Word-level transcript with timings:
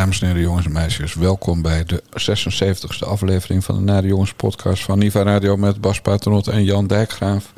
Dames 0.00 0.20
en 0.20 0.26
heren, 0.26 0.42
jongens 0.42 0.66
en 0.66 0.72
meisjes, 0.72 1.14
welkom 1.14 1.62
bij 1.62 1.84
de 1.84 2.02
76e 2.02 3.06
aflevering 3.06 3.64
van 3.64 3.74
de 3.74 3.80
Nare 3.80 4.06
Jongens 4.06 4.32
podcast 4.32 4.82
van 4.82 4.98
Niva 4.98 5.22
Radio 5.22 5.56
met 5.56 5.80
Bas 5.80 6.00
Paternot 6.00 6.48
en 6.48 6.64
Jan 6.64 6.86
Dijkgraaf. 6.86 7.52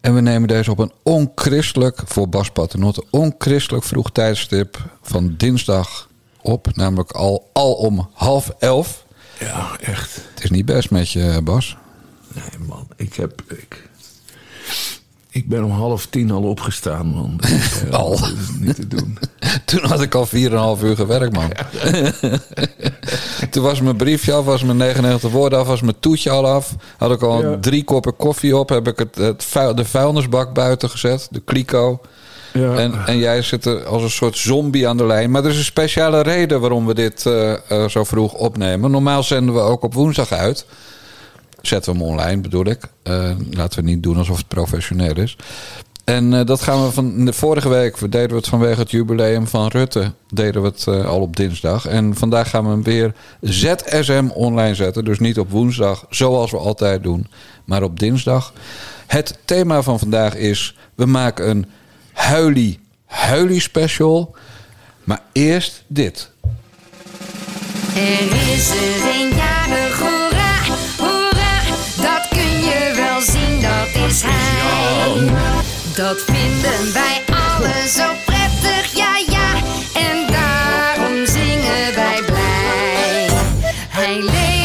En 0.00 0.14
we 0.14 0.20
nemen 0.20 0.48
deze 0.48 0.70
op 0.70 0.78
een 0.78 0.92
onchristelijk, 1.02 2.02
voor 2.04 2.28
Bas 2.28 2.50
Paternot, 2.50 3.10
onchristelijk 3.10 3.84
vroeg 3.84 4.10
tijdstip 4.10 4.78
van 5.02 5.34
dinsdag 5.36 6.08
op, 6.40 6.76
namelijk 6.76 7.10
al, 7.10 7.50
al 7.52 7.72
om 7.72 8.08
half 8.12 8.48
elf. 8.58 9.04
Ja, 9.38 9.76
echt. 9.80 10.20
Het 10.34 10.44
is 10.44 10.50
niet 10.50 10.66
best 10.66 10.90
met 10.90 11.10
je, 11.10 11.40
Bas. 11.44 11.76
Nee, 12.34 12.68
man. 12.68 12.88
Ik 12.96 13.14
heb... 13.14 13.42
Ik, 13.48 13.88
ik 15.30 15.48
ben 15.48 15.64
om 15.64 15.70
half 15.70 16.06
tien 16.06 16.30
al 16.30 16.42
opgestaan, 16.42 17.06
man. 17.06 17.36
Dus, 17.40 17.82
eh, 17.82 17.90
Al? 17.90 18.18
Dat 18.20 18.28
is 18.28 18.50
niet 18.58 18.74
te 18.74 18.88
doen. 18.88 19.18
Toen 19.64 19.84
had 19.84 20.00
ik 20.02 20.14
al 20.14 20.26
4,5 20.26 20.32
uur 20.84 20.96
gewerkt, 20.96 21.32
man. 21.32 21.50
Toen 23.50 23.62
was 23.62 23.80
mijn 23.80 23.96
briefje 23.96 24.32
af, 24.32 24.44
was 24.44 24.62
mijn 24.62 24.76
99 24.76 25.30
woorden 25.30 25.58
af, 25.58 25.66
was 25.66 25.80
mijn 25.80 25.96
toetje 26.00 26.30
al 26.30 26.46
af. 26.46 26.74
Had 26.96 27.10
ik 27.10 27.22
al 27.22 27.42
Ja. 27.42 27.56
drie 27.60 27.84
koppen 27.84 28.16
koffie 28.16 28.56
op, 28.56 28.68
heb 28.68 28.88
ik 28.88 28.98
het, 28.98 29.14
het 29.14 29.44
vuil- 29.44 29.74
de 29.74 29.84
vuilnisbak 29.84 30.54
buiten 30.54 30.90
gezet, 30.90 31.28
de 31.30 31.40
kliko. 31.40 32.00
Ja. 32.52 32.74
En, 32.74 32.94
en 33.06 33.18
jij 33.18 33.42
zit 33.42 33.64
er 33.64 33.84
als 33.86 34.02
een 34.02 34.10
soort 34.10 34.36
zombie 34.38 34.88
aan 34.88 34.96
de 34.96 35.06
lijn. 35.06 35.30
Maar 35.30 35.44
er 35.44 35.50
is 35.50 35.58
een 35.58 35.64
speciale 35.64 36.20
reden 36.20 36.60
waarom 36.60 36.86
we 36.86 36.94
dit 36.94 37.26
eh, 37.26 37.52
eh, 37.52 37.88
zo 37.88 38.04
vroeg 38.04 38.32
opnemen. 38.32 38.90
Normaal 38.90 39.22
zenden 39.22 39.54
we 39.54 39.60
ook 39.60 39.82
op 39.82 39.94
woensdag 39.94 40.32
uit. 40.32 40.66
Zetten 41.62 41.92
we 41.92 41.98
hem 41.98 42.08
online, 42.08 42.40
bedoel 42.40 42.64
ik. 42.66 42.80
Eh, 43.02 43.30
laten 43.50 43.84
we 43.84 43.90
niet 43.90 44.02
doen 44.02 44.16
alsof 44.16 44.36
het 44.36 44.48
professioneel 44.48 45.16
is. 45.16 45.36
En 46.10 46.34
eh, 46.34 46.44
dat 46.44 46.62
gaan 46.62 46.84
we 46.84 46.92
van 46.92 47.24
de 47.24 47.32
vorige 47.32 47.68
week. 47.68 47.96
We 47.96 48.08
deden 48.08 48.30
we 48.30 48.36
het 48.36 48.48
vanwege 48.48 48.80
het 48.80 48.90
jubileum 48.90 49.46
van 49.46 49.68
Rutte. 49.68 50.12
Deden 50.28 50.62
we 50.62 50.68
het 50.68 50.86
eh, 50.86 51.04
al 51.04 51.20
op 51.20 51.36
dinsdag. 51.36 51.86
En 51.86 52.16
vandaag 52.16 52.50
gaan 52.50 52.64
we 52.64 52.70
hem 52.70 52.82
weer 52.82 53.14
ZSM 53.40 54.28
online 54.34 54.74
zetten. 54.74 55.04
Dus 55.04 55.18
niet 55.18 55.38
op 55.38 55.50
woensdag, 55.50 56.06
zoals 56.08 56.50
we 56.50 56.56
altijd 56.56 57.02
doen. 57.02 57.26
Maar 57.64 57.82
op 57.82 58.00
dinsdag. 58.00 58.52
Het 59.06 59.38
thema 59.44 59.82
van 59.82 59.98
vandaag 59.98 60.34
is: 60.34 60.76
we 60.94 61.06
maken 61.06 61.50
een 61.50 61.66
huilie 62.12 62.80
huilie 63.06 63.60
special. 63.60 64.34
Maar 65.04 65.22
eerst 65.32 65.84
dit. 65.86 66.30
Er 67.94 68.52
is 68.54 68.70
er 68.70 69.20
een 69.20 69.36
jarig, 69.36 69.98
hoera, 69.98 70.52
hoera, 70.98 71.60
dat 71.96 72.28
kun 72.28 72.58
je 72.60 72.92
wel 72.96 73.20
zien, 73.20 73.60
dat 73.60 74.08
is 74.08 74.22
hij. 74.22 75.69
Dat 75.94 76.22
vinden 76.26 76.92
wij 76.92 77.22
allen 77.26 77.88
zo 77.88 78.12
prettig, 78.26 78.94
ja 78.94 79.16
ja, 79.26 79.54
en 79.94 80.26
daarom 80.32 81.26
zingen 81.26 81.94
wij 81.94 82.22
blij. 82.26 83.28
Hij 83.88 84.22
leven 84.22 84.59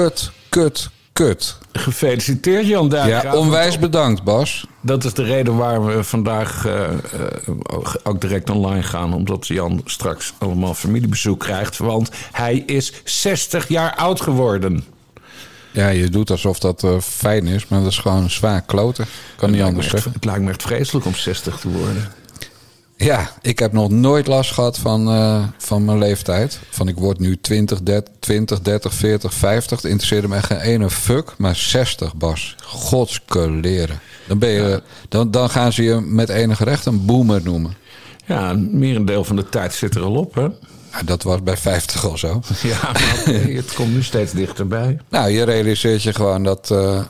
Kut, 0.00 0.30
kut, 0.48 0.90
kut. 1.12 1.58
Gefeliciteerd, 1.72 2.66
Jan 2.66 2.88
Dijkgraaf. 2.88 3.22
Ja, 3.22 3.36
onwijs 3.36 3.78
bedankt, 3.78 4.22
Bas. 4.22 4.66
Dat 4.80 5.04
is 5.04 5.14
de 5.14 5.22
reden 5.22 5.56
waarom 5.56 5.86
we 5.86 6.04
vandaag 6.04 6.66
eh, 6.66 6.84
eh, 6.84 6.98
ook 8.02 8.20
direct 8.20 8.50
online 8.50 8.82
gaan. 8.82 9.14
Omdat 9.14 9.46
Jan 9.46 9.80
straks 9.84 10.34
allemaal 10.38 10.74
familiebezoek 10.74 11.40
krijgt. 11.40 11.78
Want 11.78 12.10
hij 12.32 12.56
is 12.56 12.92
60 13.04 13.68
jaar 13.68 13.94
oud 13.96 14.20
geworden. 14.20 14.84
Ja, 15.70 15.88
je 15.88 16.08
doet 16.08 16.30
alsof 16.30 16.58
dat 16.58 16.84
eh, 16.84 17.00
fijn 17.00 17.46
is, 17.46 17.68
maar 17.68 17.80
dat 17.80 17.90
is 17.90 17.98
gewoon 17.98 18.30
zwaar 18.30 18.62
kloten. 18.62 19.06
Kan 19.36 19.50
niet 19.50 19.60
Het 19.60 19.68
lijkt, 19.68 19.68
anders 19.68 19.88
zeggen. 19.88 20.12
het 20.12 20.24
lijkt 20.24 20.42
me 20.42 20.48
echt 20.48 20.62
vreselijk 20.62 21.06
om 21.06 21.14
60 21.14 21.58
te 21.58 21.68
worden. 21.68 22.12
Ja, 23.04 23.30
ik 23.42 23.58
heb 23.58 23.72
nog 23.72 23.90
nooit 23.90 24.26
last 24.26 24.52
gehad 24.52 24.78
van, 24.78 25.08
eh, 25.08 25.44
van 25.58 25.84
mijn 25.84 25.98
leeftijd. 25.98 26.58
Van 26.70 26.88
ik 26.88 26.96
word 26.96 27.18
nu 27.18 27.40
20, 27.40 27.82
30, 27.82 28.14
20, 28.18 28.60
30, 28.60 28.94
40, 28.94 29.34
50. 29.34 29.82
Het 29.82 29.90
interesseerde 29.90 30.28
me 30.28 30.36
echt 30.36 30.46
geen 30.46 30.60
ene 30.60 30.90
fuck. 30.90 31.34
Maar 31.38 31.56
60, 31.56 32.14
Bas. 32.14 32.56
Godske 32.64 33.50
leren. 33.50 34.00
Dan, 34.26 34.38
ben 34.38 34.50
je, 34.50 34.82
dan, 35.08 35.30
dan 35.30 35.50
gaan 35.50 35.72
ze 35.72 35.82
je 35.82 36.00
met 36.00 36.28
enige 36.28 36.64
recht 36.64 36.86
een 36.86 37.04
boomer 37.04 37.40
noemen. 37.42 37.74
Ja, 38.26 38.50
een 38.50 38.78
merendeel 38.78 39.24
van 39.24 39.36
de 39.36 39.48
tijd 39.48 39.74
zit 39.74 39.94
er 39.94 40.02
al 40.02 40.14
op, 40.14 40.34
hè? 40.34 40.48
Ja, 40.92 41.02
dat 41.04 41.22
was 41.22 41.42
bij 41.42 41.56
50 41.56 42.04
al 42.04 42.18
zo. 42.18 42.40
Ja, 42.62 42.92
maar 42.92 43.24
het 43.62 43.74
komt 43.74 43.94
nu 43.94 44.02
steeds 44.02 44.32
dichterbij. 44.32 44.98
Nou, 45.08 45.30
je 45.30 45.42
realiseert 45.42 46.02
je 46.02 46.12
gewoon 46.12 46.42
dat, 46.42 46.70
eh, 46.70 47.00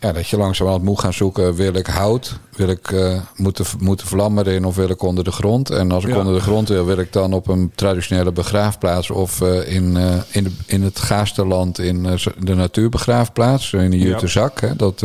ja, 0.00 0.12
dat 0.12 0.28
je 0.28 0.36
langzamerhand 0.36 0.84
moet 0.84 1.00
gaan 1.00 1.12
zoeken. 1.12 1.54
Wil 1.54 1.74
ik 1.74 1.86
hout? 1.86 2.38
Wil 2.56 2.68
ik, 2.68 2.90
eh, 2.92 3.20
moeten, 3.36 3.64
moeten 3.78 4.06
vlammen 4.06 4.46
erin 4.46 4.64
of 4.64 4.76
wil 4.76 4.88
ik 4.88 5.02
onder 5.02 5.24
de 5.24 5.30
grond? 5.30 5.70
En 5.70 5.90
als 5.90 6.04
ik 6.04 6.10
Ja. 6.10 6.18
onder 6.18 6.34
de 6.34 6.40
grond 6.40 6.68
wil, 6.68 6.84
wil 6.84 6.98
ik 6.98 7.12
dan 7.12 7.32
op 7.32 7.48
een 7.48 7.72
traditionele 7.74 8.32
begraafplaats... 8.32 9.10
of 9.10 9.40
eh, 9.40 9.74
in, 9.74 9.96
eh, 9.96 10.14
in, 10.30 10.44
de, 10.44 10.50
in 10.66 10.82
het 10.82 10.98
Gaasterland 10.98 11.78
in 11.78 12.02
de 12.38 12.54
natuurbegraafplaats, 12.54 13.72
in 13.72 13.90
de 13.90 13.98
Jute 13.98 14.26
Zak. 14.26 14.60
Hè, 14.60 14.76
dat, 14.76 15.04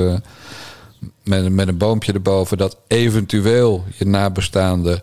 met, 1.23 1.51
met 1.51 1.67
een 1.67 1.77
boompje 1.77 2.13
erboven, 2.13 2.57
dat 2.57 2.77
eventueel 2.87 3.83
je 3.97 4.05
nabestaanden... 4.05 5.01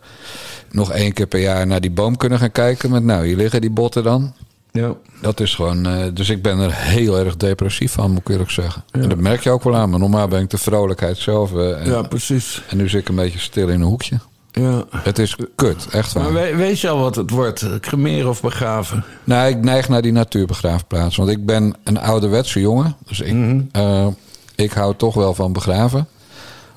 nog 0.70 0.92
één 0.92 1.12
keer 1.12 1.26
per 1.26 1.40
jaar 1.40 1.66
naar 1.66 1.80
die 1.80 1.90
boom 1.90 2.16
kunnen 2.16 2.38
gaan 2.38 2.52
kijken. 2.52 2.90
Met 2.90 3.04
nou, 3.04 3.26
hier 3.26 3.36
liggen 3.36 3.60
die 3.60 3.70
botten 3.70 4.02
dan. 4.02 4.34
Ja. 4.72 4.94
Dat 5.20 5.40
is 5.40 5.54
gewoon. 5.54 5.86
eh, 5.86 6.04
dus 6.14 6.28
ik 6.28 6.42
ben 6.42 6.58
er 6.58 6.74
heel 6.74 7.18
erg 7.18 7.36
depressief 7.36 7.92
van, 7.92 8.10
moet 8.10 8.20
ik 8.20 8.28
eerlijk 8.28 8.50
zeggen. 8.50 8.84
En 8.90 9.08
dat 9.08 9.18
merk 9.18 9.42
je 9.42 9.50
ook 9.50 9.62
wel 9.64 9.76
aan. 9.76 9.90
Maar 9.90 9.98
normaal 9.98 10.28
ben 10.28 10.42
ik 10.42 10.50
de 10.50 10.58
vrolijkheid 10.58 11.18
zelf. 11.18 11.54
eh, 11.54 11.80
en, 11.80 11.90
ja, 11.90 12.02
precies. 12.02 12.62
en 12.68 12.76
nu 12.76 12.88
zit 12.88 13.00
ik 13.00 13.08
een 13.08 13.14
beetje 13.14 13.38
stil 13.38 13.68
in 13.68 13.80
een 13.80 13.86
hoekje. 13.86 14.18
Ja. 14.52 14.84
Het 14.96 15.18
is 15.18 15.36
kut, 15.56 15.86
echt 15.90 16.12
waar. 16.12 16.22
Maar 16.22 16.32
we- 16.32 16.56
weet 16.56 16.80
je 16.80 16.88
al 16.88 16.98
wat 16.98 17.14
het 17.16 17.30
wordt? 17.30 17.80
Cremeren 17.80 18.28
of 18.28 18.42
begraven? 18.42 19.04
Nou, 19.24 19.48
ik 19.48 19.62
neig 19.62 19.88
naar 19.88 20.02
die 20.02 20.12
natuurbegraafplaats. 20.12 21.16
Want 21.16 21.30
ik 21.30 21.46
ben 21.46 21.74
een 21.84 21.98
ouderwetse 21.98 22.60
jongen. 22.60 22.96
Dus 23.06 23.20
ik, 23.20 23.62
eh, 23.72 24.06
ik 24.54 24.72
hou 24.72 24.94
toch 24.96 25.14
wel 25.14 25.34
van 25.34 25.52
begraven. 25.52 26.08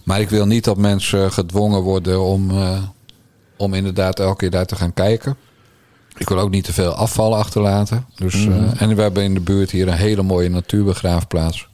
Maar 0.04 0.22
ik 0.22 0.30
wil 0.30 0.46
niet 0.46 0.64
dat 0.64 0.78
mensen 0.78 1.32
gedwongen 1.32 1.82
worden 1.82 2.22
om, 2.22 2.52
om 3.58 3.74
inderdaad 3.74 4.20
elke 4.20 4.36
keer 4.38 4.50
daar 4.50 4.66
te 4.66 4.76
gaan 4.76 4.94
kijken. 4.94 5.36
Ik 6.18 6.30
wil 6.30 6.40
ook 6.40 6.50
niet 6.50 6.64
te 6.64 6.74
veel 6.74 6.94
afval 6.94 7.36
achterlaten. 7.36 8.06
Dus, 8.16 8.34
eh, 8.48 8.82
en 8.82 8.96
we 8.96 9.02
hebben 9.02 9.24
in 9.24 9.34
de 9.34 9.40
buurt 9.40 9.72
hier 9.72 9.88
een 9.88 9.94
hele 9.94 10.22
mooie 10.24 10.50
natuurbegraafplaats. 10.50 11.68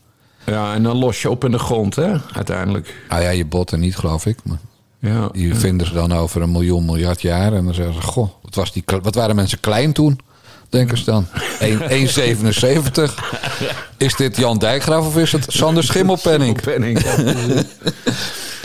Ja, 0.45 0.73
en 0.73 0.83
dan 0.83 0.97
los 0.97 1.21
je 1.21 1.29
op 1.29 1.43
in 1.45 1.51
de 1.51 1.59
grond, 1.59 1.95
hè? 1.95 2.13
Uiteindelijk. 2.33 2.95
Nou 3.09 3.21
ja, 3.21 3.29
je 3.29 3.45
botten 3.45 3.79
niet, 3.79 3.95
geloof 3.95 4.25
ik. 4.25 4.37
Maar 4.43 4.57
Ja. 4.99 5.29
die 5.31 5.55
vinden 5.55 5.87
ze 5.87 5.93
dan 5.93 6.11
over 6.13 6.41
een 6.41 6.51
miljoen, 6.51 6.85
miljard 6.85 7.21
jaar. 7.21 7.53
En 7.53 7.65
dan 7.65 7.73
zeggen 7.73 7.93
ze, 7.93 8.01
goh, 8.01 8.29
wat, 8.41 8.55
was 8.55 8.71
die, 8.73 8.83
wat 9.01 9.15
waren 9.15 9.35
mensen 9.35 9.59
klein 9.59 9.91
toen? 9.93 10.19
Denken 10.69 10.97
ze 10.97 11.03
dan. 11.05 11.27
1 11.59 11.79
1,77. 11.89 13.13
Is 13.97 14.15
dit 14.15 14.37
Jan 14.37 14.57
Dijkgraaf 14.57 15.05
of 15.07 15.17
is 15.17 15.31
het 15.31 15.45
Sander 15.47 15.83
Schimmelpenning? 15.89 16.61
Penning. 16.61 16.99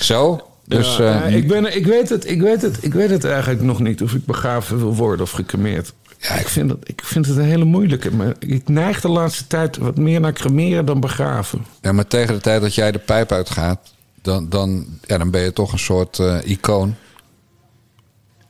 Zo. 0.00 0.40
Dus 0.66 0.96
Ja, 0.96 1.24
eh, 1.24 1.36
ik, 1.36 1.48
ben, 1.48 1.76
ik, 1.76 1.86
weet 1.86 2.08
het, 2.08 2.30
ik, 2.30 2.40
weet 2.40 2.62
het, 2.62 2.78
ik 2.84 2.92
weet 2.94 3.10
het 3.10 3.24
eigenlijk 3.24 3.62
nog 3.62 3.80
niet 3.80 4.02
of 4.02 4.14
ik 4.14 4.24
begraven 4.26 4.78
wil 4.78 4.94
worden 4.94 5.20
of 5.26 5.30
gecremeerd. 5.30 5.92
Ja, 6.18 6.34
ik 6.34 6.48
vind, 6.48 6.68
dat, 6.68 6.78
ik 6.82 7.00
vind 7.04 7.26
het 7.26 7.36
een 7.36 7.44
hele 7.44 7.64
moeilijke. 7.64 8.10
Maar 8.12 8.34
ik 8.38 8.68
neig 8.68 9.00
de 9.00 9.08
laatste 9.08 9.46
tijd 9.46 9.76
wat 9.76 9.96
meer 9.96 10.20
naar 10.20 10.32
cremeren 10.32 10.86
dan 10.86 11.00
begraven. 11.00 11.66
ja, 11.80 11.92
maar 11.92 12.06
tegen 12.06 12.34
de 12.34 12.40
tijd 12.40 12.60
dat 12.60 12.74
jij 12.74 12.92
de 12.92 12.98
pijp 12.98 13.32
uitgaat, 13.32 13.78
dan, 14.22 14.48
dan, 14.48 14.86
ja, 15.02 15.18
dan 15.18 15.30
ben 15.30 15.40
je 15.42 15.52
toch 15.52 15.72
een 15.72 15.78
soort 15.78 16.18
eh, 16.18 16.36
icoon. 16.44 16.94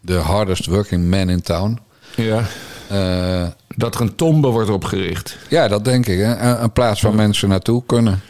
De 0.01 0.15
hardest 0.15 0.67
working 0.67 1.11
man 1.11 1.29
in 1.31 1.43
town. 1.43 1.79
Ja. 2.17 2.45
Eh, 2.89 3.47
Dat 3.77 3.95
er 3.95 4.01
een 4.01 4.15
tombe 4.15 4.49
wordt 4.49 4.71
opgericht. 4.71 5.37
Ja, 5.49 5.69
dat 5.69 5.85
denk 5.85 6.07
ik. 6.07 6.19
Hè? 6.19 6.37
Een, 6.37 6.63
een 6.63 6.73
plaats 6.73 7.01
waar 7.01 7.15
mensen 7.15 7.49
naartoe 7.49 7.83
kunnen. 7.87 8.21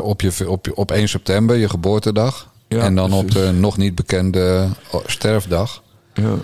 Op, 0.00 0.20
je, 0.20 0.48
op, 0.50 0.66
je, 0.66 0.74
op 0.74 0.90
1 0.90 1.08
september, 1.08 1.56
je 1.56 1.68
geboortedag. 1.68 2.51
Ja, 2.72 2.80
en 2.80 2.94
dan 2.94 3.12
op 3.12 3.30
de 3.30 3.52
nog 3.54 3.76
niet 3.76 3.94
bekende 3.94 4.68
oh, 4.90 5.00
sterfdag. 5.06 5.82
Ja. 6.14 6.34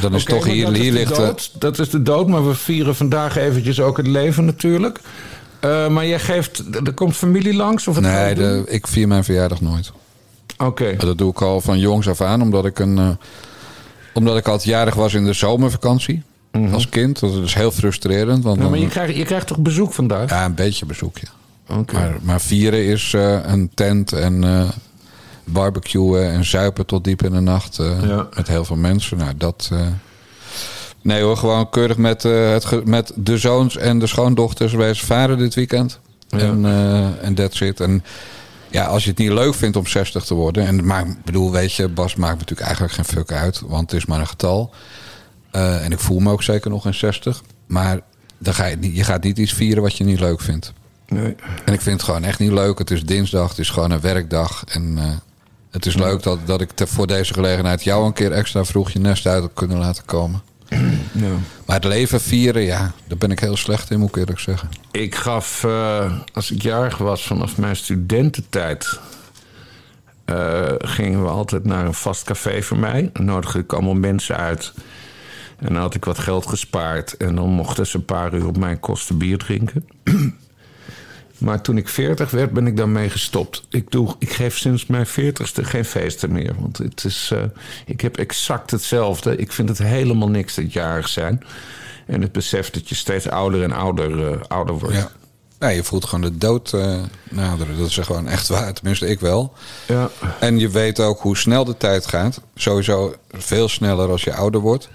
Dan 0.00 0.14
is 0.14 0.24
toch 0.24 0.44
hier, 0.44 0.72
hier 0.72 0.92
ligt... 0.92 1.16
dood. 1.16 1.50
Dat 1.60 1.78
is 1.78 1.90
de 1.90 2.02
dood, 2.02 2.28
maar 2.28 2.46
we 2.46 2.54
vieren 2.54 2.96
vandaag 2.96 3.36
eventjes 3.36 3.80
ook 3.80 3.96
het 3.96 4.06
leven 4.06 4.44
natuurlijk. 4.44 5.00
Eh, 5.60 5.88
maar 5.88 6.06
jij 6.06 6.18
geeft, 6.18 6.62
er 6.86 6.92
komt 6.92 7.16
familie 7.16 7.54
langs? 7.54 7.88
Of 7.88 7.94
het 7.94 8.04
nee, 8.04 8.34
de, 8.34 8.62
ik 8.66 8.86
vier 8.86 9.08
mijn 9.08 9.24
verjaardag 9.24 9.60
nooit. 9.60 9.92
Oké. 10.58 10.96
Dat 10.96 11.18
doe 11.18 11.30
ik 11.30 11.42
al 11.42 11.60
van 11.60 11.78
jongs 11.78 12.08
af 12.08 12.20
aan, 12.20 12.42
omdat 12.42 12.64
ik, 12.64 12.78
een, 12.78 12.98
eh, 12.98 13.08
omdat 14.14 14.36
ik 14.36 14.48
altijd 14.48 14.68
jarig 14.68 14.94
was 14.94 15.14
in 15.14 15.24
de 15.24 15.32
zomervakantie. 15.32 16.22
Als 16.72 16.88
kind. 16.88 17.20
Dat 17.20 17.34
is 17.44 17.54
heel 17.54 17.70
frustrerend. 17.70 18.44
Want 18.44 18.58
Nou, 18.58 18.70
maar 18.70 18.78
dan- 18.78 18.88
je 18.88 18.92
krijgt, 18.92 19.16
je 19.16 19.24
krijgt 19.24 19.46
toch 19.46 19.58
bezoek 19.58 19.92
vandaag? 19.92 20.30
ja, 20.30 20.44
een 20.44 20.54
beetje 20.54 20.86
bezoekje. 20.86 21.26
Oké. 21.68 21.94
Maar, 21.94 22.16
maar 22.22 22.40
vieren 22.40 22.84
is 22.84 23.12
eh, 23.14 23.38
een 23.42 23.70
tent 23.74 24.12
en 24.12 24.44
barbecuen 25.52 26.30
en 26.32 26.44
zuipen 26.44 26.86
tot 26.86 27.04
diep 27.04 27.22
in 27.22 27.32
de 27.32 27.40
nacht. 27.40 27.78
eh, 27.78 28.02
Ja. 28.02 28.28
Met 28.36 28.48
heel 28.48 28.64
veel 28.64 28.76
mensen. 28.76 29.16
Nou, 29.18 29.32
dat. 29.36 29.68
eh, 29.72 29.80
nee 31.02 31.22
hoor, 31.22 31.36
gewoon 31.36 31.70
keurig 31.70 31.96
met, 31.96 32.24
eh, 32.24 32.50
het 32.50 32.84
met 32.84 33.12
de 33.14 33.38
zoons 33.38 33.76
en 33.76 33.98
de 33.98 34.06
schoondochters 34.06 34.72
wezen 34.72 35.06
varen 35.06 35.38
dit 35.38 35.54
weekend. 35.54 36.00
Ja. 36.28 36.38
En, 36.38 36.64
eh, 36.64 37.24
en 37.26 37.34
that's 37.34 37.60
it. 37.60 37.80
En 37.80 38.04
ja, 38.70 38.84
als 38.84 39.04
je 39.04 39.10
het 39.10 39.18
niet 39.18 39.30
leuk 39.30 39.54
vindt 39.54 39.76
om 39.76 39.86
60 39.86 40.24
te 40.24 40.34
worden. 40.34 40.66
En 40.66 40.84
maar 40.86 41.06
ik 41.06 41.24
bedoel, 41.24 41.50
weet 41.52 41.72
je, 41.72 41.88
Bas 41.88 42.14
maakt 42.14 42.38
natuurlijk 42.38 42.60
eigenlijk 42.66 42.92
geen 42.94 43.04
fuck 43.04 43.32
uit. 43.32 43.60
Want 43.66 43.90
het 43.90 44.00
is 44.00 44.06
maar 44.06 44.20
een 44.20 44.26
getal. 44.26 44.70
En 45.50 45.92
ik 45.92 45.98
voel 45.98 46.18
me 46.18 46.30
ook 46.32 46.42
zeker 46.42 46.70
nog 46.70 46.86
in 46.86 46.94
60. 46.94 47.42
Maar 47.66 48.00
dan 48.38 48.54
ga 48.54 48.64
je, 48.66 48.76
niet, 48.76 48.96
je 48.96 49.04
gaat 49.04 49.22
niet 49.22 49.38
iets 49.38 49.52
vieren 49.52 49.82
wat 49.82 49.96
je 49.96 50.04
niet 50.04 50.20
leuk 50.20 50.40
vindt. 50.40 50.72
Nee. 51.08 51.34
En 51.64 51.72
ik 51.72 51.80
vind 51.80 51.96
het 51.96 52.02
gewoon 52.02 52.24
echt 52.24 52.38
niet 52.38 52.52
leuk. 52.52 52.78
Het 52.78 52.90
is 52.90 53.04
dinsdag, 53.04 53.48
het 53.48 53.58
is 53.58 53.70
gewoon 53.70 53.90
een 53.90 54.00
werkdag. 54.00 54.64
En 54.68 54.98
het 55.78 55.86
is 55.86 55.96
leuk 55.96 56.22
dat, 56.22 56.38
dat 56.46 56.60
ik 56.60 56.70
te- 56.70 56.86
voor 56.86 57.06
deze 57.06 57.32
gelegenheid 57.34 57.84
jou 57.84 58.06
een 58.06 58.12
keer 58.12 58.32
extra 58.32 58.64
vroeg 58.64 58.90
je 58.90 58.98
nest 58.98 59.26
uit 59.26 59.42
heb 59.42 59.54
kunnen 59.54 59.78
laten 59.78 60.04
komen. 60.04 60.42
Ja. 61.12 61.30
Maar 61.66 61.76
het 61.76 61.84
leven 61.84 62.20
vieren, 62.20 62.62
ja, 62.62 62.92
daar 63.06 63.18
ben 63.18 63.30
ik 63.30 63.40
heel 63.40 63.56
slecht 63.56 63.90
in, 63.90 63.98
moet 63.98 64.08
ik 64.08 64.16
eerlijk 64.16 64.38
zeggen. 64.38 64.68
Ik 64.90 65.14
gaf, 65.14 65.64
eh, 65.64 66.12
als 66.32 66.50
ik 66.50 66.62
jarig 66.62 66.98
was 66.98 67.26
vanaf 67.26 67.56
mijn 67.58 67.76
studententijd... 67.76 68.98
eh, 70.24 70.72
gingen 70.78 71.22
we 71.22 71.28
altijd 71.28 71.64
naar 71.64 71.86
een 71.86 71.94
vast 71.94 72.24
café 72.24 72.62
voor 72.62 72.78
mij. 72.78 73.10
Dan 73.12 73.24
nodigde 73.24 73.58
ik 73.58 73.72
allemaal 73.72 73.94
mensen 73.94 74.36
uit. 74.36 74.72
En 75.58 75.72
dan 75.72 75.82
had 75.82 75.94
ik 75.94 76.04
wat 76.04 76.18
geld 76.18 76.46
gespaard. 76.46 77.16
En 77.16 77.34
dan 77.34 77.48
mochten 77.48 77.86
ze 77.86 77.96
een 77.96 78.04
paar 78.04 78.34
uur 78.34 78.46
op 78.46 78.56
mijn 78.56 78.80
kosten 78.80 79.18
bier 79.18 79.38
drinken. 79.38 79.86
maar 81.38 81.60
toen 81.60 81.76
ik 81.76 81.88
40 81.88 82.30
werd, 82.30 82.52
ben 82.52 82.66
ik 82.66 82.76
daarmee 82.76 83.10
gestopt. 83.10 83.62
Ik, 83.68 83.90
doe, 83.90 84.14
ik 84.18 84.32
geef 84.32 84.58
sinds 84.58 84.86
mijn 84.86 85.06
40ste 85.06 85.62
geen 85.62 85.84
feesten 85.84 86.32
meer. 86.32 86.54
Want 86.60 86.78
het 86.78 87.04
is, 87.04 87.30
eh, 87.32 87.42
ik 87.86 88.00
heb 88.00 88.16
exact 88.16 88.70
hetzelfde. 88.70 89.36
Ik 89.36 89.52
vind 89.52 89.68
het 89.68 89.78
helemaal 89.78 90.28
niks 90.28 90.54
dat 90.54 90.72
jarig 90.72 91.08
zijn. 91.08 91.44
En 92.06 92.22
het 92.22 92.32
besef 92.32 92.70
dat 92.70 92.88
je 92.88 92.94
steeds 92.94 93.28
ouder 93.28 93.62
en 93.62 93.72
ouder, 93.72 94.32
eh, 94.32 94.40
ouder 94.48 94.78
wordt. 94.78 94.96
Ja. 94.96 95.10
Ja, 95.60 95.68
je 95.68 95.84
voelt 95.84 96.04
gewoon 96.04 96.30
de 96.30 96.38
dood 96.38 96.72
eh, 96.72 96.96
naderen. 97.30 97.78
Dat 97.78 97.88
is 97.88 97.96
gewoon 97.96 98.28
echt 98.28 98.48
waar, 98.48 98.72
tenminste 98.72 99.06
ik 99.06 99.20
wel. 99.20 99.52
Ja. 99.86 100.10
En 100.40 100.58
je 100.58 100.68
weet 100.68 101.00
ook 101.00 101.20
hoe 101.20 101.36
snel 101.36 101.64
de 101.64 101.76
tijd 101.76 102.06
gaat. 102.06 102.40
Sowieso 102.54 103.14
veel 103.32 103.68
sneller 103.68 104.10
als 104.10 104.24
je 104.24 104.34
ouder 104.34 104.60
wordt. 104.60 104.88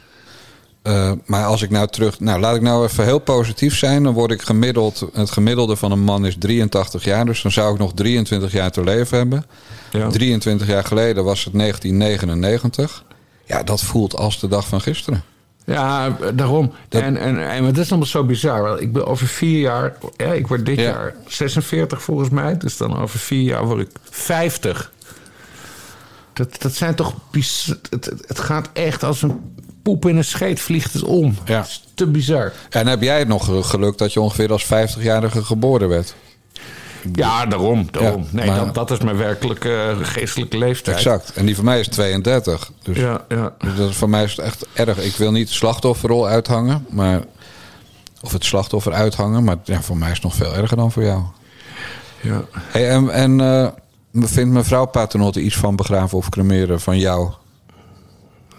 Eh, 0.83 1.12
maar 1.25 1.45
als 1.45 1.62
ik 1.62 1.69
nou 1.69 1.88
terug... 1.88 2.19
Nou, 2.19 2.39
laat 2.39 2.56
ik 2.56 2.62
nou 2.62 2.85
even 2.85 3.03
heel 3.03 3.19
positief 3.19 3.77
zijn. 3.77 4.03
Dan 4.03 4.13
word 4.13 4.31
ik 4.31 4.41
gemiddeld... 4.41 5.09
Het 5.13 5.31
gemiddelde 5.31 5.75
van 5.75 5.91
een 5.91 6.03
man 6.03 6.25
is 6.25 6.35
83 6.39 7.03
jaar. 7.03 7.25
Dus 7.25 7.41
dan 7.41 7.51
zou 7.51 7.74
ik 7.74 7.80
nog 7.80 7.94
23 7.94 8.51
jaar 8.51 8.71
te 8.71 8.83
leven 8.83 9.18
hebben. 9.18 9.45
Ja. 9.91 10.07
23 10.09 10.68
jaar 10.68 10.83
geleden 10.83 11.24
was 11.24 11.44
het 11.44 11.53
1999. 11.53 13.03
Ja, 13.45 13.63
dat 13.63 13.81
voelt 13.81 14.15
als 14.15 14.39
de 14.39 14.47
dag 14.47 14.68
van 14.68 14.81
gisteren. 14.81 15.24
Ja, 15.65 16.18
daarom. 16.33 16.74
Dat- 16.89 17.01
En, 17.01 17.18
en, 17.18 17.50
en 17.50 17.63
dat 17.65 17.77
is 17.77 17.89
allemaal 17.89 18.07
zo 18.07 18.24
bizar. 18.24 18.79
Ik 18.81 18.94
ben 18.94 19.07
over 19.07 19.27
vier 19.27 19.59
jaar, 19.59 19.97
ja, 20.18 20.33
ik 20.33 20.47
word 20.47 20.65
dit 20.65 20.77
Ja. 20.77 20.83
jaar 20.83 21.13
46 21.27 22.01
volgens 22.03 22.29
mij. 22.29 22.57
Dus 22.57 22.77
dan 22.77 22.97
over 22.97 23.19
vier 23.19 23.41
jaar 23.41 23.65
word 23.65 23.79
ik 23.79 23.89
50. 24.09 24.91
Dat, 26.33 26.62
dat 26.62 26.74
zijn 26.74 26.95
toch 26.95 27.13
het, 27.89 28.12
het 28.27 28.39
gaat 28.39 28.69
echt 28.74 29.03
als 29.03 29.21
een 29.21 29.52
poep 29.83 30.06
in 30.06 30.18
een 30.18 30.24
scheet 30.24 30.59
vliegt 30.59 30.94
het 30.94 31.03
om. 31.03 31.35
Ja. 31.45 31.57
Het 31.57 31.68
is 31.68 31.83
te 31.95 32.07
bizar. 32.07 32.51
En 32.69 32.88
heb 32.88 33.01
jij 33.01 33.19
het 33.19 33.27
nog 33.27 33.69
geluk 33.69 33.97
dat 33.97 34.13
je 34.13 34.21
ongeveer 34.21 34.51
als 34.51 34.65
50-jarige 34.65 35.44
geboren 35.44 35.88
werd? 35.89 36.15
Ja, 37.13 37.45
daarom. 37.45 37.88
daarom. 37.91 38.21
Ja, 38.21 38.27
nee, 38.31 38.47
maar- 38.47 38.65
dat, 38.65 38.74
dat 38.75 38.91
is 38.91 39.00
mijn 39.00 39.18
werkelijke 39.18 39.75
eh, 39.75 39.97
geestelijke 40.07 40.57
leeftijd. 40.57 40.97
Exact. 40.97 41.31
En 41.33 41.45
die 41.45 41.56
van 41.56 41.65
mij 41.65 41.80
is 41.80 41.88
32. 41.88 42.71
Dus 42.83 42.97
Ja, 42.97 43.25
ja. 43.27 43.53
Dus 43.57 43.75
dat 43.75 43.89
is 43.89 43.95
voor 43.95 44.09
mij 44.09 44.24
is 44.24 44.31
het 44.31 44.45
echt 44.45 44.65
erg. 44.74 44.97
Ik 44.97 45.15
wil 45.15 45.31
niet 45.31 45.47
de 45.47 45.53
slachtofferrol 45.53 46.27
uithangen, 46.27 46.86
maar. 46.89 47.21
Of 48.21 48.31
het 48.31 48.45
slachtoffer 48.45 48.94
uithangen, 48.94 49.44
maar 49.44 49.57
ja, 49.63 49.81
voor 49.81 49.97
mij 49.97 50.07
is 50.09 50.13
het 50.15 50.24
nog 50.24 50.36
veel 50.36 50.56
erger 50.56 50.77
dan 50.77 50.91
voor 50.91 51.03
jou. 51.03 51.21
ja. 52.21 52.44
Hey, 52.51 52.89
en 52.89 53.09
en 53.09 53.41
eh, 53.41 53.68
vindt 54.13 54.53
mevrouw 54.53 54.86
Paternotte 54.86 55.41
iets 55.41 55.56
van 55.56 55.75
begraven 55.75 56.18
of 56.18 56.29
cremeren 56.29 56.81
van 56.81 56.97
jou? 57.00 57.29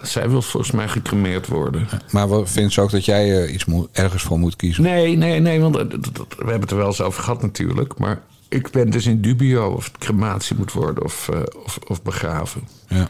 Zij 0.04 0.28
wil 0.30 0.42
volgens 0.42 0.72
mij 0.72 0.88
gecremeerd 0.88 1.46
worden. 1.46 1.88
Maar 2.10 2.28
vindt 2.44 2.72
ze 2.72 2.80
ook 2.80 2.90
dat 2.90 3.04
jij 3.04 3.42
eh, 3.44 3.52
iets 3.54 3.64
moet, 3.64 3.88
ergens 3.92 4.22
voor 4.22 4.38
moet 4.38 4.56
kiezen? 4.56 4.82
Nee, 4.82 5.16
nee, 5.16 5.40
nee, 5.40 5.60
want 5.60 5.74
dat- 5.74 5.90
dat- 5.90 6.04
dat- 6.12 6.26
we 6.28 6.36
hebben 6.36 6.60
het 6.60 6.70
er 6.70 6.76
wel 6.76 6.86
eens 6.86 7.00
over 7.00 7.22
gehad 7.22 7.42
natuurlijk. 7.42 7.98
Maar 7.98 8.20
ik 8.48 8.70
ben 8.70 8.90
dus 8.90 9.06
in 9.06 9.20
dubio 9.20 9.68
of 9.70 9.84
het 9.84 9.98
crematie 9.98 10.56
moet 10.56 10.72
worden 10.72 11.04
of, 11.04 11.28
eh, 11.28 11.40
of, 11.64 11.78
of 11.86 12.02
begraven. 12.02 12.68
Ja. 12.88 13.08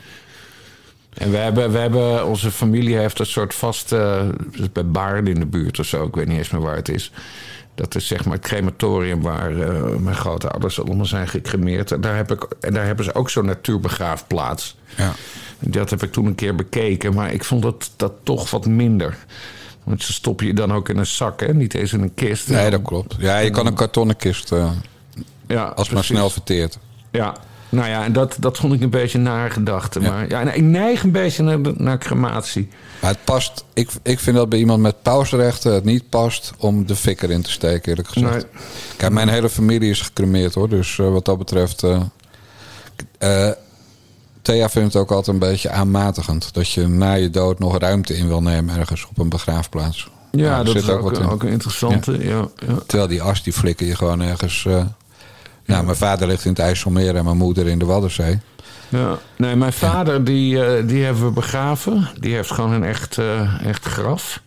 En 1.14 1.30
we 1.30 1.36
hebben, 1.36 1.72
we 1.72 1.78
hebben, 1.78 2.26
onze 2.26 2.50
familie 2.50 2.96
heeft 2.96 3.18
een 3.18 3.26
soort 3.26 3.54
vaste, 3.54 4.30
dus 4.56 4.72
bij 4.72 4.86
Baarden 4.86 5.34
in 5.34 5.40
de 5.40 5.46
buurt 5.46 5.78
of 5.78 5.86
zo, 5.86 6.04
ik 6.04 6.14
weet 6.14 6.26
niet 6.28 6.38
eens 6.38 6.50
meer 6.50 6.60
waar 6.60 6.76
het 6.76 6.88
is. 6.88 7.12
Dat 7.74 7.94
is 7.94 8.06
zeg 8.06 8.24
maar 8.24 8.34
het 8.34 8.44
crematorium 8.46 9.22
waar 9.22 9.60
eh, 9.60 9.96
mijn 9.96 10.16
grootouders 10.16 10.80
allemaal 10.80 11.06
zijn 11.06 11.28
gecremeerd. 11.28 11.92
En 11.92 12.00
daar, 12.00 12.16
heb 12.16 12.32
ik, 12.32 12.46
en 12.60 12.72
daar 12.74 12.84
hebben 12.86 13.04
ze 13.04 13.14
ook 13.14 13.30
zo'n 13.30 13.44
natuurbegraafplaats. 13.44 14.76
Ja. 14.96 15.12
Dat 15.66 15.90
heb 15.90 16.02
ik 16.02 16.12
toen 16.12 16.26
een 16.26 16.34
keer 16.34 16.54
bekeken, 16.54 17.14
maar 17.14 17.32
ik 17.32 17.44
vond 17.44 17.62
dat, 17.62 17.90
dat 17.96 18.12
toch 18.22 18.50
wat 18.50 18.66
minder. 18.66 19.16
Want 19.84 20.02
ze 20.02 20.12
stoppen 20.12 20.46
je 20.46 20.54
dan 20.54 20.72
ook 20.72 20.88
in 20.88 20.96
een 20.96 21.06
zak, 21.06 21.40
hè? 21.40 21.54
niet 21.54 21.74
eens 21.74 21.92
in 21.92 22.00
een 22.00 22.14
kist. 22.14 22.48
Nee, 22.48 22.70
dat 22.70 22.82
klopt. 22.82 23.14
Ja, 23.18 23.38
je 23.38 23.50
kan 23.50 23.66
een 23.66 23.74
kartonnen 23.74 24.16
kist, 24.16 24.52
eh, 24.52 24.70
ja, 25.46 25.64
als 25.64 25.90
maar 25.90 26.04
snel 26.04 26.30
verteert. 26.30 26.78
Ja, 27.10 27.34
nou 27.68 27.88
ja, 27.88 28.04
en 28.04 28.12
dat, 28.12 28.36
dat 28.38 28.58
vond 28.58 28.72
ik 28.72 28.80
een 28.80 28.90
beetje 28.90 29.18
naar 29.18 29.50
gedachte. 29.50 30.00
Ja. 30.00 30.10
Maar 30.10 30.28
ja, 30.28 30.52
ik 30.52 30.62
neig 30.62 31.02
een 31.02 31.10
beetje 31.12 31.58
naar, 31.76 31.98
crematie. 31.98 32.68
Maar 33.00 33.10
het 33.10 33.24
past, 33.24 33.64
ik, 33.74 33.90
ik 34.02 34.20
vind 34.20 34.36
dat 34.36 34.48
bij 34.48 34.58
iemand 34.58 34.82
met 34.82 35.02
pausrechten 35.02 35.72
het 35.72 35.84
niet 35.84 36.08
past 36.08 36.52
om 36.58 36.86
de 36.86 36.96
fik 36.96 37.22
erin 37.22 37.42
te 37.42 37.50
steken, 37.50 37.88
eerlijk 37.88 38.08
gezegd. 38.08 38.32
Nee. 38.32 38.62
Kijk, 38.96 39.12
mijn 39.12 39.28
hele 39.28 39.48
familie 39.48 39.90
is 39.90 40.00
gecremeerd 40.00 40.54
hoor. 40.54 40.68
Dus 40.68 40.98
eh, 40.98 41.10
wat 41.10 41.24
dat 41.24 41.38
betreft. 41.38 41.82
eh, 43.18 43.50
Thea 44.44 44.68
vindt 44.68 44.92
het 44.92 45.02
ook 45.02 45.10
altijd 45.10 45.28
een 45.42 45.48
beetje 45.48 45.70
aanmatigend. 45.70 46.54
Dat 46.54 46.70
je 46.70 46.88
na 46.88 47.12
je 47.12 47.30
dood 47.30 47.58
nog 47.58 47.78
ruimte 47.78 48.16
in 48.16 48.28
wil 48.28 48.42
nemen 48.42 48.76
ergens 48.78 49.06
op 49.10 49.18
een 49.18 49.28
begraafplaats. 49.28 50.08
Ja, 50.30 50.58
er 50.58 50.64
dat 50.64 50.74
zit 50.74 50.82
is 50.82 50.88
ook, 50.88 51.12
in. 51.18 51.28
ook 51.28 51.42
een 51.42 51.48
interessante. 51.48 52.24
Ja. 52.24 52.48
Ja, 52.66 52.74
Terwijl 52.86 53.08
die 53.08 53.22
as 53.22 53.42
die 53.42 53.52
flikker 53.52 53.86
je 53.86 53.96
gewoon 53.96 54.20
ergens. 54.22 54.64
eh, 54.66 54.84
nou, 55.66 55.84
mijn 55.84 55.96
vader 55.96 56.26
ligt 56.28 56.44
in 56.44 56.50
het 56.50 56.58
IJsselmeer 56.60 57.16
en 57.16 57.24
mijn 57.24 57.36
moeder 57.36 57.66
in 57.66 57.78
de 57.78 57.84
Waddenzee. 57.84 58.38
ja. 58.88 59.18
Nee, 59.36 59.56
mijn 59.56 59.72
vader, 59.72 60.24
die, 60.24 60.64
eh, 60.64 60.86
die 60.88 61.04
hebben 61.04 61.24
we 61.24 61.30
begraven. 61.30 62.08
Die 62.20 62.34
heeft 62.34 62.50
gewoon 62.50 62.72
een 62.72 62.84
echt, 62.84 63.18
eh, 63.18 63.66
echt 63.66 63.84
graf. 63.84 64.42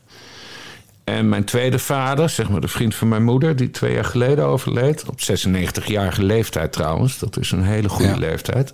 En 1.03 1.29
mijn 1.29 1.43
tweede 1.43 1.79
vader, 1.79 2.29
zeg 2.29 2.49
maar 2.49 2.61
de 2.61 2.67
vriend 2.67 2.95
van 2.95 3.07
mijn 3.07 3.23
moeder... 3.23 3.55
die 3.55 3.71
twee 3.71 3.93
jaar 3.93 4.05
geleden 4.05 4.45
overleed. 4.45 5.03
Op 5.09 5.19
96-jarige 5.21 6.23
leeftijd 6.23 6.71
trouwens. 6.73 7.19
Dat 7.19 7.37
is 7.39 7.51
een 7.51 7.63
hele 7.63 7.89
goede 7.89 8.11
Ja. 8.11 8.17
leeftijd. 8.17 8.73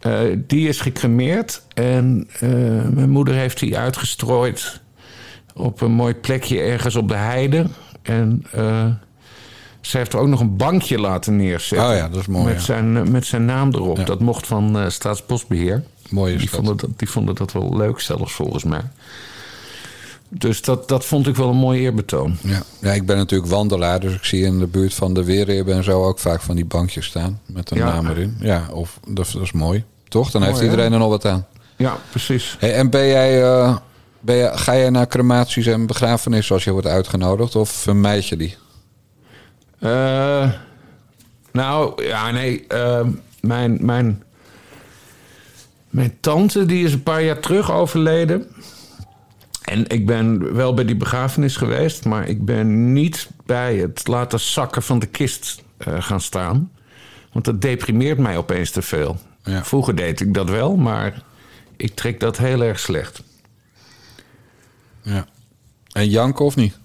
Eh, 0.00 0.20
die 0.36 0.68
is 0.68 0.80
gecremeerd. 0.80 1.62
En 1.74 2.28
eh, 2.40 2.48
mijn 2.88 3.10
moeder 3.10 3.34
heeft 3.34 3.58
die 3.58 3.78
uitgestrooid... 3.78 4.80
op 5.54 5.80
een 5.80 5.92
mooi 5.92 6.14
plekje 6.14 6.60
ergens 6.60 6.96
op 6.96 7.08
de 7.08 7.16
heide. 7.16 7.66
En 8.02 8.44
eh, 8.52 8.86
ze 9.80 9.96
heeft 9.96 10.12
er 10.12 10.18
ook 10.18 10.28
nog 10.28 10.40
een 10.40 10.56
bankje 10.56 10.98
laten 10.98 11.36
neerzetten. 11.36 11.88
Oh 11.88 11.94
ja, 11.94 12.08
dat 12.08 12.20
is 12.20 12.26
mooi, 12.26 12.44
Met, 12.44 12.54
ja. 12.54 12.60
zijn, 12.60 13.10
met 13.10 13.26
zijn 13.26 13.44
naam 13.44 13.74
erop. 13.74 13.96
Ja. 13.96 14.04
Dat 14.04 14.20
mocht 14.20 14.46
van 14.46 14.78
eh, 14.78 14.88
Staatsbosbeheer. 14.88 15.84
Mooi 16.10 16.34
is 16.34 16.40
Die 16.40 16.50
vonden 16.50 16.76
dat, 16.76 16.90
die 16.96 17.08
vonden 17.08 17.34
dat 17.34 17.52
wel 17.52 17.76
leuk 17.76 18.00
zelfs 18.00 18.32
volgens 18.32 18.64
mij. 18.64 18.82
Dus 20.32 20.62
dat, 20.62 20.88
dat 20.88 21.04
vond 21.04 21.26
ik 21.26 21.36
wel 21.36 21.48
een 21.48 21.56
mooi 21.56 21.80
eerbetoon. 21.80 22.36
Ja. 22.42 22.62
ja, 22.80 22.92
ik 22.92 23.06
ben 23.06 23.16
natuurlijk 23.16 23.50
wandelaar, 23.50 24.00
dus 24.00 24.14
ik 24.14 24.24
zie 24.24 24.44
in 24.44 24.58
de 24.58 24.66
buurt 24.66 24.94
van 24.94 25.14
de 25.14 25.24
Weerribben 25.24 25.74
en 25.74 25.84
zo 25.84 26.04
ook 26.04 26.18
vaak 26.18 26.40
van 26.40 26.56
die 26.56 26.64
bankjes 26.64 27.06
staan 27.06 27.40
met 27.46 27.70
een 27.70 27.76
Ja. 27.76 27.84
naam 27.84 28.06
erin. 28.06 28.36
Ja, 28.40 28.68
of 28.72 28.98
dat, 29.08 29.30
dat 29.32 29.42
is 29.42 29.52
mooi. 29.52 29.84
Toch? 30.08 30.30
Dan 30.30 30.42
heeft 30.42 30.54
Mooi, 30.54 30.64
iedereen 30.70 30.92
er 30.92 30.98
nog 30.98 31.08
wat 31.08 31.24
aan. 31.26 31.46
Ja, 31.76 31.96
precies. 32.10 32.56
Hey, 32.58 32.74
en 32.74 32.90
ben 32.90 33.06
jij, 33.06 33.42
eh, 33.42 33.76
ben 34.20 34.36
jij, 34.36 34.56
ga 34.56 34.76
jij 34.76 34.90
naar 34.90 35.06
crematies 35.06 35.66
en 35.66 35.86
begrafenissen 35.86 36.54
als 36.54 36.64
je 36.64 36.70
wordt 36.72 36.86
uitgenodigd? 36.86 37.56
Of 37.56 37.70
vermijd 37.70 38.28
je 38.28 38.36
die? 38.36 38.56
Eh, 39.78 40.50
nou, 41.52 42.04
ja, 42.04 42.30
nee. 42.30 42.64
eh, 42.66 43.06
mijn, 43.40 43.78
mijn, 43.80 44.22
mijn 45.90 46.16
tante 46.20 46.66
die 46.66 46.84
is 46.84 46.92
een 46.92 47.02
paar 47.02 47.22
jaar 47.22 47.40
terug 47.40 47.72
overleden. 47.72 48.46
En 49.70 49.86
ik 49.86 50.06
ben 50.06 50.54
wel 50.54 50.74
bij 50.74 50.84
die 50.84 50.96
begrafenis 50.96 51.56
geweest, 51.56 52.04
maar 52.04 52.28
ik 52.28 52.44
ben 52.44 52.92
niet 52.92 53.30
bij 53.46 53.76
het 53.76 54.06
laten 54.06 54.40
zakken 54.40 54.82
van 54.82 54.98
de 54.98 55.06
kist 55.06 55.62
eh, 55.76 56.02
gaan 56.02 56.20
staan. 56.20 56.70
Want 57.32 57.44
dat 57.44 57.62
deprimeert 57.62 58.18
mij 58.18 58.36
opeens 58.36 58.70
te 58.70 58.82
veel. 58.82 59.18
Ja. 59.42 59.64
Vroeger 59.64 59.96
deed 59.96 60.20
ik 60.20 60.34
dat 60.34 60.48
wel, 60.48 60.76
maar 60.76 61.22
ik 61.76 61.94
trek 61.94 62.20
dat 62.20 62.38
heel 62.38 62.62
erg 62.62 62.78
slecht. 62.78 63.22
Ja. 65.02 65.26
En 65.92 66.08
janken 66.08 66.44
of 66.44 66.56
niet? 66.56 66.78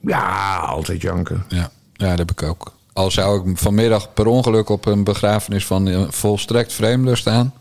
Ja, 0.00 0.56
altijd 0.56 1.02
janken. 1.02 1.44
Ja. 1.48 1.70
ja, 1.92 2.08
dat 2.08 2.18
heb 2.18 2.30
ik 2.30 2.42
ook. 2.42 2.72
Al 2.92 3.10
zou 3.10 3.50
ik 3.50 3.58
vanmiddag 3.58 4.12
per 4.12 4.26
ongeluk 4.26 4.68
op 4.68 4.86
een 4.86 5.04
begrafenis 5.04 5.66
van 5.66 5.86
een 5.86 6.12
volstrekt 6.12 6.72
vreemde 6.72 7.16
staan. 7.16 7.54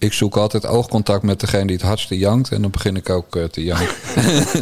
Ik 0.00 0.12
zoek 0.12 0.36
altijd 0.36 0.66
oogcontact 0.66 1.22
met 1.22 1.40
degene 1.40 1.66
die 1.66 1.76
het 1.76 1.84
hardste 1.84 2.18
jankt. 2.18 2.52
En 2.52 2.62
dan 2.62 2.70
begin 2.70 2.96
ik 2.96 3.10
ook 3.10 3.36
eh, 3.36 3.44
te 3.44 3.64
janken. 3.64 3.94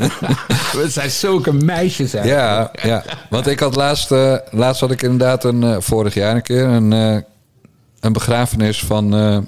We 0.79 0.85
zijn 0.89 1.11
zulke 1.11 1.53
meisjes 1.53 2.15
eigenlijk. 2.15 2.83
Ja, 2.83 2.89
ja, 2.89 3.05
want 3.31 3.47
ik 3.47 3.61
had 3.61 3.77
laatst, 3.77 4.13
eh, 4.13 4.37
laatst 4.51 4.81
had 4.81 4.91
ik 4.91 5.03
inderdaad 5.03 5.45
een, 5.45 5.63
eh, 5.63 5.77
vorig 5.81 6.15
jaar 6.15 6.35
een 6.35 6.43
keer 6.43 6.65
een, 6.65 6.91
een 8.01 8.13
begrafenis 8.13 8.85
van 8.85 9.47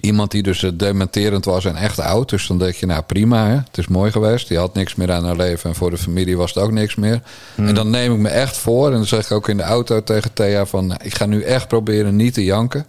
iemand 0.00 0.30
die 0.30 0.42
dus 0.42 0.70
dementerend 0.74 1.44
was 1.44 1.64
en 1.64 1.76
echt 1.76 2.00
oud. 2.00 2.28
Dus 2.28 2.46
dan 2.46 2.58
denk 2.58 2.74
je, 2.74 2.86
nou 2.86 3.02
prima, 3.02 3.46
hè? 3.46 3.54
het 3.54 3.78
is 3.78 3.86
mooi 3.86 4.12
geweest. 4.12 4.48
Die 4.48 4.58
had 4.58 4.74
niks 4.74 4.94
meer 4.94 5.12
aan 5.12 5.24
haar 5.24 5.36
leven 5.36 5.70
en 5.70 5.76
voor 5.76 5.90
de 5.90 5.98
familie 5.98 6.36
was 6.36 6.54
het 6.54 6.62
ook 6.62 6.72
niks 6.72 6.94
meer. 6.94 7.22
En 7.56 7.74
dan 7.74 7.90
neem 7.90 8.12
ik 8.12 8.18
me 8.18 8.28
echt 8.28 8.56
voor, 8.56 8.86
en 8.86 8.92
dan 8.92 9.06
zeg 9.06 9.24
ik 9.24 9.32
ook 9.32 9.48
in 9.48 9.56
de 9.56 9.62
auto 9.62 10.02
tegen 10.02 10.32
Thea 10.32 10.66
van, 10.66 10.94
ik 11.02 11.14
ga 11.14 11.26
nu 11.26 11.42
echt 11.42 11.68
proberen 11.68 12.16
niet 12.16 12.34
te 12.34 12.44
janken. 12.44 12.86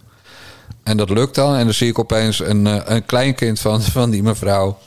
En 0.86 0.96
dat 0.96 1.10
lukt 1.10 1.34
dan. 1.34 1.54
En 1.56 1.64
dan 1.64 1.74
zie 1.74 1.88
ik 1.88 1.98
opeens 1.98 2.38
een, 2.40 2.66
eh, 2.66 2.76
een 2.84 3.06
kleinkind 3.06 3.60
van, 3.60 3.82
van 3.98 4.10
die 4.10 4.22
mevrouw. 4.22 4.78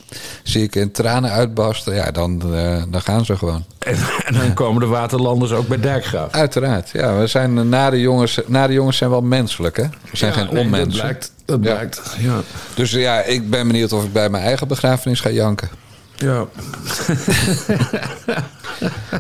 Zie 0.44 0.64
ik 0.64 0.76
in 0.76 0.92
tranen 0.92 1.32
uitbarsten. 1.32 1.94
Ja, 1.96 2.12
dan, 2.12 2.56
eh, 2.56 2.84
dan 2.90 3.02
gaan 3.02 3.26
ze 3.26 3.38
gewoon. 3.38 3.66
En, 3.80 3.96
en 4.26 4.34
dan 4.34 4.54
komen 4.54 4.80
de 4.82 4.86
waterlanders 4.88 5.52
ook 5.52 5.68
bij 5.68 5.80
Dijkgraaf. 5.80 6.32
Uiteraard. 6.32 6.90
Ja, 6.90 7.18
we 7.18 7.28
zijn 7.28 7.58
eh, 7.58 7.64
na 7.64 7.90
de 7.90 8.00
jongens. 8.00 8.40
Na 8.48 8.68
de 8.68 8.74
jongens 8.74 8.98
zijn 8.98 9.10
wel 9.10 9.22
menselijk, 9.22 9.78
hè? 9.78 9.84
We 9.84 10.18
zijn 10.18 10.32
Ja, 10.34 10.38
geen 10.38 10.54
nee, 10.54 10.64
onmensen. 10.64 10.90
Dat 10.92 11.00
blijkt. 11.02 11.32
Dat 11.46 11.60
Ja. 11.64 11.74
blijkt. 11.74 12.02
Ja. 12.20 12.42
Dus 12.74 12.92
ja, 12.92 13.22
ik 13.22 13.50
ben 13.50 13.68
benieuwd 13.68 13.94
of 13.94 14.04
ik 14.04 14.14
bij 14.14 14.30
mijn 14.30 14.44
eigen 14.44 14.68
begrafenis 14.68 15.20
ga 15.20 15.30
janken. 15.30 15.70
ja. 16.16 16.46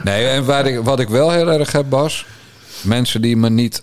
Nee, 0.03 0.27
en 0.27 0.45
waar 0.45 0.65
ik, 0.67 0.79
wat 0.83 0.99
ik 0.99 1.09
wel 1.09 1.31
heel 1.31 1.51
erg 1.51 1.71
heb, 1.71 1.85
Bas. 1.89 2.25
Mensen 2.81 3.21
die 3.21 3.37
me 3.37 3.49
niet. 3.49 3.81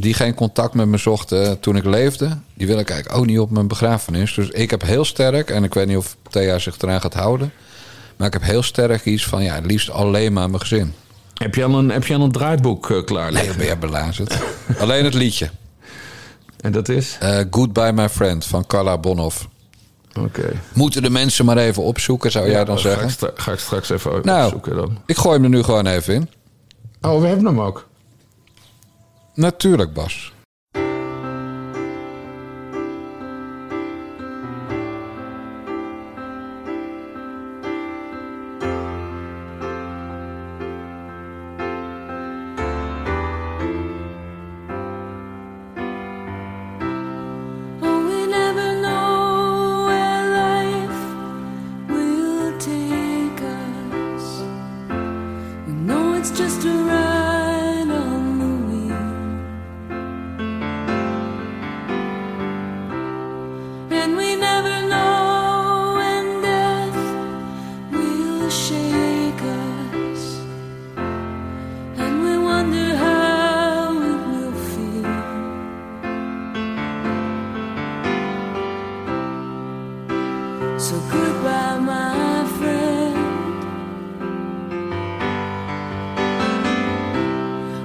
Die 0.00 0.14
geen 0.14 0.34
contact 0.34 0.74
met 0.74 0.86
me 0.86 0.96
zochten 0.96 1.44
eh, 1.46 1.52
toen 1.52 1.76
ik 1.76 1.84
leefde. 1.84 2.38
Die 2.54 2.66
wil 2.66 2.78
ik 2.78 2.90
eigenlijk 2.90 3.20
ook 3.20 3.26
niet 3.26 3.38
op 3.38 3.50
mijn 3.50 3.68
begrafenis. 3.68 4.34
Dus 4.34 4.48
ik 4.48 4.70
heb 4.70 4.82
heel 4.82 5.04
sterk. 5.04 5.50
En 5.50 5.64
ik 5.64 5.74
weet 5.74 5.86
niet 5.86 5.96
of 5.96 6.16
Thea 6.30 6.58
zich 6.58 6.78
eraan 6.78 7.00
gaat 7.00 7.14
houden. 7.14 7.52
Maar 8.16 8.26
ik 8.26 8.32
heb 8.32 8.42
heel 8.42 8.62
sterk 8.62 9.04
iets 9.04 9.26
van. 9.26 9.42
Ja, 9.42 9.54
het 9.54 9.66
liefst 9.66 9.90
alleen 9.90 10.32
maar 10.32 10.48
mijn 10.48 10.60
gezin. 10.60 10.92
Heb, 11.34 11.54
je 11.54 11.64
al 11.64 11.78
een, 11.78 11.88
heb 11.90 12.04
je 12.06 12.14
al 12.14 12.20
een 12.22 12.32
draaiboek 12.32 12.90
eh, 12.90 13.04
klaar 13.04 13.32
Nee, 13.32 13.40
liggen? 13.42 13.58
ben 13.58 13.66
je 13.66 13.76
belazerd. 13.76 14.38
Alleen 14.78 15.04
het 15.04 15.14
liedje. 15.14 15.50
En 16.60 16.72
dat 16.72 16.88
is? 16.88 17.16
Eh, 17.20 17.38
Goodbye 17.50 17.92
My 17.92 18.08
Friend 18.08 18.44
van 18.46 18.66
Carla 18.66 18.98
Bonhoff. 18.98 19.48
Oké. 20.20 20.52
Moeten 20.74 21.02
de 21.02 21.10
mensen 21.10 21.44
maar 21.44 21.56
even 21.56 21.82
opzoeken, 21.82 22.30
zou 22.30 22.46
jij 22.50 22.64
dan 22.64 22.74
dat 22.74 22.84
Ga 22.84 22.88
zeggen? 23.08 23.28
ik, 23.28 23.40
ga 23.40 23.52
ik 23.52 23.58
straks 23.58 23.90
even 23.90 24.20
Nou. 24.22 24.44
opzoeken 24.44 24.76
dan. 24.76 24.98
Ik 25.06 25.16
gooi 25.16 25.34
hem 25.34 25.44
er 25.44 25.50
nu 25.50 25.62
gewoon 25.62 25.86
even 25.86 26.14
in. 26.14 26.28
Oh, 27.00 27.20
we 27.20 27.26
hebben 27.26 27.46
hem 27.46 27.60
ook. 27.60 27.87
Natuurlijk, 29.38 29.92
Bas. 29.92 30.32
So 80.78 80.96
goodbye, 81.10 81.78
my 81.80 82.46
friend. 82.56 83.16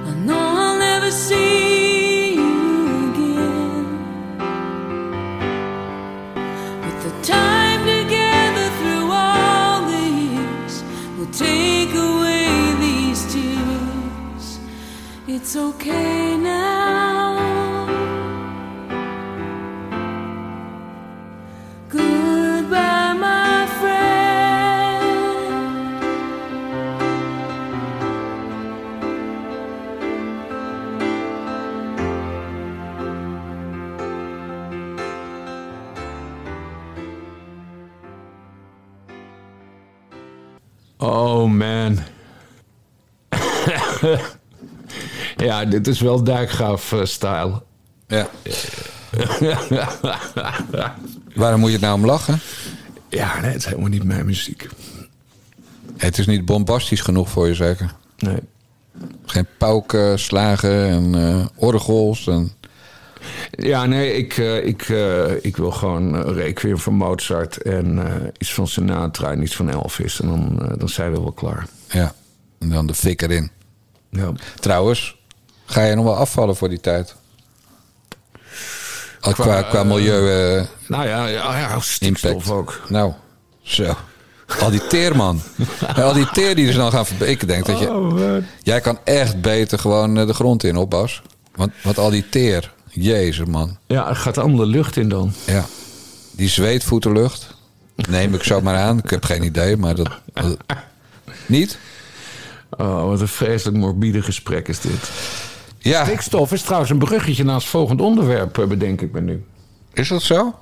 I 0.06 0.14
know 0.24 0.38
I'll 0.38 0.78
never 0.78 1.10
see 1.10 2.34
you 2.34 3.10
again. 3.10 3.86
But 6.82 6.96
the 7.02 7.10
time 7.22 7.80
together 7.84 8.66
through 8.78 9.10
all 9.10 9.82
the 9.90 10.06
years 10.30 10.84
will 11.18 11.32
take 11.32 11.92
away 11.94 12.76
these 12.78 13.20
tears. 13.34 14.60
It's 15.26 15.56
okay 15.56 16.23
dit 45.82 45.86
is 45.94 46.00
wel 46.00 46.24
Dijkgraaf-style. 46.24 47.62
Ja. 48.06 48.28
Waarom 51.34 51.60
moet 51.60 51.68
je 51.68 51.76
het 51.76 51.84
nou 51.84 51.94
om 51.98 52.06
lachen? 52.06 52.40
ja, 53.08 53.40
nee, 53.40 53.50
het 53.50 53.60
is 53.60 53.64
helemaal 53.64 53.88
niet 53.88 54.04
mijn 54.04 54.26
muziek. 54.26 54.68
Het 55.96 56.18
is 56.18 56.26
niet 56.26 56.44
bombastisch 56.44 57.00
genoeg 57.00 57.30
voor 57.30 57.46
je, 57.46 57.54
zeker. 57.54 57.94
Nee. 58.18 58.38
Geen 59.26 59.46
pauken, 59.58 60.18
slagen 60.18 60.88
en 60.88 61.14
eh, 61.14 61.46
orgels. 61.56 62.26
En... 62.26 62.52
Ja, 63.50 63.86
nee, 63.86 64.12
ik, 64.12 64.36
eh, 64.38 64.66
ik, 64.66 64.82
eh, 64.88 65.44
ik 65.44 65.56
wil 65.56 65.70
gewoon 65.70 66.14
uh, 66.14 66.34
Requiem 66.34 66.78
van 66.78 66.94
Mozart 66.94 67.62
en 67.62 68.06
eh, 68.06 68.26
iets 68.38 68.54
van 68.54 68.68
Sinatra 68.68 69.30
en 69.30 69.42
iets 69.42 69.56
van 69.56 69.68
Elvis. 69.70 70.20
En 70.20 70.28
dan, 70.28 70.62
eh, 70.62 70.78
dan 70.78 70.88
zijn 70.88 71.12
we 71.12 71.20
wel 71.20 71.32
klaar. 71.32 71.66
Ja, 71.88 72.14
en 72.58 72.68
dan 72.68 72.86
de 72.86 72.94
fik 72.94 73.22
erin. 73.22 73.50
Ja. 74.10 74.32
Trouwens, 74.60 75.16
ga 75.64 75.82
je 75.82 75.94
nog 75.94 76.04
wel 76.04 76.16
afvallen 76.16 76.56
voor 76.56 76.68
die 76.68 76.80
tijd? 76.80 77.14
Al 79.20 79.32
qua, 79.32 79.44
Qua, 79.44 79.62
qua 79.62 79.80
eh, 79.80 79.86
milieu 79.86 80.56
eh, 80.58 80.64
Nou 80.88 81.06
ja, 81.08 81.26
ja, 81.26 81.58
ja 81.58 81.80
stikstof 81.80 82.50
ook. 82.50 82.80
Nou, 82.88 83.12
zo. 83.62 83.96
Al 84.60 84.70
die 84.70 84.86
teer, 84.86 85.16
man. 85.16 85.40
Al 85.96 86.12
die 86.12 86.30
teer 86.30 86.54
die 86.54 86.72
ze 86.72 86.78
dan 86.78 86.90
gaan. 86.90 87.06
Ik 87.18 87.48
denk 87.48 87.66
dat 87.66 87.78
je... 87.78 87.90
Oh. 87.92 88.36
Jij 88.62 88.80
kan 88.80 88.98
echt 89.04 89.40
beter 89.40 89.78
gewoon 89.78 90.18
eh, 90.18 90.26
de 90.26 90.34
grond 90.34 90.64
in 90.64 90.76
op, 90.76 90.90
Bas. 90.90 91.22
Want, 91.54 91.72
want 91.82 91.98
al 91.98 92.10
die 92.10 92.28
teer... 92.28 92.72
Jezus, 92.90 93.46
man. 93.46 93.78
Ja, 93.86 94.08
er 94.08 94.16
gaat 94.16 94.38
allemaal 94.38 94.58
de 94.58 94.66
lucht 94.66 94.96
in 94.96 95.08
dan. 95.08 95.32
Ja. 95.46 95.64
Die 96.30 96.48
zweetvoetenlucht. 96.48 97.54
Neem 98.08 98.34
ik 98.34 98.42
zo 98.42 98.60
maar 98.60 98.76
aan. 98.76 98.98
Ik 98.98 99.10
heb 99.10 99.24
geen 99.24 99.42
idee, 99.42 99.76
maar 99.76 99.94
dat... 99.94 100.08
dat- 100.32 100.56
niet? 101.46 101.78
Oh, 102.70 103.04
wat 103.06 103.20
een 103.20 103.28
vreselijk 103.28 103.76
morbide 103.76 104.22
gesprek 104.22 104.68
is 104.68 104.80
dit. 104.80 105.10
Ja, 105.84 106.04
Stikstof 106.04 106.52
is 106.52 106.62
trouwens 106.62 106.90
een 106.90 106.98
bruggetje 106.98 107.44
naar 107.44 107.54
het 107.54 107.64
volgende 107.64 108.02
onderwerp, 108.02 108.58
eh, 108.58 108.66
bedenk 108.66 109.00
ik 109.00 109.12
me 109.12 109.20
nu. 109.20 109.44
is 109.92 110.08
dat 110.08 110.22
zo? 110.22 110.54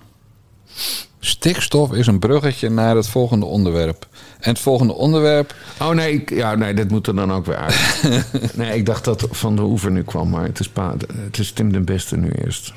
Stikstof 1.19 1.93
is 1.93 2.07
een 2.07 2.19
bruggetje 2.19 2.69
naar 2.69 2.97
het 2.97 3.09
volgende 3.09 3.47
onderwerp. 3.47 4.07
En 4.41 4.51
het 4.51 4.59
volgende 4.59 4.93
onderwerp... 4.93 5.55
Oh 5.81 5.91
nee, 5.91 6.13
ik, 6.13 6.31
ja, 6.31 6.55
nee, 6.55 6.75
dit 6.75 6.91
moet 6.91 7.07
er 7.07 7.15
dan 7.15 7.33
ook 7.33 7.47
weer 7.47 7.57
uit. 7.57 8.03
nee, 8.57 8.77
ik 8.77 8.87
dacht 8.87 9.05
dat 9.05 9.27
Van 9.31 9.57
de 9.57 9.63
Oever 9.63 9.91
nu 9.91 10.03
kwam, 10.03 10.31
maar 10.31 10.45
het 10.45 10.61
is, 10.61 10.69
pa, 10.69 10.95
het 11.15 11.39
is 11.39 11.53
Tim 11.53 11.73
den 11.73 11.85
Beste 11.85 12.17
nu 12.17 12.31
eerst. 12.31 12.73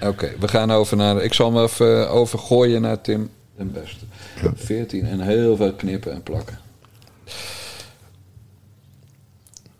Oké, 0.00 0.32
we 0.40 0.48
gaan 0.48 0.70
over 0.70 0.96
naar... 0.96 1.22
Ik 1.22 1.34
zal 1.34 1.50
me 1.50 1.62
even 1.62 2.10
overgooien 2.10 2.82
naar 2.82 3.00
Tim 3.00 3.30
den 3.56 3.72
Beste. 3.72 4.04
14 4.54 5.06
en 5.06 5.20
heel 5.20 5.56
veel 5.56 5.72
knippen 5.72 6.12
en 6.12 6.22
plakken. 6.22 6.58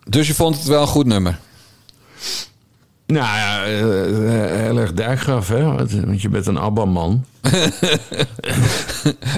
Dus 0.04 0.26
je 0.26 0.34
vond 0.34 0.56
het 0.56 0.66
wel 0.66 0.80
een 0.80 0.86
goed 0.86 1.06
nummer? 1.06 1.38
Nou 3.06 3.24
ja, 3.24 3.64
eh, 3.64 3.80
eh, 3.80 4.60
heel 4.60 4.78
erg 4.78 4.92
dijkgraf, 4.92 5.48
hè? 5.48 5.62
Want 5.64 5.92
want 5.92 6.22
je 6.22 6.28
bent 6.28 6.46
een 6.46 6.58
ABBA-man. 6.58 7.24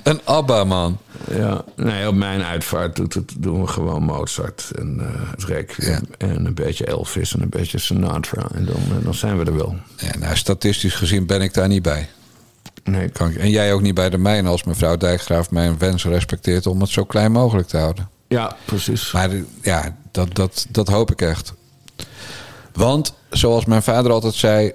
Een 0.03 0.21
ABBA-man. 0.25 0.99
Ja, 1.35 1.65
nee, 1.77 2.09
op 2.09 2.15
mijn 2.15 2.43
uitvaart 2.43 2.97
doet 2.97 3.15
het, 3.15 3.33
doen 3.39 3.61
we 3.61 3.67
gewoon 3.67 4.03
Mozart 4.03 4.71
en 4.79 4.97
eh, 5.01 5.31
het 5.31 5.45
Requiem. 5.45 6.01
En 6.19 6.47
een 6.47 6.55
beetje 6.55 6.87
Elvis 6.87 7.35
en 7.35 7.43
een 7.43 7.49
beetje 7.49 7.79
Sinatra. 7.79 8.47
En 8.55 8.65
dan, 8.65 8.83
eh, 8.99 9.05
dan 9.05 9.15
zijn 9.15 9.39
we 9.39 9.45
er 9.45 9.57
wel. 9.57 9.77
Ja, 9.97 10.19
nou, 10.19 10.37
statistisch 10.37 10.95
gezien 10.95 11.27
ben 11.27 11.41
ik 11.43 11.55
daar 11.55 11.69
niet 11.69 11.83
bij. 11.83 12.09
Nee, 12.85 13.09
Kan 13.09 13.31
ik, 13.31 13.37
en 13.37 13.51
jij 13.51 13.73
ook 13.73 13.83
niet 13.83 13.95
bij 13.95 14.11
de 14.11 14.19
mijne 14.19 14.49
als 14.49 14.65
mevrouw 14.65 14.97
Dijkgraaf 14.97 15.51
mijn 15.51 15.79
wens 15.79 16.05
respecteert 16.05 16.67
om 16.67 16.81
het 16.81 16.91
zo 16.91 17.05
klein 17.05 17.33
mogelijk 17.33 17.69
te 17.69 17.77
houden. 17.77 18.09
ja, 18.29 18.57
precies. 18.65 19.13
Maar 19.13 19.31
eh, 19.31 19.41
ja, 19.63 19.97
dat, 20.11 20.35
dat, 20.35 20.67
dat 20.71 20.89
hoop 20.89 21.11
ik 21.11 21.23
echt. 21.23 21.53
Want 22.73 23.15
zoals 23.31 23.65
mijn 23.65 23.83
vader 23.83 24.13
altijd 24.13 24.35
zei, 24.35 24.73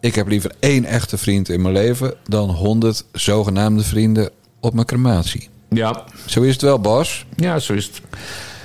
ik 0.00 0.14
heb 0.14 0.28
liever 0.28 0.52
één 0.58 0.84
echte 0.84 1.18
vriend 1.18 1.48
in 1.48 1.62
mijn 1.62 1.74
leven 1.74 2.14
dan 2.24 2.50
honderd 2.50 3.04
zogenaamde 3.12 3.82
vrienden 3.84 4.30
op 4.60 4.74
mijn 4.74 4.86
crematie. 4.86 5.48
Ja, 5.68 6.04
Zo 6.26 6.42
is 6.42 6.52
het 6.52 6.62
wel, 6.62 6.80
Bas. 6.80 7.26
ja 7.36 7.58
zo 7.58 7.72
is 7.72 7.84
het. 7.86 8.00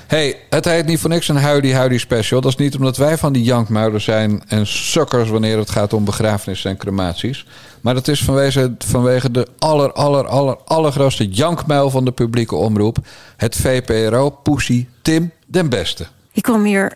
hey, 0.08 0.40
het 0.50 0.66
heet 0.66 0.86
niet 0.86 1.00
voor 1.00 1.10
niks 1.10 1.28
een 1.28 1.36
huidie 1.36 1.76
huidie 1.76 2.00
special. 2.00 2.42
Dat 2.42 2.52
is 2.52 2.58
niet 2.58 2.76
omdat 2.76 2.98
wij 2.98 3.18
van 3.18 3.34
die 3.34 3.44
jankmuilen 3.44 4.02
zijn 4.02 4.44
en 4.48 4.68
sukkers 4.68 5.30
wanneer 5.30 5.58
het 5.58 5.70
gaat 5.70 5.94
om 5.94 6.06
begrafenissen 6.06 6.70
en 6.70 6.78
crematies. 6.78 7.46
Maar 7.82 7.94
dat 7.94 8.08
is 8.08 8.24
vanwege, 8.24 8.76
vanwege 8.78 9.32
de 9.32 9.48
aller, 9.60 9.92
aller, 9.94 10.28
aller, 10.28 10.58
allergrootste 10.66 11.28
jankmuil 11.28 11.90
van 11.90 12.06
de 12.06 12.12
publieke 12.12 12.56
omroep. 12.56 12.98
Het 13.38 13.56
VPRO 13.56 14.30
Poesie 14.30 14.90
Tim 15.02 15.32
den 15.48 15.70
Beste. 15.70 16.06
Ik 16.32 16.44
kwam 16.44 16.64
hier 16.64 16.94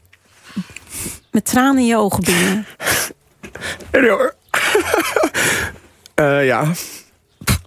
met 1.31 1.45
tranen 1.45 1.77
in 1.81 1.85
je 1.85 1.97
ogen 1.97 2.23
binnen. 2.23 2.65
Nee 3.91 4.09
hoor. 4.09 4.33
Eh, 6.15 6.45
ja. 6.45 6.71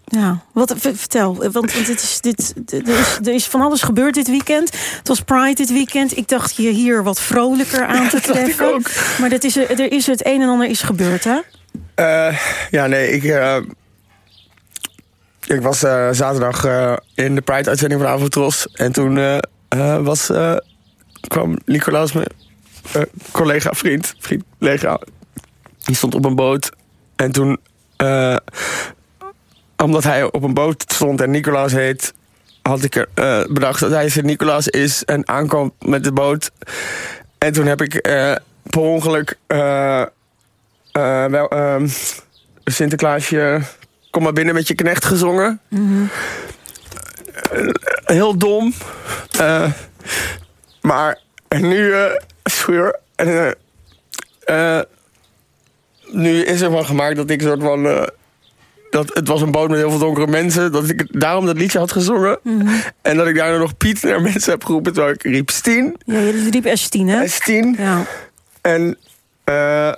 Ja, 0.05 0.43
wat, 0.53 0.75
vertel. 0.79 1.37
Want, 1.37 1.53
want 1.53 1.87
dit 1.87 2.03
is, 2.03 2.21
dit, 2.21 2.53
dit- 2.57 2.89
er, 2.89 2.99
is, 2.99 3.19
er 3.23 3.35
is 3.35 3.47
van 3.47 3.61
alles 3.61 3.83
gebeurd 3.83 4.15
dit 4.15 4.29
weekend. 4.29 4.73
Het 4.97 5.09
was 5.09 5.21
Pride 5.21 5.55
dit 5.55 5.73
weekend. 5.73 6.17
Ik 6.17 6.29
dacht 6.29 6.57
je 6.57 6.69
hier 6.71 7.03
wat 7.03 7.21
vrolijker 7.21 7.85
aan 7.87 8.09
te 8.09 8.21
treffen. 8.31 8.75
ook. 8.75 8.91
Maar 9.19 9.29
dat 9.31 9.45
is, 9.45 9.57
er 9.57 9.93
is 9.93 10.07
het 10.07 10.27
een 10.27 10.43
en 10.43 10.49
ander 10.49 10.69
is 10.69 10.83
gebeurd, 10.83 11.25
hè? 11.25 11.39
Eh, 11.95 12.39
ja, 12.71 12.87
nee, 12.87 13.11
ik... 13.11 13.25
eh, 13.25 13.57
ik 15.47 15.61
was 15.61 15.79
zaterdag 16.11 16.65
in 17.15 17.35
de 17.35 17.41
Pride-uitzending 17.41 18.01
van 18.01 18.11
Avotros. 18.11 18.67
En 18.73 18.93
toen 18.93 19.41
was, 20.03 20.31
kwam 21.29 21.59
Nicolaas, 21.65 22.13
mijn 22.13 22.27
eh, 22.93 23.03
collega, 23.31 23.73
vriend, 23.73 24.15
vriend, 24.19 24.45
collega... 24.59 25.01
Die 25.83 25.97
stond 25.97 26.15
op 26.15 26.25
een 26.25 26.35
boot. 26.35 26.71
En 27.17 27.33
toen... 27.33 27.59
eh, 27.97 28.37
omdat 29.77 30.05
hij 30.05 30.25
op 30.25 30.43
een 30.43 30.55
boot 30.55 30.85
stond 30.87 31.21
en 31.21 31.31
Nicolaas 31.31 31.73
heet... 31.73 32.15
had 32.63 32.83
ik 32.83 32.95
er, 32.95 33.09
eh, 33.15 33.45
bedacht 33.49 33.81
dat 33.81 33.91
hij 33.91 34.09
Sint-Nicolaas 34.09 34.69
is 34.69 35.05
en 35.05 35.29
aankwam 35.29 35.73
met 35.81 36.05
de 36.05 36.13
boot. 36.13 36.51
En 37.39 37.53
toen 37.53 37.67
heb 37.67 37.83
ik 37.83 38.01
per 38.63 38.81
ongeluk... 38.81 39.39
wel, 39.47 41.49
ehm, 41.49 41.89
Sinterklaasje, 42.65 43.61
kom 44.11 44.23
maar 44.23 44.33
binnen 44.33 44.55
met 44.55 44.69
je 44.69 44.75
knecht 44.75 45.05
gezongen. 45.05 45.61
Eh, 47.53 47.69
heel 48.05 48.39
dom. 48.39 48.73
Maar 50.81 51.19
nu, 51.49 51.95
schuur. 52.43 52.99
En, 53.15 53.29
eh, 53.29 54.79
eh, 54.79 54.85
nu 56.11 56.43
is 56.45 56.61
er 56.61 56.71
van 56.71 56.85
gemaakt 56.87 57.17
dat 57.17 57.31
ik 57.31 57.41
een 57.43 57.49
soort 57.49 57.63
van. 57.63 57.87
eh, 57.87 58.07
dat 58.91 59.15
het 59.15 59.29
was 59.29 59.41
een 59.41 59.51
boot 59.51 59.69
met 59.69 59.79
heel 59.79 59.91
veel 59.91 59.99
donkere 59.99 60.27
mensen. 60.27 60.73
Dat 60.73 60.89
ik 60.89 61.21
daarom 61.21 61.47
dat 61.47 61.57
liedje 61.57 61.79
had 61.79 61.93
gezongen. 61.93 62.39
En 63.03 63.17
dat 63.17 63.27
ik 63.27 63.37
daarna 63.37 63.59
nog 63.59 63.77
Piet 63.77 64.03
naar 64.03 64.23
mensen 64.23 64.53
heb 64.53 64.65
geroepen. 64.65 64.93
Terwijl 64.93 65.15
ik 65.15 65.23
riep 65.23 65.51
Stien. 65.51 65.97
Ja, 66.05 66.19
je 66.19 66.49
riep 66.51 66.65
S10, 66.65 67.07
hè? 67.07 67.21
En 67.21 67.31
Stien. 67.31 67.75
Ja. 67.79 68.07
En 68.61 68.99
eh, 69.45 69.93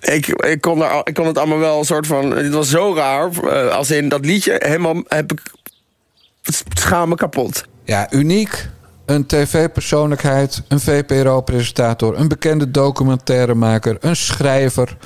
ik, 0.00 0.26
ik, 0.26 0.60
kon 0.60 0.78
daar, 0.78 1.00
ik 1.04 1.14
kon 1.14 1.26
het 1.26 1.38
allemaal 1.38 1.58
wel 1.58 1.78
een 1.78 1.84
soort 1.84 2.06
van. 2.06 2.30
Het 2.30 2.52
was 2.52 2.70
zo 2.70 2.94
raar. 2.94 3.50
als 3.70 3.90
in 3.90 4.08
dat 4.08 4.24
liedje 4.24 4.56
helemaal 4.58 5.02
heb 5.06 5.32
ik. 5.32 5.40
het 6.42 6.64
Schaam 6.74 7.08
me 7.08 7.14
kapot. 7.14 7.64
Ja, 7.84 8.12
uniek. 8.12 8.68
Een 9.10 9.26
tv-persoonlijkheid, 9.26 10.62
een 10.68 10.80
VPRO-presentator, 10.80 12.18
een 12.18 12.28
bekende 12.28 12.70
documentairemaker, 12.70 13.96
een 14.00 14.16
schrijver, 14.16 14.96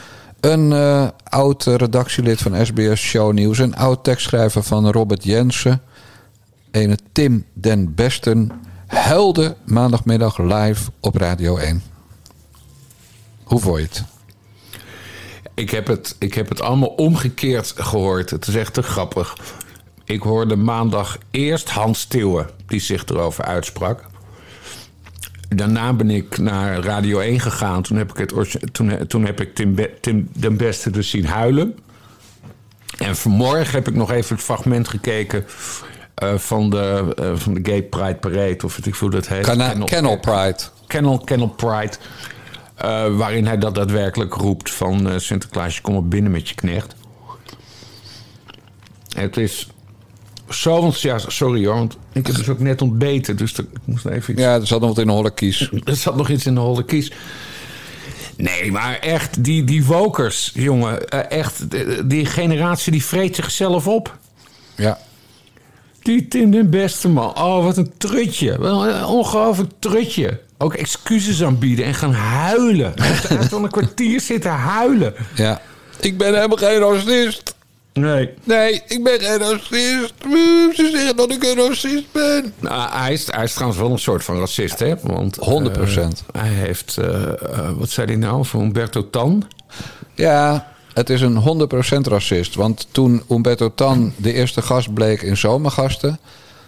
een 0.41 0.73
eh, 0.73 1.09
oud 1.25 1.65
redactielid 1.65 2.43
van 2.43 2.67
SBS 2.67 3.01
Show 3.01 3.33
Nieuws, 3.33 3.59
een 3.59 3.77
oud 3.77 4.05
tekstschrijver 4.05 4.63
van 4.63 4.91
Robert 4.91 5.25
Jensen, 5.25 5.83
ene 6.71 6.99
Tim 7.13 7.45
den 7.53 7.95
Besten, 7.95 8.51
huilde 8.87 9.57
maandagmiddag 9.65 10.39
live 10.39 10.91
op 11.01 11.17
Radio 11.17 11.57
1. 11.57 11.83
Hoe 13.45 13.61
vond 13.61 13.79
je 13.79 13.83
het? 13.83 14.05
Ik 15.55 15.71
heb, 15.71 15.87
het, 15.87 16.17
ik 16.19 16.35
heb 16.35 16.49
het 16.49 16.61
allemaal 16.61 16.89
omgekeerd 16.89 17.73
gehoord. 17.77 18.31
Het 18.31 18.47
is 18.47 18.55
echt 18.55 18.75
te 18.75 18.83
grappig. 18.83 19.37
Ik 20.05 20.23
hoorde 20.23 20.57
maandag 20.57 21.19
eerst 21.31 21.71
Hans 21.71 22.01
Steeuwen, 22.01 22.49
die 22.67 22.81
zich 22.81 23.05
erover 23.07 23.45
uitsprak. 23.45 24.05
Daarna 25.49 25.93
ben 25.93 26.11
ik 26.11 26.39
naar 26.39 26.79
Radio 26.79 27.19
1 27.19 27.41
gegaan. 27.41 27.83
Toen 27.83 27.97
heb 27.97 28.11
ik, 28.11 28.17
het, 28.19 28.59
toen, 28.75 29.07
toen 29.07 29.25
heb 29.25 29.41
ik 29.41 29.55
Tim, 29.55 29.75
Be- 29.75 29.95
Tim 30.01 30.29
den 30.33 30.57
Beste 30.57 30.91
dus 30.91 31.11
zien 31.11 31.27
huilen. 31.27 31.79
En 32.99 33.17
vanmorgen 33.17 33.73
heb 33.73 33.89
ik 33.89 33.95
nog 33.95 34.11
even 34.11 34.35
het 34.37 34.45
fragment 34.45 34.89
gekeken... 34.89 35.45
eh, 36.15 36.35
van, 36.35 36.71
de, 36.71 37.15
eh, 37.19 37.31
van 37.35 37.55
de 37.55 37.61
Gay 37.63 37.83
Pride 37.83 38.15
Parade, 38.15 38.59
of 38.65 38.79
ik 38.79 38.95
hoe 38.95 39.11
dat 39.11 39.29
heet. 39.29 39.45
Kennel- 39.45 39.85
Kennel 39.85 40.19
Pride. 40.19 40.57
Kennel, 40.87 41.19
Kennel 41.19 41.49
Pride. 41.49 41.93
eh, 42.75 43.17
waarin 43.17 43.47
hij 43.47 43.59
dat 43.59 43.75
daadwerkelijk 43.75 44.35
roept 44.35 44.71
van 44.71 45.21
Sinterklaasje, 45.21 45.81
kom 45.83 45.93
maar 45.95 46.05
binnen 46.09 46.33
met 46.33 46.49
je 46.49 46.55
knecht. 46.55 46.95
Het 49.17 49.37
is 49.37 49.69
enthousiast. 50.49 51.33
Sorry 51.33 51.67
hoor, 51.67 51.75
want 51.75 51.97
ik 52.13 52.27
heb 52.27 52.37
dus 52.37 52.49
ook 52.49 52.59
net 52.61 52.83
ontbeten. 52.83 53.37
Dus 53.37 53.57
er- 53.59 53.65
ik 53.73 53.79
moest 53.85 54.07
even 54.07 54.33
iets... 54.33 54.43
Ja, 54.43 54.55
er 54.55 54.67
zat 54.67 54.81
nog 54.81 54.89
wat 54.89 54.99
in 54.99 55.09
een 55.09 55.15
holle 55.15 55.35
kies. 55.35 55.71
Er 55.85 55.97
zat 55.97 56.17
nog 56.17 56.29
iets 56.29 56.47
in 56.47 56.55
de 56.55 56.61
holle 56.61 56.85
kies. 56.85 57.13
Nee, 58.37 58.73
maar 58.73 58.99
echt, 58.99 59.45
die, 59.45 59.65
die 59.65 59.85
wokers, 59.85 60.51
jongen. 60.55 61.09
eh, 61.09 61.39
echt, 61.39 61.65
die, 62.11 62.27
generatie 62.27 62.93
die 62.93 63.05
vreet 63.05 63.37
zichzelf 63.37 63.87
op. 63.89 64.17
Ja. 64.77 64.99
Die 66.03 66.29
Tim 66.29 66.51
den 66.51 66.71
beste 66.71 67.09
man. 67.09 67.29
Oh, 67.37 67.65
wat 67.65 67.77
een 67.77 67.93
trutje. 67.99 68.53
Een 68.53 69.05
ongelooflijk 69.05 69.71
trutje. 69.79 70.41
Ook 70.59 70.75
excuses 70.75 71.43
aanbieden 71.43 71.85
en 71.85 71.95
gaan 71.95 72.13
huilen. 72.13 72.93
Hij 72.95 73.37
heeft 73.37 73.53
een 73.53 73.71
kwartier 73.71 74.21
zitten 74.21 74.51
huilen. 74.51 75.15
ja. 75.35 75.61
Ik 76.01 76.19
ben 76.19 76.35
helemaal 76.35 76.57
geen 76.57 76.79
racist. 76.79 77.54
Nee. 77.95 78.31
Nee, 78.45 78.83
ik 78.87 79.05
ben 79.05 79.21
geen 79.21 79.39
racist. 79.39 80.15
Ze 80.77 80.89
zeggen 80.93 81.17
dat 81.17 81.31
ik 81.33 81.45
een 81.45 81.55
racist 81.69 82.13
ben. 82.13 82.55
Nou, 82.61 82.91
hij, 82.91 83.13
is, 83.13 83.27
hij 83.33 83.45
is 83.45 83.53
trouwens 83.53 83.81
wel 83.81 83.91
een 83.91 83.99
soort 83.99 84.25
van 84.25 84.39
racist, 84.39 84.79
hè? 84.79 84.95
Want, 85.03 85.39
100%. 85.39 85.41
eh, 85.43 86.09
hij 86.33 86.49
heeft, 86.49 86.97
eh, 86.99 87.23
eh, 87.33 87.71
wat 87.77 87.91
zei 87.91 88.07
hij 88.07 88.17
nou, 88.17 88.45
van 88.45 88.61
Humberto 88.61 89.11
Tan? 89.11 89.49
Ja, 90.15 90.73
het 90.95 91.11
is 91.11 91.21
een 91.21 91.37
100% 91.37 92.07
racist. 92.07 92.55
Want 92.55 92.87
toen 92.91 93.23
Umberto 93.31 93.75
Tan 93.75 94.13
de 94.17 94.33
eerste 94.33 94.63
gast 94.63 94.95
bleek 94.95 95.23
in 95.23 95.37
Zomergasten... 95.37 96.19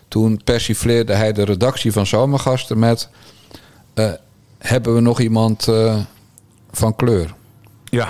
toen 0.09 0.41
persifleerde 0.45 1.13
hij 1.13 1.33
de 1.33 1.43
redactie 1.45 1.93
van 1.93 2.07
Zomergasten 2.07 2.79
met... 2.79 3.09
eh, 3.95 4.11
hebben 4.59 4.95
we 4.95 5.01
nog 5.01 5.21
iemand 5.21 5.69
eh, 5.69 5.97
van 6.73 6.97
kleur? 6.97 7.35
Ja. 7.85 8.09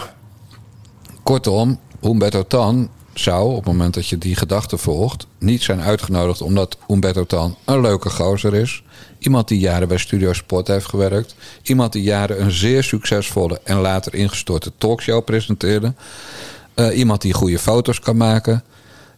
Kortom, 1.22 1.78
Umberto 2.02 2.46
Tan 2.46 2.88
zou, 3.18 3.50
op 3.50 3.56
het 3.56 3.66
moment 3.66 3.94
dat 3.94 4.08
je 4.08 4.18
die 4.18 4.36
gedachte 4.36 4.78
volgt... 4.78 5.26
niet 5.38 5.62
zijn 5.62 5.80
uitgenodigd 5.80 6.40
omdat 6.40 6.76
Umberto 6.88 7.24
Tan 7.24 7.56
een 7.64 7.80
leuke 7.80 8.10
gozer 8.10 8.54
is. 8.54 8.82
Iemand 9.18 9.48
die 9.48 9.58
jaren 9.58 9.88
bij 9.88 9.98
Studio 9.98 10.32
Sport 10.32 10.66
heeft 10.66 10.86
gewerkt. 10.86 11.34
Iemand 11.62 11.92
die 11.92 12.02
jaren 12.02 12.42
een 12.42 12.50
zeer 12.50 12.82
succesvolle 12.82 13.60
en 13.64 13.76
later 13.76 14.14
ingestorte 14.14 14.72
talkshow 14.78 15.24
presenteerde. 15.24 15.94
Eh, 16.74 16.98
iemand 16.98 17.22
die 17.22 17.32
goede 17.32 17.58
foto's 17.58 18.00
kan 18.00 18.16
maken. 18.16 18.64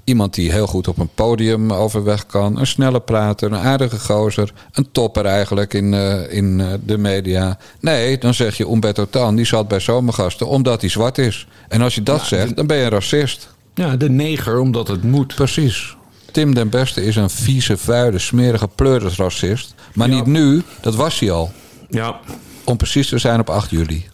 Iemand 0.05 0.35
die 0.35 0.53
heel 0.53 0.67
goed 0.67 0.89
op 0.89 0.99
een 0.99 1.11
podium 1.15 1.73
overweg 1.73 2.27
kan. 2.27 2.59
Een 2.59 2.67
snelle 2.67 3.01
prater, 3.01 3.53
een 3.53 3.59
aardige 3.59 3.99
gozer. 3.99 4.53
Een 4.73 4.89
topper 4.93 5.25
eigenlijk 5.25 5.75
in, 5.75 5.95
eh, 5.95 6.33
in 6.33 6.61
eh, 6.61 6.67
de 6.85 6.99
media. 6.99 7.59
Nee, 7.81 8.19
dan 8.19 8.35
zeg 8.35 8.57
je 8.57 8.69
Umberto 8.71 9.07
Tan, 9.11 9.37
die 9.37 9.47
zat 9.47 9.69
bij 9.69 9.81
zomergasten 9.81 10.47
omdat 10.47 10.81
hij 10.81 10.91
zwart 10.91 11.19
is. 11.19 11.47
En 11.69 11.83
als 11.83 11.95
je 11.95 12.03
dat 12.03 12.23
zegt, 12.23 12.57
dan 12.57 12.67
ben 12.67 12.77
je 12.77 12.85
een 12.85 12.91
racist. 12.91 13.49
Ja, 13.79 13.97
de 13.97 14.11
neger, 14.11 14.59
omdat 14.59 14.89
het 14.89 15.03
moet. 15.03 15.35
Precies. 15.35 15.97
Tim 16.33 16.55
den 16.55 16.69
Beste 16.69 17.05
is 17.05 17.17
een 17.17 17.31
vieze, 17.31 17.77
vuile, 17.77 18.19
smerige 18.19 18.69
pleurisracist. 18.75 19.75
Maar 19.95 20.09
Ja. 20.09 20.15
niet 20.15 20.27
nu, 20.27 20.63
dat 20.81 20.95
was 20.95 21.19
hij 21.19 21.31
al. 21.31 21.53
Ja. 21.91 22.21
om 22.65 22.77
precies 22.77 23.09
te 23.09 23.19
zijn 23.19 23.41
op 23.41 23.51
8 23.51 23.71
juli. 23.71 24.07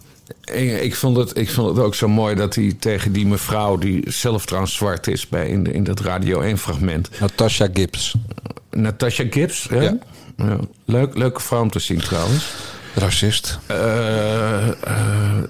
Ik, 0.44 0.81
ik, 0.83 0.94
vond 0.94 1.16
het, 1.16 1.38
ik 1.38 1.50
vond 1.50 1.68
het 1.77 1.85
ook 1.87 1.94
zo 1.94 2.09
mooi 2.09 2.35
dat 2.35 2.55
hij 2.55 2.74
tegen 2.79 3.12
die 3.12 3.27
mevrouw... 3.27 3.77
die 3.79 4.11
zelf 4.11 4.46
trouwens 4.46 4.74
zwart 4.74 5.07
is 5.07 5.29
bij 5.29 5.48
in, 5.48 5.72
in 5.74 5.85
dat 5.85 6.00
Radio 6.00 6.42
1-fragment... 6.55 7.09
Natasha 7.20 7.68
Gibbs. 7.72 8.14
Natasha 8.70 9.24
Gibbs, 9.31 9.66
hè? 9.70 9.81
Ja. 9.83 9.96
Ja. 10.37 10.59
Leuk, 10.85 11.16
leuke 11.16 11.40
vrouw 11.40 11.61
om 11.62 11.70
te 11.70 11.79
zien 11.79 11.98
trouwens. 11.98 12.53
Racist. 12.95 13.59
Eh, 13.67 14.69
eh, 14.69 14.75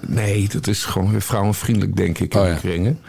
nee, 0.07 0.47
dat 0.51 0.67
is 0.67 0.83
gewoon 0.83 1.11
weer 1.11 1.21
vrouwenvriendelijk, 1.21 1.95
denk 1.95 2.19
ik, 2.19 2.33
in 2.33 2.39
Oh, 2.39 2.45
de 2.45 2.51
ja. 2.51 2.57
kringen. 2.57 2.99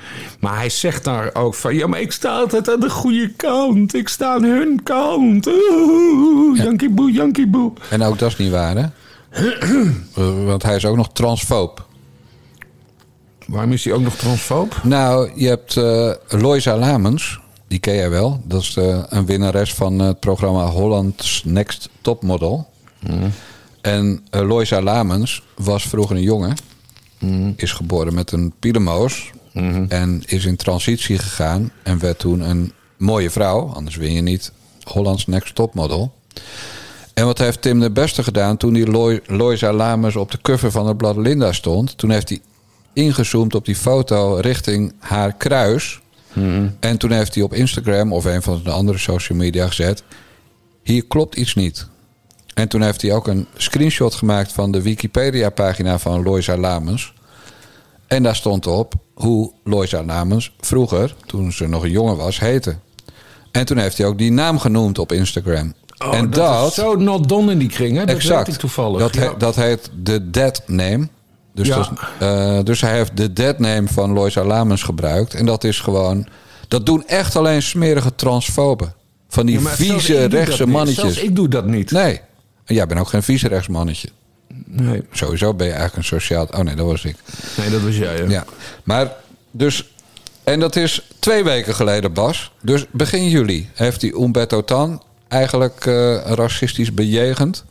Maar 0.41 0.57
hij 0.57 0.69
zegt 0.69 1.05
daar 1.05 1.35
ook 1.35 1.55
van... 1.55 1.75
ja, 1.75 1.87
maar 1.87 2.01
ik 2.01 2.13
sta 2.13 2.39
altijd 2.39 2.71
aan 2.71 2.81
de 2.81 2.91
goede 2.91 3.33
kant. 3.37 3.95
Ik 3.95 4.09
sta 4.09 4.35
aan 4.35 4.43
hun 4.43 4.83
kant. 4.83 5.47
Oeh, 5.47 6.59
Yankee 6.59 6.91
boe, 6.91 7.13
Yankee 7.13 7.47
boe. 7.47 7.73
En 7.91 8.03
ook 8.03 8.19
dat 8.19 8.31
is 8.31 8.37
niet 8.37 8.51
waar, 8.51 8.77
hè? 8.77 8.85
Eh, 10.17 10.45
Want 10.45 10.63
hij 10.63 10.77
is 10.77 10.85
ook 10.87 10.97
nog 10.97 11.13
transfoob. 11.13 11.87
Waarom 13.47 13.73
is 13.73 13.85
hij 13.85 13.93
ook 13.95 14.01
nog 14.03 14.15
transfoob? 14.17 14.81
Nou, 14.83 15.31
je 15.35 15.49
hebt 15.49 15.77
eh 15.77 16.11
Loisa 16.29 16.77
Lamens. 16.79 17.41
Die 17.69 17.79
ken 17.79 17.95
jij 17.95 18.11
wel. 18.11 18.41
Dat 18.45 18.61
is 18.61 18.77
een 19.09 19.27
winnares 19.27 19.75
van 19.75 19.99
het 19.99 20.21
programma 20.21 20.67
Holland's 20.67 21.43
Next 21.45 21.89
Topmodel. 22.01 22.69
En 23.87 24.21
uh, 24.35 24.49
Loisa 24.49 24.83
Lamens 24.83 25.43
was 25.57 25.83
vroeger 25.89 26.17
een 26.17 26.23
jongen. 26.23 26.57
Is 27.57 27.73
geboren 27.73 28.15
met 28.15 28.33
een 28.33 28.53
pielemoos. 28.59 29.31
En 29.89 30.23
is 30.27 30.45
in 30.45 30.57
transitie 30.57 31.19
gegaan. 31.19 31.71
En 31.83 31.99
werd 31.99 32.19
toen 32.19 32.41
een 32.41 32.73
mooie 32.97 33.31
vrouw. 33.31 33.67
Anders 33.73 33.97
win 33.97 34.13
je 34.13 34.21
niet 34.21 34.53
Holland's 34.83 35.27
Next 35.27 35.55
Topmodel. 35.55 36.15
En 37.15 37.25
wat 37.25 37.39
heeft 37.39 37.63
Tim 37.63 37.81
de 37.81 37.91
Beste 37.91 38.23
gedaan 38.23 38.57
toen 38.57 38.73
die 38.73 38.87
Loi- 38.91 39.21
Loisa 39.27 39.73
Lamers 39.73 40.17
op 40.17 40.31
de 40.31 40.39
cover 40.43 40.71
van 40.71 40.87
het 40.87 40.97
blad 40.97 41.17
Linda 41.17 41.53
stond? 41.53 41.99
Toen 41.99 42.11
heeft 42.11 42.29
hij 42.29 42.41
ingezoomd 42.93 43.55
op 43.55 43.65
die 43.65 43.77
foto 43.77 44.35
richting 44.35 44.93
haar 44.99 45.33
kruis. 45.35 46.01
En 46.81 46.97
toen 46.99 47.11
heeft 47.11 47.35
hij 47.35 47.43
op 47.45 47.55
Instagram 47.55 48.13
of 48.13 48.25
een 48.25 48.43
van 48.43 48.61
de 48.65 48.71
andere 48.71 48.99
social 48.99 49.39
media 49.39 49.67
gezet: 49.67 50.03
Hier 50.83 51.05
klopt 51.07 51.37
iets 51.37 51.55
niet. 51.55 51.87
En 52.57 52.69
toen 52.69 52.83
heeft 52.83 53.03
hij 53.03 53.13
ook 53.13 53.27
een 53.29 53.47
screenshot 53.57 54.15
gemaakt 54.15 54.53
van 54.53 54.71
de 54.73 54.83
Wikipedia-pagina 54.83 55.99
van 55.99 56.23
Loisa 56.23 56.57
Lamens. 56.57 57.13
En 58.07 58.23
daar 58.23 58.37
stond 58.37 58.67
op 58.67 58.95
hoe 59.15 59.53
Loisa 59.65 60.05
Lamens 60.05 60.53
vroeger, 60.61 61.15
toen 61.27 61.53
ze 61.53 61.67
nog 61.69 61.83
een 61.83 61.91
jongen 61.91 62.17
was, 62.17 62.41
heette. 62.41 62.77
En 63.53 63.67
toen 63.67 63.77
heeft 63.77 63.99
hij 63.99 64.07
ook 64.07 64.19
die 64.19 64.33
naam 64.33 64.59
genoemd 64.59 64.99
op 64.99 65.13
Instagram. 65.13 65.75
Oh, 66.05 66.15
en 66.15 66.31
dat, 66.31 66.35
dat, 66.35 66.69
is 66.69 66.75
zo 66.75 66.95
not 66.95 67.29
done 67.29 67.53
in 67.53 67.59
die 67.59 67.69
kring, 67.69 67.97
hè? 67.97 68.05
Dat 68.05 68.17
exact. 68.17 68.59
toevallig. 68.59 68.99
Dat, 69.01 69.15
ja. 69.15 69.21
he- 69.21 69.37
dat 69.39 69.57
heet 69.57 69.91
de 70.03 70.31
dead 70.31 70.63
name. 70.67 71.09
Dus, 71.55 71.67
Ja. 71.67 71.77
dat 71.77 71.91
eh, 72.19 72.65
dus 72.65 72.81
hij 72.81 72.97
heeft 72.97 73.17
de 73.17 73.33
dead 73.33 73.59
name 73.59 73.89
van 73.89 74.13
Loisa 74.13 74.45
Lamens 74.45 74.83
gebruikt. 74.83 75.35
En 75.35 75.47
dat 75.47 75.65
is 75.65 75.81
gewoon. 75.81 76.27
Dat 76.69 76.87
doen 76.87 77.07
echt 77.07 77.37
alleen 77.37 77.63
smerige 77.63 78.15
transfoben. 78.15 78.95
Van 79.29 79.47
die 79.47 79.61
Ja, 79.61 79.69
vieze 79.69 80.25
rechtse 80.25 80.67
mannetjes. 80.67 81.05
Zelfs 81.05 81.19
ik 81.19 81.37
doe 81.37 81.49
dat 81.49 81.67
niet. 81.67 81.91
Nee. 81.91 82.21
En 82.67 82.75
jij 82.75 82.87
bent 82.87 83.01
ook 83.01 83.09
geen 83.09 83.23
vieze 83.23 83.49
rechtsmannetje. 83.49 84.09
Nee, 84.65 85.03
Sowieso 85.13 85.55
ben 85.55 85.67
je 85.67 85.73
eigenlijk 85.73 86.03
een 86.03 86.21
sociaal. 86.21 86.47
Oh 86.47 86.61
nee, 86.61 86.75
dat 86.75 86.87
was 86.87 87.05
ik. 87.05 87.17
nee 87.57 87.71
dat 87.71 87.81
was 87.81 87.97
jij. 87.97 88.17
hè? 88.17 88.23
Ja. 88.23 88.45
Maar 88.85 89.13
dus. 89.51 89.91
En 90.45 90.61
dat 90.61 90.77
is 90.77 91.03
twee 91.19 91.45
weken 91.45 91.75
geleden, 91.75 92.13
Bas. 92.13 92.53
Dus 92.61 92.87
begin 92.91 93.29
juli 93.29 93.69
heeft 93.75 94.03
hij 94.03 94.13
Umberto 94.13 94.65
Tan 94.65 95.03
eigenlijk 95.29 95.87
eh, 95.87 96.17
racistisch 96.27 96.95
bejegend. 96.95 97.65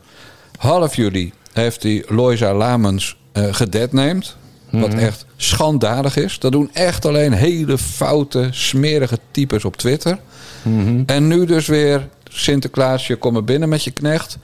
Half 0.57 0.95
juli 0.95 1.33
heeft 1.53 1.83
hij 1.83 2.03
Loisa 2.07 2.53
Lamens 2.53 3.17
eh 3.31 3.53
gedetnamed. 3.53 4.35
Wat 4.69 4.93
echt 4.93 5.25
schandalig 5.35 6.15
is. 6.17 6.39
Dat 6.39 6.51
doen 6.51 6.69
echt 6.73 7.05
alleen 7.05 7.33
hele 7.33 7.77
foute, 7.77 8.47
smerige 8.51 9.19
types 9.31 9.65
op 9.65 9.77
Twitter. 9.77 10.19
En 11.05 11.27
nu 11.27 11.45
dus 11.45 11.67
weer 11.67 12.07
Sinterklaasje, 12.29 13.15
kom 13.15 13.33
maar 13.33 13.43
binnen 13.43 13.69
met 13.69 13.83
je 13.83 13.91
knecht. 13.91 14.37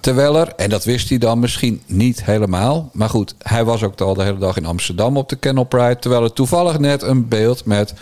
Terwijl 0.00 0.36
er, 0.38 0.52
en 0.56 0.70
dat 0.70 0.84
wist 0.84 1.08
hij 1.08 1.18
dan 1.18 1.38
misschien 1.38 1.82
niet 1.86 2.24
helemaal. 2.24 2.90
Maar 2.92 3.08
goed, 3.08 3.34
hij 3.38 3.64
was 3.64 3.82
ook 3.82 4.00
al 4.00 4.14
de 4.14 4.22
hele 4.22 4.38
dag 4.38 4.56
in 4.56 4.66
Amsterdam 4.66 5.16
op 5.16 5.28
de 5.28 5.36
Kennel 5.36 5.64
Pride. 5.64 5.98
Terwijl 5.98 6.22
er 6.24 6.32
toevallig 6.32 6.78
net 6.78 7.02
een 7.02 7.28
beeld 7.28 7.64
met 7.64 7.94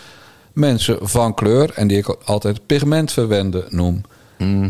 mensen 0.53 0.97
van 1.01 1.33
kleur. 1.33 1.71
En 1.75 1.87
die 1.87 1.97
ik 1.97 2.07
altijd 2.25 2.65
pigmentverwende 2.65 3.65
noem. 3.69 4.01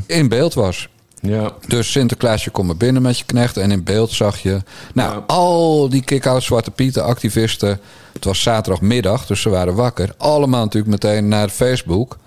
In 0.08 0.30
beeld 0.30 0.54
was. 0.54 0.88
Ja. 1.22 1.52
Dus 1.68 1.92
Sinterklaasje 1.92 2.50
kom 2.50 2.66
maar 2.66 2.78
binnen 2.78 3.02
met 3.02 3.18
je 3.18 3.26
knecht. 3.26 3.58
En 3.58 3.72
in 3.72 3.84
beeld 3.84 4.12
zag 4.12 4.38
je... 4.40 4.62
Nou, 4.94 5.14
Ja. 5.14 5.24
al 5.28 5.90
die 5.90 6.04
kick-out 6.04 6.44
Zwarte 6.44 6.72
Pieten 6.72 7.04
activisten... 7.04 7.80
Het 8.14 8.28
was 8.28 8.42
zaterdagmiddag, 8.42 9.26
dus 9.26 9.42
ze 9.42 9.50
waren 9.50 9.76
wakker. 9.76 10.14
Allemaal 10.18 10.64
natuurlijk 10.64 10.92
meteen 10.92 11.28
naar 11.28 11.50
Facebook. 11.50 12.18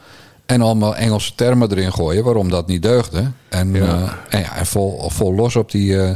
En 0.47 0.61
allemaal 0.63 0.97
Engelse 0.97 1.35
termen 1.35 1.71
erin 1.71 1.93
gooien. 1.93 2.25
Waarom 2.25 2.51
dat 2.51 2.67
niet 2.67 2.83
deugde. 2.83 3.31
En, 3.49 3.75
Ja. 3.75 3.81
eh, 3.83 4.13
en, 4.29 4.41
ja, 4.41 4.57
en 4.57 4.67
vol, 4.67 5.11
vol 5.11 5.35
los 5.35 5.57
op 5.57 5.71
die... 5.71 6.01
eh, 6.03 6.15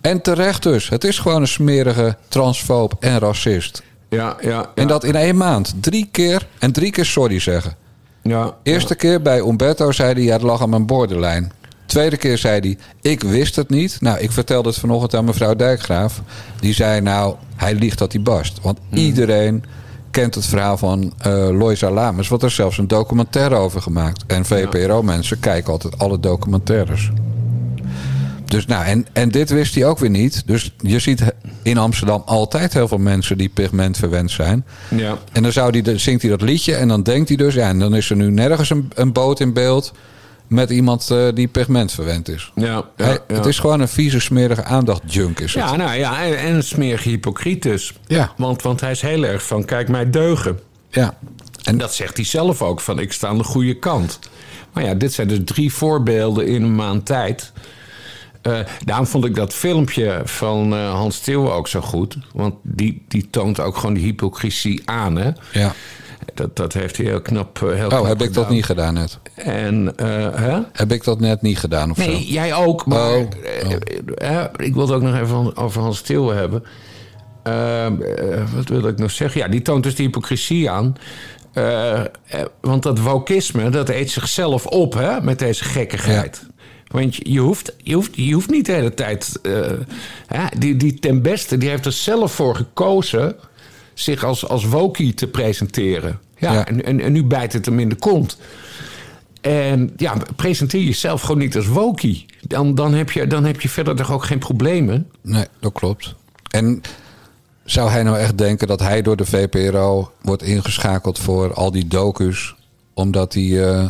en 0.00 0.22
terecht 0.22 0.62
dus. 0.62 0.88
Het 0.88 1.04
is 1.04 1.18
gewoon 1.18 1.40
een 1.40 1.48
smerige 1.48 2.16
transfoob 2.28 2.94
en 3.00 3.18
racist. 3.18 3.82
Ja, 4.08 4.36
ja, 4.40 4.48
ja. 4.48 4.70
En 4.74 4.86
dat 4.86 5.04
in 5.04 5.14
één 5.14 5.36
maand. 5.36 5.74
Drie 5.80 6.08
keer. 6.10 6.46
En 6.58 6.72
drie 6.72 6.90
keer 6.90 7.04
sorry 7.04 7.38
zeggen. 7.38 7.74
ja, 8.22 8.56
Eerste 8.62 8.94
keer 8.94 9.22
bij 9.22 9.38
Umberto 9.38 9.92
zei 9.92 10.12
hij, 10.12 10.22
ja, 10.22 10.32
het 10.32 10.42
lag 10.42 10.62
aan 10.62 10.70
mijn 10.70 10.86
borderline. 10.86 11.46
Tweede 11.86 12.16
keer 12.16 12.38
zei 12.38 12.60
hij, 12.60 12.78
ik 13.12 13.22
wist 13.22 13.56
het 13.56 13.68
niet. 13.70 13.96
Nou, 14.00 14.18
ik 14.18 14.32
vertelde 14.32 14.68
het 14.68 14.78
vanochtend 14.78 15.14
aan 15.14 15.24
mevrouw 15.24 15.54
Dijkgraaf. 15.54 16.20
Die 16.60 16.74
zei, 16.74 17.00
nou, 17.00 17.34
hij 17.56 17.74
liegt 17.74 17.98
dat 17.98 18.12
hij 18.12 18.22
barst. 18.22 18.58
Want 18.62 18.78
iedereen 18.92 19.64
kent 20.10 20.34
het 20.34 20.46
verhaal 20.46 20.76
van 20.76 21.12
eh 21.18 21.32
Loisa 21.32 21.90
Lames. 21.90 22.28
Want 22.28 22.42
er 22.42 22.50
zelfs 22.50 22.78
een 22.78 22.88
documentaire 22.88 23.54
over 23.54 23.82
gemaakt. 23.82 24.24
En 24.26 24.44
VPRO-mensen 24.44 25.40
kijken 25.40 25.72
altijd 25.72 25.98
alle 25.98 26.20
documentaires. 26.20 27.10
Dus 28.44 28.66
nou, 28.66 28.84
en, 28.84 29.06
en 29.12 29.28
dit 29.28 29.50
wist 29.50 29.74
hij 29.74 29.84
ook 29.84 29.98
weer 29.98 30.10
niet. 30.10 30.42
Dus 30.46 30.74
je 30.78 30.98
ziet 30.98 31.24
in 31.62 31.78
Amsterdam 31.78 32.22
altijd 32.26 32.72
heel 32.72 32.88
veel 32.88 32.98
mensen 32.98 33.38
die 33.38 33.48
pigmentverwend 33.48 34.30
zijn. 34.30 34.64
ja. 34.88 35.18
En 35.32 35.42
dan 35.42 35.52
zou 35.52 35.72
die, 35.72 35.98
zingt 35.98 36.22
hij 36.22 36.30
dat 36.30 36.40
liedje 36.42 36.74
en 36.74 36.88
dan 36.88 37.02
denkt 37.02 37.28
hij 37.28 37.36
dus... 37.36 37.54
ja, 37.54 37.68
en 37.68 37.78
dan 37.78 37.94
is 37.94 38.10
er 38.10 38.16
nu 38.16 38.30
nergens 38.30 38.70
een, 38.70 38.90
een 38.94 39.12
boot 39.12 39.40
in 39.40 39.52
beeld... 39.52 39.92
met 40.50 40.70
iemand 40.70 41.10
eh, 41.10 41.28
die 41.34 41.48
pigmentverwend 41.48 42.28
is. 42.28 42.52
Ja, 42.54 42.64
ja, 42.66 42.84
Hij- 42.96 43.18
ja. 43.28 43.34
Het 43.34 43.46
is 43.46 43.58
gewoon 43.58 43.80
een 43.80 43.88
vieze, 43.88 44.20
smerige 44.20 44.64
aandachtjunk 44.64 45.40
is 45.40 45.54
het. 45.54 45.64
Ja, 45.64 45.76
nou 45.76 45.98
ja, 45.98 46.22
en, 46.24 46.38
en 46.38 46.54
een 46.54 46.62
smerige 46.62 47.08
hypocriet 47.08 47.62
dus. 47.62 47.94
Ja. 48.06 48.32
Want, 48.36 48.62
want 48.62 48.80
hij 48.80 48.90
is 48.90 49.00
heel 49.00 49.24
erg 49.24 49.42
van, 49.46 49.64
kijk 49.64 49.88
mij 49.88 50.10
deugen. 50.10 50.60
Ja. 50.90 51.14
En 51.62 51.78
dat 51.78 51.94
zegt 51.94 52.16
hij 52.16 52.26
zelf 52.26 52.62
ook, 52.62 52.80
van 52.80 52.98
ik 52.98 53.12
sta 53.12 53.28
aan 53.28 53.38
de 53.38 53.44
goede 53.44 53.74
kant. 53.78 54.18
Maar 54.72 54.84
ja, 54.84 54.94
dit 54.94 55.12
zijn 55.12 55.28
dus 55.28 55.38
drie 55.44 55.72
voorbeelden 55.72 56.46
in 56.46 56.62
een 56.62 56.74
maand 56.74 57.06
tijd. 57.06 57.52
Eh, 58.42 58.58
daarom 58.84 59.06
vond 59.06 59.24
ik 59.24 59.34
dat 59.34 59.54
filmpje 59.54 60.20
van 60.24 60.74
eh, 60.74 60.90
Hans 60.92 61.16
Steeuwen 61.16 61.52
ook 61.52 61.68
zo 61.68 61.80
goed. 61.80 62.16
Want 62.32 62.54
die, 62.62 63.04
die 63.08 63.28
toont 63.30 63.60
ook 63.60 63.76
gewoon 63.76 63.94
die 63.94 64.04
hypocrisie 64.04 64.82
aan. 64.84 65.16
Hè? 65.16 65.30
ja. 65.52 65.72
Dat, 66.34 66.56
dat 66.56 66.72
heeft 66.72 66.96
hij 66.96 67.06
heel 67.06 67.20
knap, 67.20 67.62
eh, 67.62 67.74
heel 67.74 67.84
Oh, 67.84 67.88
knap 67.88 68.06
heb 68.06 68.22
ik 68.22 68.34
dat 68.34 68.50
niet 68.50 68.64
gedaan 68.64 68.94
net? 68.94 69.18
En, 69.34 69.92
eh, 69.96 70.06
hè? 70.34 70.58
Heb 70.72 70.92
ik 70.92 71.04
dat 71.04 71.20
net 71.20 71.42
niet 71.42 71.58
gedaan 71.58 71.90
of 71.90 71.96
zo? 71.96 72.02
Nee, 72.10 72.26
jij 72.26 72.54
ook. 72.54 72.86
Maar 72.86 73.10
Oh, 73.10 73.26
eh, 74.18 74.36
eh, 74.36 74.44
ik 74.56 74.74
wilde 74.74 74.94
ook 74.94 75.02
nog 75.02 75.14
even 75.20 75.56
over 75.56 75.80
Hans 75.82 75.98
Steeuwen 75.98 76.36
hebben. 76.36 76.64
Eh, 77.42 77.86
eh, 77.86 77.92
wat 78.54 78.68
wil 78.68 78.88
ik 78.88 78.98
nog 78.98 79.10
zeggen? 79.10 79.40
Ja, 79.40 79.48
die 79.48 79.62
toont 79.62 79.82
dus 79.82 79.94
die 79.94 80.06
hypocrisie 80.06 80.70
aan. 80.70 80.96
Want 82.60 82.82
dat 82.82 82.98
wokisme, 82.98 83.70
dat 83.70 83.88
eet 83.88 84.10
zichzelf 84.10 84.66
op 84.66 84.94
hè, 84.94 85.20
met 85.20 85.38
deze 85.38 85.64
gekkigheid. 85.64 86.46
Want 86.86 87.16
je 87.16 87.38
hoeft, 87.40 87.74
je, 87.76 87.94
hoeft, 87.94 88.16
je 88.16 88.32
hoeft 88.32 88.50
niet 88.50 88.66
de 88.66 88.72
hele 88.72 88.94
tijd... 88.94 89.40
hè, 90.26 90.44
die, 90.58 90.76
die 90.76 90.94
ten 90.94 91.22
beste, 91.22 91.58
die 91.58 91.68
heeft 91.68 91.86
er 91.86 91.92
zelf 91.92 92.32
voor 92.32 92.56
gekozen... 92.56 93.36
zich 94.00 94.24
als, 94.24 94.48
als 94.48 94.64
wokie 94.64 95.14
te 95.14 95.26
presenteren. 95.26 96.20
Ja, 96.36 96.52
Ja. 96.52 96.66
En, 96.66 96.84
en, 96.84 97.00
en 97.00 97.12
nu 97.12 97.24
bijt 97.24 97.52
het 97.52 97.66
hem 97.66 97.78
in 97.78 97.88
de 97.88 97.94
kont. 97.94 98.36
En 99.40 99.92
ja, 99.96 100.16
presenteer 100.36 100.82
jezelf 100.82 101.20
gewoon 101.20 101.38
niet 101.38 101.56
als 101.56 101.66
wokie. 101.66 102.26
Dan, 102.40 102.74
dan, 102.74 102.94
heb 102.94 103.10
je, 103.10 103.26
dan 103.26 103.44
heb 103.44 103.60
je 103.60 103.68
verder 103.68 103.96
toch 103.96 104.12
ook 104.12 104.24
geen 104.24 104.38
problemen. 104.38 105.10
Nee, 105.20 105.46
dat 105.60 105.72
klopt. 105.72 106.14
En 106.50 106.82
zou 107.64 107.90
hij 107.90 108.02
nou 108.02 108.18
echt 108.18 108.38
denken 108.38 108.66
dat 108.66 108.80
hij 108.80 109.02
door 109.02 109.16
de 109.16 109.24
VPRO 109.24 110.10
wordt 110.22 110.42
ingeschakeld 110.42 111.18
voor 111.18 111.54
al 111.54 111.70
die 111.70 111.86
docus... 111.86 112.54
omdat 112.94 113.34
hij 113.34 113.64
eh, 113.68 113.88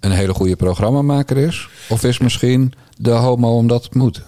een 0.00 0.10
hele 0.10 0.34
goede 0.34 0.56
programmamaker 0.56 1.36
is? 1.36 1.68
Of 1.88 2.04
is 2.04 2.18
misschien 2.18 2.72
de 2.96 3.10
homo 3.10 3.56
omdat 3.56 3.84
het 3.84 3.94
moet? 3.94 4.22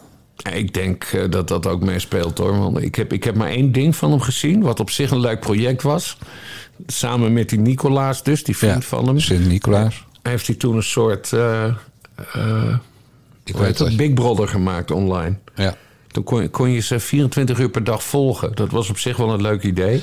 Ik 0.53 0.75
denk 0.75 1.05
eh, 1.05 1.31
dat 1.31 1.49
dat 1.49 1.67
ook 1.67 1.83
meespeelt 1.83 2.39
hoor. 2.39 2.59
Want 2.59 2.83
ik 2.83 2.95
heb, 2.95 3.13
ik 3.13 3.25
heb 3.25 3.35
maar 3.35 3.49
één 3.49 3.73
ding 3.73 3.97
van 3.97 4.11
hem 4.11 4.21
gezien, 4.21 4.63
wat 4.63 4.81
op 4.81 4.91
zich 4.91 5.11
een 5.11 5.21
leuk 5.21 5.41
project 5.41 5.83
was. 5.83 6.19
Samen 6.87 7.33
met 7.33 7.49
die 7.49 7.59
Nicolaas 7.59 8.23
dus, 8.23 8.45
die 8.45 8.57
vriend 8.57 8.85
van 8.85 9.07
hem. 9.07 9.21
Sint-Nicolaas. 9.21 10.05
Heeft 10.23 10.47
hij 10.47 10.57
toen 10.57 10.77
een 10.77 10.83
soort, 10.83 11.33
eh, 11.33 11.65
eh, 11.65 12.75
Ik 13.45 13.57
weet 13.57 13.79
het. 13.79 13.97
Big 13.97 14.13
Brother 14.15 14.49
gemaakt 14.49 14.91
online. 14.91 15.37
Ja. 15.55 15.75
Toen 16.09 16.25
kon, 16.25 16.43
je- 16.43 16.49
kon 16.49 16.71
je 16.71 16.81
ze 16.81 17.01
24 17.01 17.59
uur 17.59 17.69
per 17.69 17.85
dag 17.85 18.03
volgen. 18.05 18.55
Dat 18.55 18.71
was 18.71 18.91
op 18.91 18.99
zich 18.99 19.17
wel 19.17 19.33
een 19.33 19.43
leuk 19.43 19.63
idee. 19.63 20.03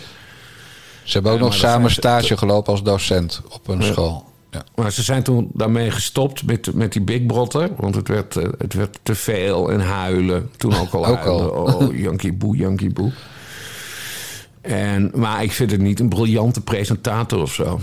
Ze 1.03 1.13
hebben 1.13 1.31
ook 1.31 1.37
Ja, 1.37 1.43
nog 1.43 1.53
samen 1.53 1.91
stage 1.91 2.37
gelopen 2.37 2.71
als 2.71 2.83
docent 2.83 3.41
op 3.49 3.67
een 3.67 3.83
school. 3.83 4.30
Ja. 4.51 4.63
Maar 4.75 4.91
ze 4.91 5.03
zijn 5.03 5.23
toen 5.23 5.49
daarmee 5.53 5.91
gestopt 5.91 6.45
met, 6.45 6.73
met 6.73 6.93
die 6.93 7.01
Big 7.01 7.25
Brother. 7.25 7.69
Want 7.77 7.95
het 7.95 8.07
werd, 8.07 8.35
eh, 8.35 8.47
het 8.57 8.73
werd 8.73 8.99
te 9.03 9.15
veel 9.15 9.71
en 9.71 9.79
huilen. 9.79 10.49
Toen 10.57 10.75
ook 10.79 10.93
al 10.93 11.05
Ook 11.07 11.15
huilen. 11.15 11.53
al. 11.53 11.73
Oh, 11.75 11.95
Yankee 12.05 12.33
Boe, 12.33 12.57
Yankee 12.57 12.89
Boe. 12.89 13.11
En, 14.61 15.11
maar 15.15 15.43
ik 15.43 15.51
vind 15.51 15.71
het 15.71 15.81
niet 15.81 15.99
een 15.99 16.09
briljante 16.09 16.61
presentator 16.61 17.41
of 17.41 17.53
zo. 17.53 17.79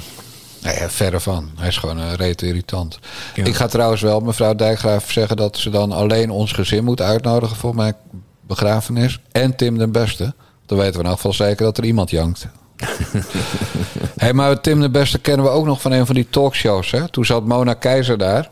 Nee, 0.63 0.75
verre 0.89 1.21
van. 1.21 1.51
Hij 1.57 1.69
is 1.69 1.77
gewoon 1.77 1.99
een 1.99 2.15
reet 2.15 2.43
irritant. 2.43 2.99
Ja. 3.35 3.45
Ik 3.45 3.55
ga 3.55 3.67
trouwens 3.67 4.03
wel 4.03 4.21
mevrouw 4.21 4.55
Dijkgraaf 4.55 5.11
zeggen 5.11 5.37
dat 5.37 5.57
ze 5.57 5.71
dan 5.71 5.93
alleen 5.93 6.31
ons 6.31 6.53
gezin 6.53 6.85
moet 6.85 7.01
uitnodigen 7.01 7.57
voor 7.57 7.75
mijn 7.75 7.95
begrafenis. 8.41 9.21
En 9.33 9.57
Tim 9.57 9.79
den 9.79 9.93
Beste. 9.93 10.35
Dan 10.67 10.79
weten 10.79 10.93
we 10.95 10.99
in 11.01 11.07
elk 11.07 11.15
geval 11.15 11.33
zeker 11.33 11.65
dat 11.65 11.79
er 11.79 11.85
iemand 11.85 12.11
jankt. 12.11 12.47
hey, 14.17 14.33
maar 14.33 14.61
Tim 14.61 14.81
den 14.81 14.93
Beste 14.93 15.19
kennen 15.19 15.47
we 15.47 15.53
ook 15.53 15.65
nog 15.67 15.81
van 15.81 15.93
een 15.93 16.07
van 16.07 16.15
die 16.15 16.27
talkshows. 16.31 16.91
Hè? 16.91 17.09
Toen 17.09 17.25
zat 17.25 17.45
Mona 17.47 17.75
Keizer 17.75 18.19
daar. 18.19 18.51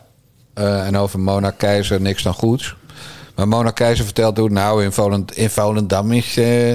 Eh, 0.54 0.86
en 0.86 0.96
over 0.96 1.20
Mona 1.20 1.50
Keizer 1.50 2.00
niks 2.00 2.22
dan 2.22 2.34
goeds. 2.34 2.74
Maar 3.34 3.48
Mona 3.48 3.70
Keizer 3.70 4.04
vertelt 4.04 4.34
toen... 4.34 4.52
nou, 4.52 4.84
in, 4.84 4.92
Volend, 4.92 5.36
in 5.36 5.50
Volendam 5.50 6.12
is, 6.12 6.36
eh, 6.36 6.72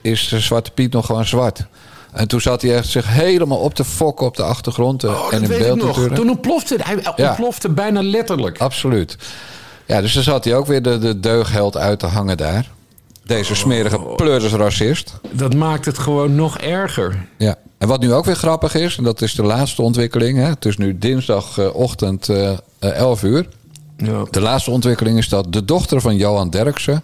is 0.00 0.28
de 0.28 0.40
Zwarte 0.40 0.70
Piet 0.70 0.92
nog 0.92 1.06
gewoon 1.06 1.24
zwart. 1.26 1.66
En 2.12 2.28
toen 2.28 2.40
zat 2.40 2.62
hij 2.62 2.76
echt 2.76 2.88
zich 2.88 3.06
helemaal 3.08 3.58
op 3.58 3.74
te 3.74 3.84
fokken 3.84 4.26
op 4.26 4.36
de 4.36 4.42
achtergrond. 4.42 5.04
eh, 5.04 5.10
Oh, 5.10 5.32
en 5.34 5.42
in 5.42 5.48
beeld 5.48 5.82
natuurlijk. 5.82 6.14
Toen 6.14 6.30
ontplofte 6.30 6.74
het. 6.74 6.84
Hij 6.84 6.98
Ja. 7.16 7.28
ontplofte 7.28 7.68
bijna 7.68 8.02
letterlijk. 8.02 8.58
Absoluut. 8.58 9.16
Ja, 9.86 10.00
dus 10.00 10.12
dan 10.12 10.22
zat 10.22 10.44
hij 10.44 10.54
ook 10.54 10.66
weer 10.66 10.82
de, 10.82 10.98
de 10.98 11.20
deugheld 11.20 11.76
uit 11.76 11.98
te 11.98 12.06
hangen 12.06 12.36
daar. 12.36 12.70
Deze 13.26 13.54
smerige 13.54 13.98
pleurisracist. 13.98 15.20
Dat 15.32 15.54
maakt 15.54 15.84
het 15.84 15.98
gewoon 15.98 16.34
nog 16.34 16.58
erger. 16.58 17.26
Ja. 17.38 17.56
En 17.78 17.88
wat 17.88 18.00
nu 18.00 18.12
ook 18.12 18.24
weer 18.24 18.36
grappig 18.36 18.74
is, 18.74 18.96
en 18.96 19.04
dat 19.04 19.22
is 19.22 19.34
de 19.34 19.42
laatste 19.42 19.82
ontwikkeling. 19.82 20.38
Hè? 20.38 20.44
Het 20.44 20.64
is 20.64 20.76
nu 20.76 20.98
dinsdagochtend 20.98 22.28
eh 22.28 22.56
11 22.78 23.22
uur. 23.22 23.48
Ja. 23.96 24.24
De 24.30 24.40
laatste 24.40 24.70
ontwikkeling 24.70 25.18
is 25.18 25.28
dat 25.28 25.52
de 25.52 25.64
dochter 25.64 26.00
van 26.00 26.16
Johan 26.16 26.50
Derksen 26.50 27.02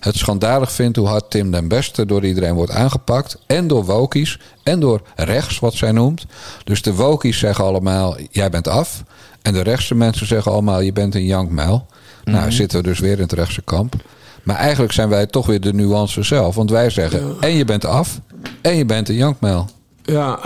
het 0.00 0.16
schandalig 0.16 0.72
vindt 0.72 0.96
hoe 0.96 1.06
hard 1.06 1.30
Tim 1.30 1.50
den 1.50 1.68
Beste 1.68 2.06
door 2.06 2.24
iedereen 2.24 2.54
wordt 2.54 2.72
aangepakt. 2.72 3.38
En 3.46 3.66
door 3.66 3.84
wokies 3.84 4.38
en 4.62 4.80
door 4.80 5.00
rechts, 5.16 5.58
wat 5.58 5.74
zij 5.74 5.92
noemt. 5.92 6.26
Dus 6.64 6.82
de 6.82 6.94
wokies 6.94 7.38
zeggen 7.38 7.64
allemaal, 7.64 8.16
jij 8.30 8.50
bent 8.50 8.68
af. 8.68 9.02
En 9.42 9.52
de 9.52 9.62
rechtse 9.62 9.94
mensen 9.94 10.26
zeggen 10.26 10.52
allemaal, 10.52 10.80
je 10.80 10.92
bent 10.92 11.14
een 11.14 11.24
jankmuil. 11.24 11.86
Nou, 12.24 12.52
zitten 12.52 12.78
we 12.78 12.88
dus 12.88 12.98
weer 12.98 13.12
in 13.12 13.22
het 13.22 13.32
rechtse 13.32 13.62
kamp. 13.62 13.94
Maar 14.42 14.56
eigenlijk 14.56 14.92
zijn 14.92 15.08
wij 15.08 15.26
toch 15.26 15.46
weer 15.46 15.60
de 15.60 15.72
nuance 15.72 16.22
zelf. 16.22 16.54
Want 16.54 16.70
wij 16.70 16.90
zeggen, 16.90 17.36
en 17.40 17.54
je 17.54 17.64
bent 17.64 17.84
af, 17.84 18.20
en 18.60 18.76
je 18.76 18.84
bent 18.84 19.08
een 19.08 19.14
jankmuil. 19.14 19.68
ja. 20.02 20.38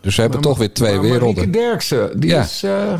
Dus 0.00 0.16
we 0.16 0.22
hebben 0.22 0.40
toch 0.40 0.58
weer 0.58 0.72
twee 0.72 0.92
Maar 0.92 1.02
werelden. 1.02 1.34
Marieke 1.34 1.50
Derksen, 1.58 2.20
die 2.20 2.30
Ja. 2.30 2.42
is... 2.42 2.62
eh, 2.62 2.92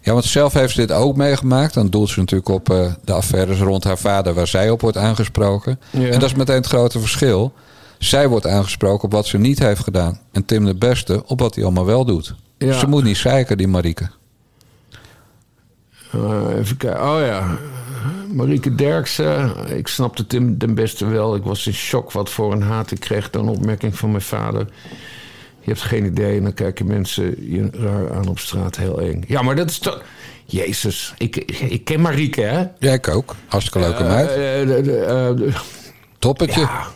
Ja, 0.00 0.12
want 0.12 0.24
zelf 0.24 0.52
heeft 0.52 0.74
ze 0.74 0.80
dit 0.80 0.92
ook 0.92 1.16
meegemaakt. 1.16 1.74
Dan 1.74 1.90
doelt 1.90 2.08
ze 2.08 2.18
natuurlijk 2.18 2.48
op 2.48 2.70
eh, 2.70 2.92
de 3.04 3.12
affaires 3.12 3.58
rond 3.60 3.84
haar 3.84 3.98
vader... 3.98 4.34
waar 4.34 4.46
zij 4.46 4.70
op 4.70 4.80
wordt 4.80 4.96
aangesproken. 4.96 5.80
Ja. 5.90 6.06
En 6.06 6.18
dat 6.20 6.28
is 6.30 6.34
meteen 6.34 6.56
het 6.56 6.66
grote 6.66 7.00
verschil. 7.00 7.52
Zij 7.98 8.28
wordt 8.28 8.46
aangesproken 8.46 9.04
op 9.04 9.12
wat 9.12 9.26
ze 9.26 9.38
niet 9.38 9.58
heeft 9.58 9.82
gedaan. 9.82 10.18
En 10.32 10.44
Tim 10.44 10.64
de 10.64 10.74
Beste 10.74 11.22
op 11.26 11.40
wat 11.40 11.54
hij 11.54 11.64
allemaal 11.64 11.86
wel 11.86 12.04
doet. 12.04 12.34
Ja. 12.58 12.72
Ze 12.78 12.86
moet 12.86 13.04
niet 13.04 13.16
zeiken, 13.16 13.56
die 13.56 13.68
Marieke. 13.68 14.10
Eh, 16.12 16.58
even 16.58 16.76
kijken. 16.76 17.02
Oh 17.02 17.20
ja. 17.20 17.56
Marieke 18.32 18.74
Derksen. 18.74 19.52
Ik 19.76 19.88
snapte 19.88 20.26
Tim 20.26 20.58
den 20.58 20.74
beste 20.74 21.06
wel. 21.06 21.34
Ik 21.34 21.42
was 21.42 21.66
in 21.66 21.72
shock 21.74 22.12
wat 22.12 22.30
voor 22.30 22.52
een 22.52 22.62
haat 22.62 22.90
ik 22.90 23.00
kreeg 23.00 23.30
dan 23.30 23.42
een 23.48 23.54
opmerking 23.54 23.96
van 23.98 24.10
mijn 24.10 24.22
vader. 24.22 24.66
Je 25.60 25.74
hebt 25.74 25.82
geen 25.82 26.04
idee. 26.04 26.36
En 26.36 26.42
dan 26.42 26.54
kijken 26.54 26.86
mensen 26.86 27.50
je 27.52 27.68
raar 27.72 28.12
aan 28.14 28.28
op 28.28 28.38
straat. 28.38 28.76
Heel 28.76 29.00
eng. 29.00 29.24
Ja, 29.26 29.42
maar 29.42 29.56
dat 29.56 29.70
is 29.70 29.78
toch... 29.78 30.02
Jezus. 30.44 31.14
Ik, 31.18 31.36
ik, 31.36 31.84
ken 31.84 32.00
Marieke, 32.00 32.40
hè? 32.40 32.64
Jij 32.78 32.94
ik 32.94 33.08
ook. 33.08 33.34
Hartstikke 33.46 33.88
leuke 33.88 34.02
meid. 34.02 34.28
Eh, 34.28 34.34
de- 34.36 35.04
eh, 35.08 35.36
de- 35.36 35.52
Toppetje. 36.18 36.60
ja. 36.60 36.86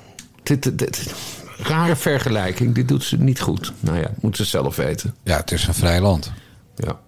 Dit, 0.42 0.62
dit, 0.62 0.78
dit- 0.78 1.14
rare 1.58 1.96
vergelijking. 1.96 2.74
Dit 2.74 2.88
doet 2.88 3.04
ze 3.04 3.16
niet 3.16 3.40
goed. 3.40 3.72
Nou 3.80 3.98
ja, 3.98 4.10
moet 4.20 4.36
ze 4.36 4.44
zelf 4.44 4.76
weten. 4.76 5.14
Ja, 5.22 5.36
het 5.36 5.52
is 5.52 5.66
een 5.66 5.74
vrij 5.74 6.00
land. 6.00 6.32
Ja, 6.76 7.00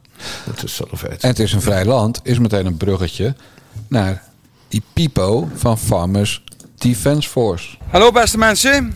moet 0.46 0.60
ze 0.60 0.68
zelf 0.68 1.00
weten. 1.00 1.20
En 1.20 1.28
het 1.28 1.38
is 1.38 1.52
een 1.52 1.60
vrij 1.62 1.84
land, 1.84 2.20
is 2.22 2.38
meteen 2.38 2.66
een 2.66 2.76
bruggetje... 2.76 3.34
naar 3.88 4.22
die 4.68 4.82
Pipo 4.92 5.48
van 5.54 5.78
Farmers 5.78 6.44
Defence 6.78 7.28
Force. 7.28 7.76
Hallo 7.90 8.10
beste 8.10 8.38
mensen. 8.38 8.94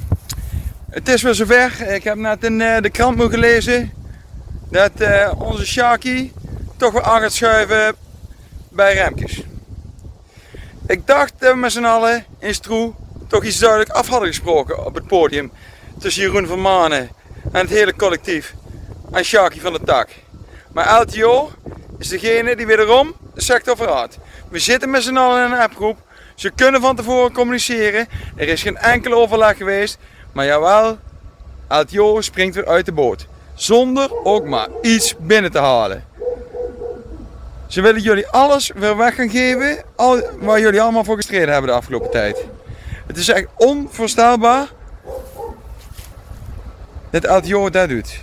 Het 0.91 1.09
is 1.09 1.23
weer 1.23 1.35
zover. 1.35 1.95
Ik 1.95 2.05
heb 2.05 2.17
net 2.17 2.45
in 2.45 2.61
eh, 2.61 2.83
de 2.83 2.91
krant 2.91 3.17
moeten 3.17 3.39
lezen 3.39 3.93
dat 4.71 5.01
eh, 5.01 5.33
onze 5.39 5.67
Shaki 5.67 6.33
toch 6.77 6.93
weer 6.93 7.03
aan 7.03 7.21
gaat 7.21 7.33
schuiven 7.33 7.95
bij 8.69 8.95
Remkes. 8.95 9.43
Ik 10.87 11.07
dacht 11.07 11.33
dat 11.39 11.53
we 11.53 11.59
met 11.59 11.73
z'n 11.73 11.85
allen 11.85 12.25
in 12.39 12.55
Stroe 12.55 12.93
toch 13.27 13.45
iets 13.45 13.59
duidelijk 13.59 13.91
af 13.91 14.09
hadden 14.09 14.29
gesproken 14.29 14.87
op 14.87 14.95
het 14.95 15.07
podium 15.07 15.51
tussen 15.99 16.23
Jeroen 16.23 16.47
van 16.47 16.61
Manen 16.61 17.11
en 17.53 17.61
het 17.61 17.71
hele 17.71 17.97
collectief 17.97 18.55
en 19.13 19.25
Shaki 19.25 19.61
van 19.61 19.73
de 19.73 19.81
Tak. 19.85 20.09
Maar 20.73 21.01
LTO 21.01 21.51
is 21.99 22.09
degene 22.09 22.57
die 22.57 22.67
wederom 22.67 23.15
de 23.35 23.43
sector 23.43 23.77
verraadt. 23.77 24.19
We 24.51 24.59
zitten 24.59 24.91
met 24.91 25.03
z'n 25.03 25.17
allen 25.17 25.47
in 25.47 25.53
een 25.53 25.61
appgroep. 25.61 25.99
Ze 26.35 26.51
kunnen 26.51 26.81
van 26.81 26.97
tevoren 26.97 27.33
communiceren. 27.33 28.09
Er 28.37 28.49
is 28.49 28.63
geen 28.63 28.77
enkele 28.77 29.15
overleg 29.15 29.57
geweest. 29.57 29.99
Maar 30.33 30.45
jawel, 30.45 30.99
LTO 31.69 32.21
springt 32.21 32.55
weer 32.55 32.67
uit 32.67 32.87
de 32.87 32.93
boot. 32.93 33.27
Zonder 33.55 34.25
ook 34.25 34.45
maar 34.45 34.69
iets 34.83 35.15
binnen 35.19 35.51
te 35.51 35.59
halen. 35.59 36.05
Ze 37.67 37.81
willen 37.81 38.03
jullie 38.03 38.29
alles 38.29 38.71
weer 38.75 38.97
weg 38.97 39.15
gaan 39.15 39.31
geven. 39.31 39.85
Al, 39.97 40.23
waar 40.39 40.61
jullie 40.61 40.81
allemaal 40.81 41.05
voor 41.05 41.17
gestreden 41.17 41.53
hebben 41.53 41.71
de 41.71 41.77
afgelopen 41.77 42.11
tijd. 42.11 42.45
Het 43.07 43.17
is 43.17 43.29
echt 43.29 43.47
onvoorstelbaar 43.55 44.67
dat 47.11 47.27
LTO 47.27 47.71
dat 47.71 47.89
doet. 47.89 48.21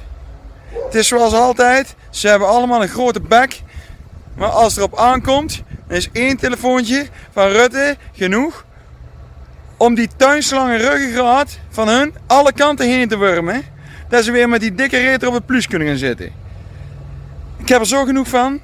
Het 0.86 0.96
is 0.96 1.08
zoals 1.08 1.34
altijd. 1.34 1.96
Ze 2.10 2.28
hebben 2.28 2.48
allemaal 2.48 2.82
een 2.82 2.88
grote 2.88 3.22
bek. 3.22 3.62
Maar 4.36 4.50
als 4.50 4.76
het 4.76 4.78
erop 4.78 5.00
aankomt, 5.00 5.64
is 5.88 6.10
één 6.12 6.38
telefoontje 6.38 7.08
van 7.32 7.48
Rutte 7.48 7.98
genoeg 8.14 8.66
om 9.78 9.96
die 9.96 10.10
tuinslangen 10.16 10.78
ruggengraat 10.78 11.60
van 11.70 11.88
hun 11.88 12.14
alle 12.28 12.54
kanten 12.54 12.88
heen 12.88 13.08
te 13.08 13.18
wurmen. 13.18 13.64
Dat 14.10 14.24
ze 14.24 14.32
weer 14.32 14.50
met 14.50 14.62
die 14.62 14.76
dikke 14.76 14.98
reet 14.98 15.28
op 15.28 15.34
het 15.34 15.46
plus 15.46 15.68
kunnen 15.68 15.88
gaan 15.88 15.98
zitten. 15.98 16.32
Ik 17.58 17.68
heb 17.68 17.80
er 17.80 17.88
zo 17.88 18.04
genoeg 18.04 18.28
van. 18.28 18.60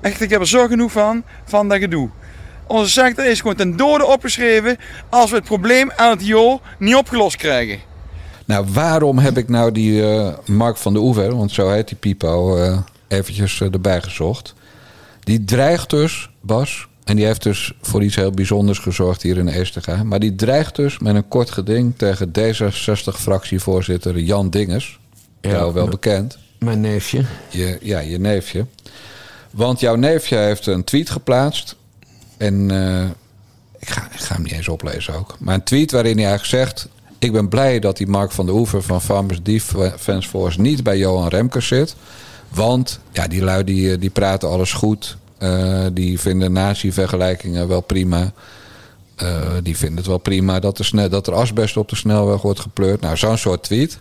Echt, 0.00 0.20
ik 0.20 0.30
heb 0.30 0.40
er 0.40 0.46
zo 0.48 0.66
genoeg 0.66 0.92
van, 0.92 1.24
van 1.44 1.68
dat 1.68 1.78
gedoe. 1.78 2.08
Onze 2.66 2.90
sector 2.90 3.24
is 3.24 3.40
gewoon 3.40 3.56
ten 3.56 3.76
dode 3.76 4.06
opgeschreven 4.06 4.76
als 5.08 5.30
we 5.30 5.36
het 5.36 5.44
probleem 5.44 5.90
LTO 5.96 6.60
niet 6.78 6.94
opgelost 6.94 7.36
krijgen. 7.36 7.78
Nou, 8.44 8.66
waarom 8.72 9.18
heb 9.18 9.38
ik 9.38 9.48
nou 9.48 9.72
die 9.72 10.10
eh, 10.10 10.32
Mark 10.46 10.76
van 10.76 10.92
de 10.92 10.98
Oever, 10.98 11.36
want 11.36 11.52
zo 11.52 11.70
heet 11.70 11.88
die 11.88 11.96
Pipo, 11.96 12.56
eh, 12.56 12.78
eventjes 13.08 13.60
eh, 13.60 13.72
erbij 13.72 14.02
gezocht. 14.02 14.54
Die 15.26 15.44
dreigt 15.44 15.90
dus, 15.90 16.30
Bas, 16.40 16.88
en 17.04 17.16
die 17.16 17.24
heeft 17.24 17.42
dus 17.42 17.72
voor 17.80 18.02
iets 18.02 18.16
heel 18.16 18.30
bijzonders 18.30 18.78
gezorgd 18.78 19.22
hier 19.22 19.36
in 19.36 19.48
Eestega. 19.48 20.04
Maar 20.04 20.20
die 20.20 20.34
dreigt 20.34 20.76
dus 20.76 20.98
met 20.98 21.14
een 21.14 21.28
kort 21.28 21.50
geding 21.50 21.94
tegen 21.96 22.28
D66-fractievoorzitter 22.28 24.18
Jan 24.18 24.50
Dinges. 24.50 24.98
Ja. 25.40 25.50
jou 25.50 25.72
wel 25.72 25.88
bekend. 25.88 26.38
Mijn 26.58 26.80
neefje. 26.80 27.24
Je, 27.48 27.78
ja, 27.82 27.98
je 27.98 28.18
neefje. 28.18 28.66
Want 29.50 29.80
jouw 29.80 29.94
neefje 29.94 30.36
heeft 30.36 30.66
een 30.66 30.84
tweet 30.84 31.10
geplaatst. 31.10 31.76
En 32.36 32.70
eh, 32.70 33.04
ik, 33.78 33.88
ga, 33.88 34.08
ik 34.12 34.20
ga 34.20 34.34
hem 34.34 34.42
niet 34.42 34.52
eens 34.52 34.68
oplezen 34.68 35.14
ook. 35.14 35.36
Maar 35.38 35.54
een 35.54 35.64
tweet 35.64 35.90
waarin 35.90 36.18
hij 36.18 36.26
eigenlijk 36.26 36.64
zegt... 36.64 36.88
Ik 37.18 37.32
ben 37.32 37.48
blij 37.48 37.78
dat 37.78 37.96
die 37.96 38.06
Mark 38.06 38.32
van 38.32 38.46
der 38.46 38.54
Oever 38.54 38.82
van 38.82 39.02
Farmers 39.02 39.42
Defence 39.42 40.28
Force... 40.28 40.60
niet 40.60 40.82
bij 40.82 40.98
Johan 40.98 41.28
Remkes 41.28 41.66
zit. 41.66 41.96
Want 42.56 43.00
ja, 43.12 43.28
die 43.28 43.42
lui 43.42 43.64
die, 43.64 43.92
eh, 43.92 44.00
die 44.00 44.10
praten 44.10 44.48
alles 44.48 44.72
goed. 44.72 45.16
Eh, 45.38 45.86
die 45.92 46.20
vinden 46.20 46.52
nazi-vergelijkingen 46.52 47.68
wel 47.68 47.80
prima. 47.80 48.32
Eh, 49.16 49.42
die 49.62 49.76
vinden 49.76 49.96
het 49.96 50.06
wel 50.06 50.18
prima 50.18 50.60
dat, 50.60 50.78
sne- 50.82 51.08
dat 51.08 51.26
er 51.26 51.34
asbest 51.34 51.76
op 51.76 51.88
de 51.88 51.96
snelweg 51.96 52.42
wordt 52.42 52.60
gepleurd. 52.60 53.00
Nou, 53.00 53.16
zo'n 53.16 53.38
soort 53.38 53.62
tweet. 53.62 53.98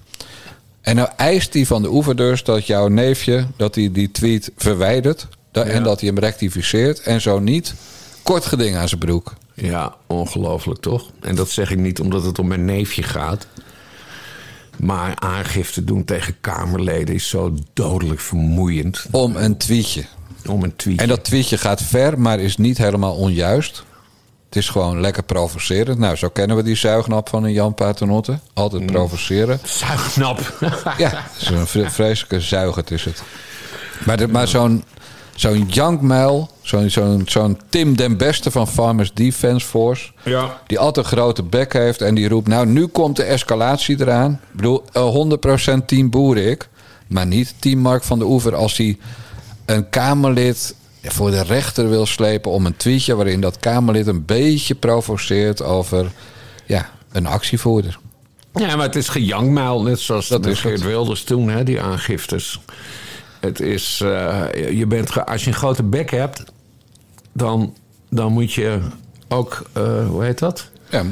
En 0.82 0.96
nou 0.96 1.10
eist 1.16 1.54
hij 1.54 1.66
van 1.66 1.82
de 1.82 1.90
oever 1.92 2.16
dus 2.16 2.44
dat 2.44 2.68
jouw 2.68 2.88
neefje... 2.88 3.46
dat 3.58 3.76
hij 3.76 3.92
die 3.92 4.12
tweet 4.12 4.52
verwijdert... 4.58 5.28
en 5.52 5.84
dat 5.84 6.00
hij 6.00 6.10
hem 6.10 6.20
rectificeert. 6.20 7.00
En 7.00 7.22
zo 7.22 7.40
niet, 7.40 7.74
kort 8.24 8.46
geding 8.46 8.76
aan 8.76 8.88
zijn 8.88 9.00
broek. 9.00 9.34
Ja, 9.54 9.96
ongelooflijk 10.08 10.80
toch? 10.80 11.10
En 11.22 11.36
dat 11.36 11.50
zeg 11.50 11.72
ik 11.72 11.78
niet 11.78 12.00
omdat 12.00 12.24
het 12.24 12.40
om 12.40 12.48
mijn 12.48 12.66
neefje 12.66 13.04
gaat. 13.04 13.48
Maar 14.78 15.14
aangifte 15.16 15.84
doen 15.84 16.06
tegen 16.06 16.36
Kamerleden 16.42 17.16
is 17.16 17.30
zo 17.30 17.54
dodelijk 17.74 18.20
vermoeiend. 18.20 19.06
Om 19.12 19.36
een 19.36 19.58
tweetje. 19.58 20.04
Om 20.50 20.64
een 20.64 20.76
tweet. 20.76 21.02
En 21.02 21.08
dat 21.08 21.24
tweetje 21.24 21.58
gaat 21.58 21.82
ver, 21.82 22.20
maar 22.20 22.40
is 22.40 22.58
niet 22.58 22.78
helemaal 22.78 23.16
onjuist. 23.16 23.84
Het 24.46 24.56
is 24.64 24.70
gewoon 24.70 25.02
lekker 25.02 25.24
provocerend. 25.24 26.00
Nou, 26.00 26.16
zo 26.16 26.30
kennen 26.30 26.56
we 26.58 26.64
die 26.64 26.76
zuignap 26.76 27.30
van 27.30 27.44
een 27.44 27.52
Jan 27.54 27.74
Paternotte. 27.74 28.40
Altijd 28.54 28.86
provoceren. 28.86 29.60
Zuignap. 29.64 30.58
Ja, 30.98 31.10
het 31.34 31.42
is 31.42 31.48
een 31.50 31.68
vre- 31.68 31.90
vreselijke 31.92 32.40
zuigert 32.42 32.92
is 32.92 33.06
het. 33.06 33.24
Maar, 34.06 34.18
de- 34.18 34.28
maar 34.28 34.48
zo'n 34.48 34.84
zo'n 35.36 35.66
jankmuil, 35.68 36.50
zo'n 36.62 36.90
zo'n 36.90 37.24
zo'n 37.26 37.60
Tim 37.70 37.96
den 37.96 38.18
Beste 38.18 38.52
van 38.52 38.68
Farmers 38.68 39.14
Defence 39.14 39.66
Force... 39.66 40.12
Ja. 40.24 40.62
die 40.68 40.80
altijd 40.80 41.06
een 41.06 41.12
grote 41.12 41.44
bek 41.44 41.74
heeft 41.74 42.02
en 42.02 42.16
die 42.16 42.30
roept... 42.30 42.48
nou, 42.48 42.66
nu 42.66 42.86
komt 42.86 43.16
de 43.16 43.24
escalatie 43.24 44.02
eraan. 44.02 44.32
Ik 44.32 44.56
bedoel, 44.56 44.84
eh, 44.92 45.74
100% 45.74 45.86
team 45.86 46.10
Boerik, 46.10 46.70
maar 47.08 47.26
niet 47.26 47.54
team 47.60 47.80
Mark 47.80 48.04
van 48.04 48.20
de 48.20 48.26
Oever... 48.26 48.56
als 48.56 48.78
hij 48.78 48.98
een 49.66 49.90
Kamerlid 49.90 50.76
voor 51.02 51.32
de 51.32 51.44
rechter 51.44 51.90
wil 51.90 52.06
slepen 52.06 52.52
om 52.52 52.66
een 52.66 52.78
tweetje... 52.78 53.16
waarin 53.16 53.42
dat 53.42 53.60
Kamerlid 53.60 54.08
een 54.08 54.26
beetje 54.26 54.76
provoceert 54.76 55.62
over 55.62 56.12
ja, 56.66 56.90
een 57.12 57.26
actievoerder. 57.26 58.00
Ja, 58.54 58.76
maar 58.76 58.86
het 58.86 58.96
is 58.96 59.10
gejankmuil, 59.10 59.82
net 59.82 60.00
zoals 60.00 60.28
Dat 60.28 60.46
is 60.46 60.60
Geert 60.60 60.74
het. 60.74 60.88
Wilders 60.88 61.24
toen, 61.24 61.50
hè, 61.50 61.64
die 61.64 61.82
aangiftes. 61.82 62.60
Het 63.46 63.60
is, 63.60 64.00
eh, 64.04 64.44
je 64.78 64.86
bent, 64.88 65.12
ge- 65.12 65.26
als 65.26 65.42
je 65.44 65.48
een 65.48 65.56
grote 65.56 65.84
bek 65.84 66.12
hebt, 66.12 66.44
dan, 67.34 67.74
dan 68.10 68.32
moet 68.32 68.54
je 68.54 68.80
ook, 69.28 69.70
eh, 69.74 70.08
hoe 70.08 70.24
heet 70.24 70.40
dat? 70.40 70.70
Ja, 70.90 71.04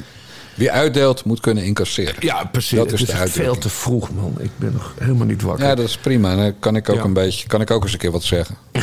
wie 0.56 0.72
uitdeelt 0.72 1.26
moet 1.26 1.40
kunnen 1.40 1.64
incasseren. 1.64 2.16
Ja, 2.20 2.44
precies. 2.52 2.78
Dat 2.78 2.92
is 2.92 3.12
het 3.12 3.32
veel 3.32 3.58
te 3.58 3.70
vroeg, 3.70 4.14
man. 4.14 4.36
Ik 4.40 4.52
ben 4.58 4.74
nog 4.74 4.94
helemaal 5.00 5.26
niet 5.28 5.42
wakker. 5.42 5.66
Ja, 5.68 5.76
dat 5.76 5.86
is 5.86 5.98
prima. 5.98 6.36
Dan 6.36 6.60
kan 6.60 6.76
ik 6.76 6.90
ook 6.90 6.96
Ja. 6.96 7.04
een 7.04 7.14
beetje, 7.14 7.48
kan 7.48 7.62
ik 7.62 7.72
ook 7.72 7.84
eens 7.84 7.94
een 7.94 8.00
keer 8.00 8.12
wat 8.12 8.24
zeggen. 8.24 8.56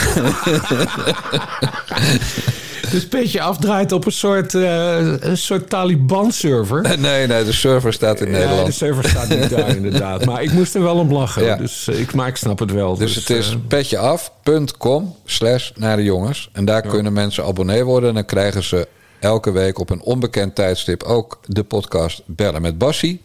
Dus 2.92 3.06
petje 3.08 3.40
af 3.40 3.56
draait 3.58 3.92
op 3.92 4.06
een 4.06 4.12
soort, 4.12 4.54
eh, 4.54 4.96
een 5.20 5.36
soort 5.38 5.68
Taliban-server. 5.68 6.98
nee, 6.98 7.26
nee, 7.26 7.44
de 7.44 7.52
server 7.52 7.92
staat 7.92 8.20
in 8.20 8.26
Ja, 8.26 8.32
de 8.32 8.38
Nederland. 8.38 8.74
server 8.74 9.08
staat 9.08 9.28
niet 9.28 9.50
daar 9.50 9.76
inderdaad. 9.76 10.24
Maar 10.24 10.42
ik 10.42 10.52
moest 10.52 10.74
er 10.74 10.82
wel 10.82 10.96
om 10.96 11.12
lachen. 11.12 11.44
Ja. 11.44 11.56
Dus, 11.56 11.88
eh, 11.88 12.00
ik, 12.00 12.14
maar 12.14 12.28
ik 12.28 12.36
snap 12.36 12.58
het 12.58 12.72
wel. 12.72 12.96
Dus 12.96 13.14
het 13.14 13.30
is 13.30 13.50
eh, 13.50 13.56
petjeaf.com 13.68 15.16
slash 15.24 15.70
naar 15.74 15.96
de 15.96 16.02
jongens. 16.04 16.48
En 16.52 16.64
daar 16.64 16.82
kunnen 16.82 17.12
mensen 17.12 17.44
abonnee 17.44 17.84
worden. 17.84 18.08
En 18.08 18.14
dan 18.14 18.24
krijgen 18.24 18.62
ze 18.62 18.88
elke 19.20 19.50
week 19.52 19.78
op 19.78 19.90
een 19.90 20.00
onbekend 20.02 20.54
tijdstip 20.54 21.02
ook 21.02 21.38
de 21.46 21.62
podcast 21.64 22.22
Bellen 22.26 22.62
met 22.62 22.78
Bassie. 22.78 23.20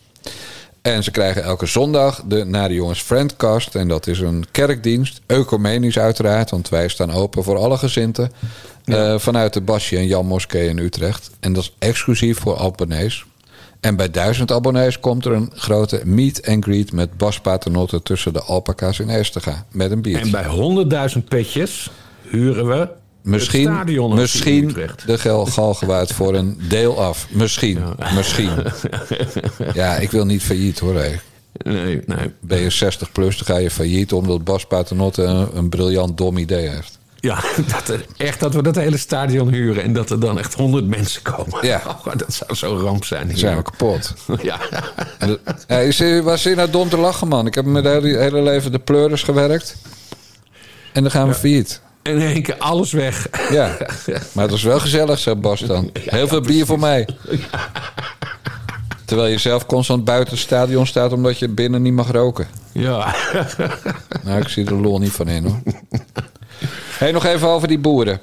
En 0.93 1.03
ze 1.03 1.11
krijgen 1.11 1.43
elke 1.43 1.65
zondag 1.65 2.23
de 2.27 2.45
Naar 2.45 2.67
de 2.67 2.73
Jongens 2.73 3.01
Friendcast. 3.01 3.75
En 3.75 3.87
dat 3.87 4.07
is 4.07 4.19
een 4.19 4.45
kerkdienst, 4.51 5.21
ecumenisch 5.25 5.99
uiteraard. 5.99 6.49
Want 6.51 6.69
wij 6.69 6.87
staan 6.87 7.11
open 7.11 7.43
voor 7.43 7.57
alle 7.57 7.77
gezinten. 7.77 8.31
eh, 8.85 9.19
vanuit 9.19 9.53
de 9.53 9.61
Basje 9.61 9.97
en 9.97 10.07
Jan 10.07 10.25
Moskee 10.25 10.69
in 10.69 10.77
Utrecht. 10.77 11.31
En 11.39 11.53
dat 11.53 11.63
is 11.63 11.75
exclusief 11.79 12.39
voor 12.39 12.57
abonnees. 12.57 13.25
En 13.79 13.95
bij 13.95 14.11
duizend 14.11 14.51
abonnees 14.51 14.99
komt 14.99 15.25
er 15.25 15.31
een 15.31 15.51
grote 15.53 16.01
meet 16.05 16.47
and 16.47 16.63
greet 16.63 16.91
met 16.91 17.17
Bas 17.17 17.39
Paternotte 17.39 18.01
tussen 18.03 18.33
de 18.33 18.41
alpaca's 18.41 18.99
in 18.99 19.09
Estega. 19.09 19.65
Met 19.71 19.91
een 19.91 20.01
biertje. 20.01 20.37
en 20.37 20.85
bij 20.85 21.09
100.000 21.17 21.23
petjes 21.27 21.91
huren 22.21 22.67
we 22.67 22.87
Misschien, 23.27 23.87
in 23.87 24.13
misschien 24.13 24.75
de 25.05 25.17
galgenwaard 25.47 26.11
voor 26.13 26.33
een 26.33 26.59
deel 26.69 27.01
af. 27.03 27.27
Misschien, 27.29 27.79
misschien. 28.15 28.51
Ja, 29.73 29.95
ik 29.95 30.11
wil 30.11 30.25
niet 30.25 30.43
failliet 30.43 30.79
hoor. 30.79 30.93
Nee, 31.63 32.01
nee. 32.05 32.33
Ben 32.39 32.59
je 32.59 32.69
60 32.69 33.11
plus, 33.11 33.37
dan 33.37 33.55
ga 33.55 33.61
je 33.61 33.71
failliet 33.71 34.13
omdat 34.13 34.43
Bas 34.43 34.65
Paternotte 34.65 35.23
een, 35.23 35.47
een 35.53 35.69
briljant 35.69 36.17
dom 36.17 36.37
idee 36.37 36.67
heeft. 36.67 36.97
Ja, 37.19 37.39
dat 37.73 37.87
er, 37.87 38.05
echt 38.17 38.39
dat 38.39 38.53
we 38.53 38.61
dat 38.63 38.75
hele 38.75 38.97
stadion 38.97 39.49
huren 39.53 39.83
en 39.83 39.93
dat 39.93 40.09
er 40.09 40.19
dan 40.19 40.39
echt 40.39 40.53
100 40.53 40.87
mensen 40.87 41.21
komen. 41.21 41.65
Ja. 41.67 41.81
Oh, 42.05 42.13
dat 42.15 42.33
zou 42.33 42.55
zo'n 42.55 42.79
ramp 42.85 43.03
zijn. 43.05 43.27
Dan 43.27 43.37
zijn 43.37 43.57
we 43.57 43.63
kapot. 43.63 44.13
Ja. 44.41 44.59
Dat- 45.17 45.39
Ja, 45.97 46.21
was 46.21 46.43
je 46.43 46.55
nou 46.55 46.69
dom 46.69 46.89
te 46.89 46.97
lachen, 46.97 47.27
man? 47.27 47.45
Ik 47.47 47.55
heb 47.55 47.65
mijn 47.65 47.85
hele, 47.85 48.17
hele 48.17 48.41
leven 48.41 48.71
de 48.71 48.79
pleuris 48.79 49.23
gewerkt. 49.23 49.75
En 50.93 51.01
dan 51.01 51.11
gaan 51.11 51.27
we 51.27 51.33
failliet. 51.33 51.81
In 52.07 52.21
één 52.21 52.41
keer 52.41 52.57
alles 52.57 52.91
weg. 52.91 53.27
Ja, 53.51 53.77
maar 54.31 54.43
het 54.43 54.51
was 54.51 54.63
wel 54.63 54.79
gezellig, 54.79 55.19
zei 55.19 55.35
Bas 55.35 55.59
dan. 55.59 55.89
Heel 56.17 56.27
veel 56.27 56.41
bier 56.41 56.65
voor 56.65 56.79
mij. 56.79 57.07
Terwijl 59.05 59.29
je 59.29 59.37
zelf 59.37 59.65
constant 59.65 60.03
buiten 60.05 60.33
het 60.33 60.43
stadion 60.43 60.87
staat 60.87 61.11
omdat 61.11 61.39
je 61.39 61.47
binnen 61.49 61.81
niet 61.81 61.93
mag 61.93 62.11
roken. 62.11 62.47
Ja. 62.71 63.15
Nou, 64.23 64.41
ik 64.41 64.47
zie 64.47 64.65
er 64.65 64.73
lol 64.73 64.99
niet 64.99 65.11
van 65.11 65.27
in 65.27 65.45
hoor. 65.45 65.61
Hey, 66.97 67.11
nog 67.11 67.25
even 67.25 67.47
over 67.47 67.67
die 67.67 67.79
boeren. 67.79 68.19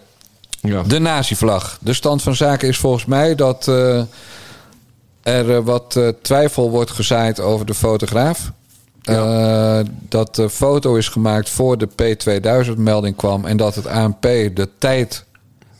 ja. 0.61 0.82
De 0.82 0.99
nazi-vlag. 0.99 1.78
De 1.80 1.93
stand 1.93 2.22
van 2.22 2.35
zaken 2.35 2.68
is 2.68 2.78
volgens 2.78 3.05
mij 3.05 3.35
dat 3.35 3.68
eh, 3.68 4.03
er 5.22 5.62
wat 5.62 5.97
eh, 5.97 6.09
twijfel 6.22 6.70
wordt 6.70 6.91
gezaaid 6.91 7.41
over 7.41 7.66
de 7.66 7.74
fotograaf. 7.74 8.53
Eh, 9.05 9.78
dat 10.09 10.34
de 10.34 10.50
foto 10.50 10.94
is 10.94 11.09
gemaakt 11.09 11.48
voor 11.50 11.78
de 11.78 11.88
P2000-melding 11.88 13.16
kwam 13.16 13.44
en 13.44 13.57
dat 13.57 13.74
het 13.74 13.86
ANP 13.86 14.22
de 14.22 14.68
tijd 14.78 15.24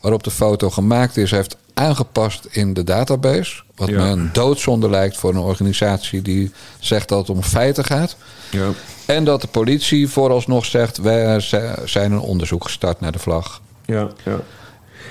waarop 0.01 0.23
de 0.23 0.31
foto 0.31 0.69
gemaakt 0.69 1.17
is, 1.17 1.31
heeft 1.31 1.57
aangepast 1.73 2.47
in 2.51 2.73
de 2.73 2.83
database. 2.83 3.61
Wat 3.75 3.89
Ja. 3.89 4.03
me 4.03 4.09
een 4.09 4.29
doodzonde 4.33 4.89
lijkt 4.89 5.17
voor 5.17 5.29
een 5.29 5.37
organisatie 5.39 6.21
die 6.21 6.51
zegt 6.79 7.09
dat 7.09 7.19
het 7.19 7.29
om 7.29 7.43
feiten 7.43 7.83
gaat. 7.85 8.15
ja. 8.51 8.69
En 9.05 9.23
dat 9.23 9.41
de 9.41 9.47
politie 9.47 10.07
vooralsnog 10.09 10.65
zegt: 10.65 10.97
wij 10.97 11.39
zijn 11.85 12.11
een 12.11 12.19
onderzoek 12.19 12.63
gestart 12.63 12.99
naar 12.99 13.11
de 13.11 13.19
vlag. 13.19 13.61
Ja, 13.85 14.07
ja. 14.23 14.35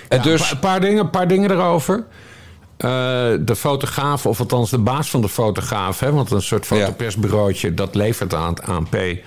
En 0.09 0.23
dus, 0.23 0.51
Een 0.51 0.59
paar, 0.59 0.81
dingen, 0.81 0.99
een 1.05 1.11
paar 1.11 1.29
dingen 1.29 1.51
erover. 1.51 2.05
Eh, 2.85 2.91
de 3.41 3.57
fotograaf, 3.57 4.27
of 4.27 4.41
althans 4.41 4.71
de 4.71 4.79
baas 4.79 5.11
van 5.11 5.21
de 5.21 5.29
fotograaf, 5.29 6.01
hè, 6.01 6.13
want 6.13 6.31
een 6.31 6.43
soort 6.43 6.67
fotopersbureautje 6.67 7.75
dat 7.75 7.95
levert 7.95 8.35
aan 8.35 8.49
het 8.55 8.63
ANP. 8.63 8.95
eh, 8.95 9.19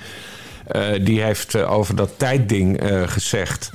die 1.01 1.21
heeft 1.21 1.55
eh, 1.55 1.71
over 1.71 1.95
dat 1.95 2.09
tijdding 2.17 2.81
gezegd. 3.05 3.71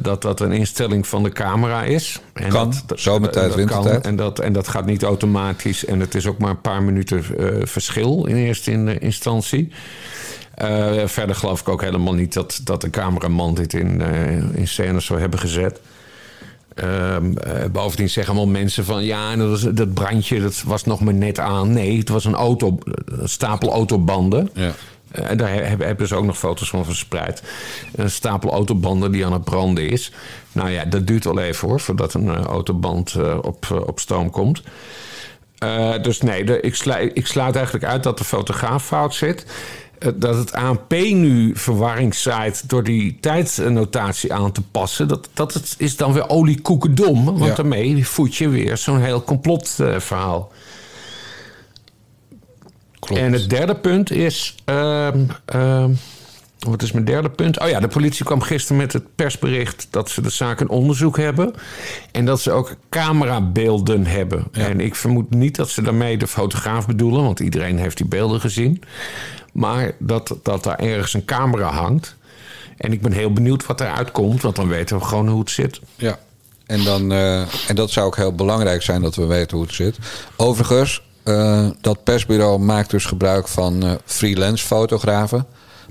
dat 0.00 0.22
dat 0.22 0.40
een 0.40 0.52
instelling 0.52 1.06
van 1.06 1.22
de 1.22 1.30
camera 1.30 1.82
is. 1.82 2.20
En 2.32 2.48
Kan. 2.48 2.74
dat, 2.86 3.00
Zomertijd, 3.00 3.56
dat 3.56 3.64
kan. 3.64 4.02
En 4.02 4.16
dat, 4.16 4.38
en 4.38 4.52
dat 4.52 4.68
gaat 4.68 4.86
niet 4.86 5.02
automatisch. 5.02 5.84
En 5.84 6.00
het 6.00 6.14
is 6.14 6.26
ook 6.26 6.38
maar 6.38 6.50
een 6.50 6.60
paar 6.60 6.82
minuten 6.82 7.24
verschil 7.68 8.26
in 8.26 8.36
eerste 8.36 8.70
in, 8.70 9.00
instantie. 9.00 9.72
Verder 11.04 11.34
geloof 11.34 11.60
ik 11.60 11.68
ook 11.68 11.82
helemaal 11.82 12.14
niet 12.14 12.32
dat, 12.32 12.60
dat 12.64 12.80
de 12.80 12.90
cameraman 12.90 13.54
dit 13.54 13.74
in, 13.74 14.00
in 14.54 14.68
scène 14.68 15.00
zou 15.00 15.20
hebben 15.20 15.38
gezet. 15.38 15.80
Ehm, 16.76 17.36
eh, 17.36 17.64
bovendien 17.72 18.10
zeggen 18.10 18.34
allemaal 18.34 18.52
mensen 18.52 18.84
van 18.84 19.04
ja, 19.04 19.36
dat, 19.36 19.48
was- 19.48 19.60
dat 19.74 19.94
brandje 19.94 20.40
dat 20.40 20.62
was 20.66 20.84
nog 20.84 21.00
maar 21.00 21.14
net 21.14 21.38
aan. 21.38 21.72
Nee, 21.72 21.98
het 21.98 22.08
was 22.08 22.24
een, 22.24 22.34
auto, 22.34 22.78
een 23.04 23.28
stapel 23.28 23.72
autobanden. 23.72 24.50
Ja. 24.54 24.72
Eh, 25.10 25.30
En 25.30 25.36
daar 25.36 25.48
he- 25.48 25.62
hebben, 25.62 25.86
hebben 25.86 26.08
ze 26.08 26.14
ook 26.14 26.24
nog 26.24 26.38
foto's 26.38 26.68
van 26.68 26.84
verspreid. 26.84 27.42
Een 27.94 28.10
stapel 28.10 28.50
autobanden 28.50 29.12
die 29.12 29.26
aan 29.26 29.32
het 29.32 29.44
branden 29.44 29.88
is. 29.90 30.12
Nou 30.52 30.70
ja, 30.70 30.84
dat 30.84 31.06
duurt 31.06 31.24
wel 31.24 31.38
even 31.38 31.68
hoor, 31.68 31.80
voordat 31.80 32.14
een 32.14 32.28
eh, 32.28 32.40
autoband 32.44 33.16
op, 33.42 33.82
op 33.86 34.00
stoom 34.00 34.30
komt. 34.30 34.62
Dus 36.02 36.20
nee, 36.20 36.44
de, 36.44 36.60
ik, 36.60 36.74
slu- 36.74 37.10
ik 37.14 37.26
sluit 37.26 37.54
eigenlijk 37.56 37.84
uit 37.84 38.02
dat 38.02 38.18
de 38.18 38.24
fotograaf 38.24 38.84
fout 38.84 39.14
zit. 39.14 39.46
Eh, 39.98 40.08
dat 40.16 40.36
het 40.36 40.52
ANP 40.52 40.90
nu 40.92 41.56
verwarring 41.56 42.14
zaait 42.14 42.68
door 42.68 42.82
die 42.84 43.18
tijdnotatie 43.20 44.32
aan 44.32 44.52
te 44.52 44.62
passen... 44.62 45.08
dat, 45.08 45.28
dat 45.34 45.54
het 45.54 45.74
is 45.78 45.96
dan 45.96 46.12
weer 46.12 46.28
oliekoekendom. 46.28 47.24
Want 47.24 47.44
Ja. 47.44 47.54
daarmee 47.54 48.06
voed 48.06 48.36
je 48.36 48.48
weer 48.48 48.76
zo'n 48.76 49.00
heel 49.00 49.22
complotverhaal. 49.22 50.52
Klopt. 52.98 53.22
En 53.22 53.32
het 53.32 53.50
derde 53.50 53.74
punt 53.74 54.10
is. 54.10 54.54
ehm, 54.64 55.24
ehm, 55.44 55.90
wat 56.58 56.82
is 56.82 56.92
mijn 56.92 57.04
derde 57.04 57.30
punt? 57.30 57.60
Oh 57.60 57.68
ja, 57.68 57.80
de 57.80 57.88
politie 57.88 58.24
kwam 58.24 58.40
gisteren 58.40 58.76
met 58.76 58.92
het 58.92 59.14
persbericht 59.14 59.86
dat 59.90 60.10
ze 60.10 60.20
de 60.20 60.30
zaak 60.30 60.60
in 60.60 60.68
onderzoek 60.68 61.16
hebben. 61.16 61.54
En 62.12 62.24
dat 62.24 62.40
ze 62.40 62.50
ook 62.50 62.74
camerabeelden 62.88 64.06
hebben. 64.06 64.44
En 64.52 64.80
ik 64.80 64.94
vermoed 64.94 65.34
niet 65.34 65.56
dat 65.56 65.68
ze 65.68 65.82
daarmee 65.82 66.18
de 66.18 66.26
fotograaf 66.26 66.86
bedoelen, 66.86 67.22
want 67.22 67.40
iedereen 67.40 67.78
heeft 67.78 67.96
die 67.96 68.06
beelden 68.06 68.40
gezien. 68.40 68.82
Maar 69.52 69.92
dat, 69.98 70.34
dat 70.42 70.62
daar 70.62 70.78
ergens 70.78 71.14
een 71.14 71.24
camera 71.24 71.70
hangt. 71.70 72.16
En 72.76 72.92
ik 72.92 73.02
ben 73.02 73.12
heel 73.12 73.32
benieuwd 73.32 73.66
wat 73.66 73.80
eruit 73.80 74.10
komt, 74.10 74.42
want 74.42 74.56
dan 74.56 74.68
weten 74.68 74.98
we 74.98 75.04
gewoon 75.04 75.28
hoe 75.28 75.40
het 75.40 75.50
zit. 75.50 75.80
Ja, 75.96 76.18
en, 76.66 76.84
dan, 76.84 77.12
eh, 77.12 77.40
en 77.40 77.74
dat 77.74 77.90
zou 77.90 78.06
ook 78.06 78.16
heel 78.16 78.34
belangrijk 78.34 78.82
zijn 78.82 79.02
dat 79.02 79.14
we 79.14 79.26
weten 79.26 79.56
hoe 79.56 79.66
het 79.66 79.74
zit. 79.74 79.98
Overigens, 80.36 81.02
eh, 81.22 81.68
dat 81.80 82.04
persbureau 82.04 82.58
maakt 82.58 82.90
dus 82.90 83.04
gebruik 83.04 83.48
van 83.48 83.82
eh, 83.82 83.92
freelance 84.04 84.66
fotografen. 84.66 85.46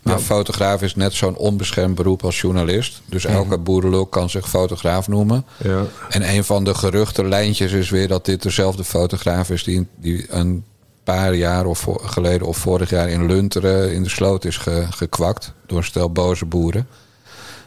Maar 0.06 0.20
fotograaf 0.20 0.82
is 0.82 0.96
net 0.96 1.14
zo'n 1.14 1.36
onbeschermd 1.38 1.96
beroep 1.96 2.24
als 2.24 2.42
journalist. 2.42 3.02
Dus 3.06 3.26
elke 3.26 3.58
boerenlul 3.58 4.06
kan 4.06 4.30
zich 4.30 4.50
fotograaf 4.50 5.08
noemen. 5.08 5.46
Ja. 5.64 5.84
En 6.10 6.30
een 6.30 6.44
van 6.44 6.64
de 6.64 6.74
geruchte 6.74 7.26
lijntjes 7.28 7.72
is 7.72 7.90
weer 7.90 8.08
dat 8.08 8.26
dit 8.26 8.42
dezelfde 8.44 8.84
fotograaf 8.84 9.50
is 9.50 9.64
die, 9.64 9.88
die 9.96 10.26
een 10.34 10.64
paar 11.04 11.34
jaar 11.36 11.66
of 11.66 11.88
geleden 12.02 12.48
of 12.48 12.58
vorig 12.58 12.90
jaar 12.90 13.10
in 13.10 13.26
Lunteren 13.26 13.94
in 13.94 14.04
de 14.04 14.10
sloot 14.10 14.46
is 14.46 14.58
ge- 14.58 14.86
gekwakt 14.90 15.54
door 15.68 15.78
een 15.78 15.84
stel 15.84 16.12
boze 16.12 16.46
boeren. 16.46 16.88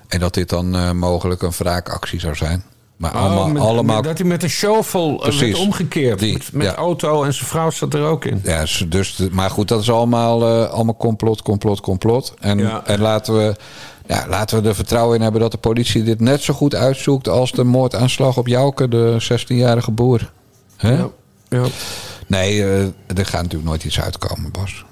En 0.09 0.21
dat 0.21 0.35
dit 0.35 0.49
dan 0.49 0.75
eh, 0.77 0.91
mogelijk 0.93 1.43
een 1.43 1.53
wraakactie 1.59 2.21
zou 2.21 2.35
zijn. 2.35 2.65
Maar 2.99 3.11
allemaal, 3.11 3.45
Oh, 3.47 3.53
met- 3.53 3.63
allemaal 3.63 3.95
met- 3.97 4.05
dat 4.05 4.19
hij 4.19 4.27
met 4.27 4.43
een 4.43 4.49
shovel 4.51 5.11
eh, 5.15 5.19
Precies. 5.23 5.41
werd 5.41 5.59
omgekeerd. 5.59 6.19
Die, 6.19 6.33
met 6.33 6.53
met 6.53 6.67
ja. 6.67 6.75
auto 6.75 7.23
en 7.25 7.35
zijn 7.35 7.47
vrouw 7.47 7.71
zat 7.71 7.95
er 7.95 8.03
ook 8.05 8.25
in. 8.25 8.41
Ja, 8.45 8.65
dus, 8.89 9.17
de- 9.17 9.29
maar 9.33 9.51
goed, 9.51 9.69
dat 9.69 9.81
is 9.81 9.91
allemaal, 9.91 10.43
eh, 10.65 10.71
allemaal 10.71 10.97
complot, 10.97 11.43
complot, 11.43 11.81
complot. 11.81 12.35
En, 12.41 12.59
Ja. 12.59 12.83
en 12.87 13.01
laten, 13.01 13.35
we, 13.37 13.55
ja, 14.07 14.25
laten 14.29 14.63
we 14.63 14.69
er 14.69 14.75
vertrouwen 14.75 15.17
in 15.17 15.23
hebben 15.23 15.41
dat 15.41 15.51
de 15.53 15.59
politie 15.59 16.03
dit 16.03 16.21
net 16.21 16.43
zo 16.43 16.55
goed 16.55 16.75
uitzoekt 16.75 17.29
als 17.29 17.51
de 17.53 17.65
moordaanslag 17.65 18.37
op 18.37 18.47
Jouke, 18.47 18.89
de 18.89 19.17
16-jarige 19.19 19.91
boer. 19.91 20.33
Hè? 20.77 20.93
Ja. 21.49 21.65
Nee, 22.27 22.63
eh, 22.63 22.81
er 22.83 22.93
gaat 23.27 23.43
natuurlijk 23.43 23.65
nooit 23.69 23.85
iets 23.85 24.01
uitkomen, 24.01 24.51
Bas. 24.53 24.85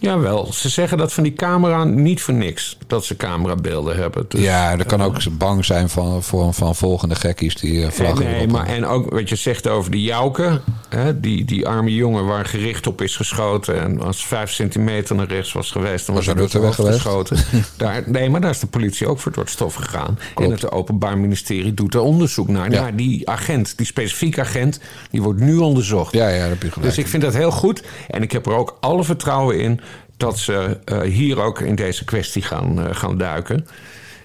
Jawel, 0.00 0.52
ze 0.52 0.68
zeggen 0.68 0.98
dat 0.98 1.12
van 1.12 1.22
die 1.22 1.32
camera 1.32 1.84
niet 1.84 2.22
voor 2.22 2.34
niks. 2.34 2.76
Dat 2.86 3.04
ze 3.04 3.16
camerabeelden 3.16 3.96
hebben. 3.96 4.24
Dus, 4.28 4.40
ja, 4.40 4.78
er 4.78 4.86
kan 4.86 5.02
ook 5.02 5.16
bang 5.38 5.64
zijn 5.64 5.88
van, 5.88 6.22
voor, 6.22 6.54
van 6.54 6.74
volgende 6.74 7.14
gekkies 7.14 7.54
die 7.54 7.84
eh, 7.84 7.90
vlaggen 7.90 8.24
Nee, 8.24 8.48
maar 8.48 8.66
en 8.66 8.86
ook 8.86 9.10
wat 9.10 9.28
je 9.28 9.36
zegt 9.36 9.68
over 9.68 9.90
die 9.90 10.02
Jouke. 10.02 10.60
Hè, 10.88 11.20
die, 11.20 11.44
die 11.44 11.68
arme 11.68 11.94
jongen 11.94 12.26
waar 12.26 12.44
gericht 12.44 12.86
op 12.86 13.02
is 13.02 13.16
geschoten. 13.16 13.80
En 13.80 14.00
als 14.00 14.26
vijf 14.26 14.50
centimeter 14.50 15.14
naar 15.14 15.26
rechts 15.26 15.52
was 15.52 15.70
geweest, 15.70 16.06
dan 16.06 16.14
was, 16.14 16.26
Was 16.26 16.34
hij 16.34 16.44
door 16.44 16.72
zijn 16.72 16.86
weg 16.86 16.94
geschoten. 16.94 17.36
daar, 17.76 18.02
nee, 18.06 18.30
maar 18.30 18.40
daar 18.40 18.50
is 18.50 18.58
de 18.58 18.66
politie 18.66 19.06
ook 19.06 19.18
voor 19.18 19.32
door 19.32 19.42
het 19.42 19.52
stof 19.52 19.74
gegaan. 19.74 20.18
En 20.36 20.50
het 20.50 20.70
Openbaar 20.70 21.18
Ministerie 21.18 21.74
doet 21.74 21.94
er 21.94 22.00
onderzoek 22.00 22.48
naar. 22.48 22.70
Ja. 22.70 22.80
naar 22.80 22.96
die 22.96 23.28
agent, 23.28 23.76
die 23.76 23.86
specifieke 23.86 24.40
agent, 24.40 24.80
die 25.10 25.22
wordt 25.22 25.40
nu 25.40 25.56
onderzocht. 25.56 26.12
Ja, 26.12 26.28
ja, 26.28 26.38
daar 26.38 26.48
heb 26.48 26.62
je 26.62 26.70
gelijk. 26.70 26.88
Dus 26.88 27.04
ik 27.04 27.10
vind 27.10 27.22
dat 27.22 27.34
heel 27.34 27.50
goed. 27.50 27.82
En 28.08 28.22
ik 28.22 28.32
heb 28.32 28.46
er 28.46 28.52
ook 28.52 28.76
alle 28.80 29.04
vertrouwen 29.04 29.58
in 29.60 29.80
dat 30.20 30.38
ze 30.38 30.78
eh, 30.84 31.00
hier 31.00 31.40
ook 31.40 31.60
in 31.60 31.74
deze 31.74 32.04
kwestie 32.04 32.42
gaan, 32.42 32.86
eh, 32.86 32.94
gaan 32.96 33.18
duiken. 33.18 33.66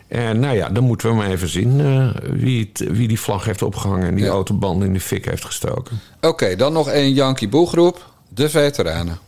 En 0.07 0.39
nou 0.39 0.55
ja, 0.55 0.69
dan 0.69 0.83
moeten 0.83 1.09
we 1.09 1.15
maar 1.15 1.29
even 1.29 1.47
zien 1.49 1.79
eh, 1.79 2.09
wie, 2.33 2.69
het- 2.73 2.89
wie 2.91 3.07
die 3.07 3.19
vlag 3.19 3.45
heeft 3.45 3.61
opgehangen 3.61 4.07
en 4.07 4.15
die 4.15 4.25
Ja. 4.25 4.31
autoband 4.31 4.83
in 4.83 4.93
de 4.93 4.99
fik 4.99 5.25
heeft 5.25 5.45
gestoken. 5.45 5.99
Oké, 6.21 6.55
dan 6.55 6.73
nog 6.73 6.89
één 6.89 7.13
Yankee 7.13 7.47
Boegroep. 7.49 8.05
De 8.29 8.49
veteranen. 8.49 9.19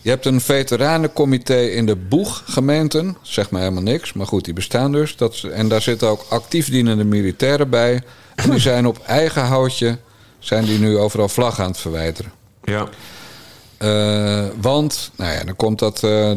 Je 0.00 0.10
hebt 0.12 0.26
een 0.26 0.40
veteranencomité 0.40 1.56
in 1.60 1.86
de 1.86 1.96
Boeggemeenten. 1.96 3.16
Zeg 3.22 3.50
maar 3.50 3.60
helemaal 3.60 3.82
niks, 3.82 4.12
maar 4.12 4.26
goed, 4.26 4.44
die 4.44 4.54
bestaan 4.54 4.92
dus. 4.92 5.16
Dat, 5.16 5.42
en 5.52 5.68
daar 5.68 5.82
zitten 5.82 6.08
ook 6.08 6.26
actief 6.28 6.70
dienende 6.70 7.04
militairen 7.04 7.70
bij. 7.70 8.02
En 8.34 8.50
die 8.50 8.60
zijn 8.60 8.86
op 8.86 8.98
eigen 9.06 9.42
houtje... 9.44 9.98
zijn 10.38 10.64
die 10.64 10.78
nu 10.78 10.96
overal 10.98 11.28
vlag 11.28 11.60
aan 11.60 11.68
het 11.70 11.78
verwijderen. 11.78 12.32
Ja. 12.64 12.88
Eh, 13.78 14.44
want, 14.60 15.10
nou 15.16 15.32
ja, 15.32 15.44
dan 15.44 15.56
komt 15.56 15.78
dat. 15.78 16.02
eh, 16.02 16.30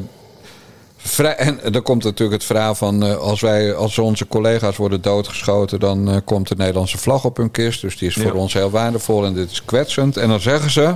vrij, 0.97 1.35
en 1.35 1.59
dan 1.71 1.81
komt 1.81 2.03
natuurlijk 2.03 2.37
het 2.41 2.43
verhaal 2.43 2.75
van. 2.75 3.03
eh, 3.03 3.15
als, 3.17 3.41
wij, 3.41 3.75
als 3.75 3.97
onze 3.97 4.27
collega's 4.27 4.77
worden 4.77 5.01
doodgeschoten. 5.01 5.79
dan 5.79 6.21
komt 6.25 6.47
de 6.47 6.55
Nederlandse 6.57 6.97
vlag 6.97 7.25
op 7.25 7.37
hun 7.37 7.51
kist. 7.51 7.81
Dus 7.81 7.97
die 7.97 8.07
is 8.07 8.13
voor 8.15 8.23
Ja. 8.25 8.31
ons 8.33 8.53
heel 8.53 8.69
waardevol 8.69 9.25
en 9.25 9.33
dit 9.33 9.51
is 9.51 9.65
kwetsend. 9.65 10.17
En 10.17 10.29
dan 10.29 10.39
zeggen 10.39 10.71
ze. 10.71 10.95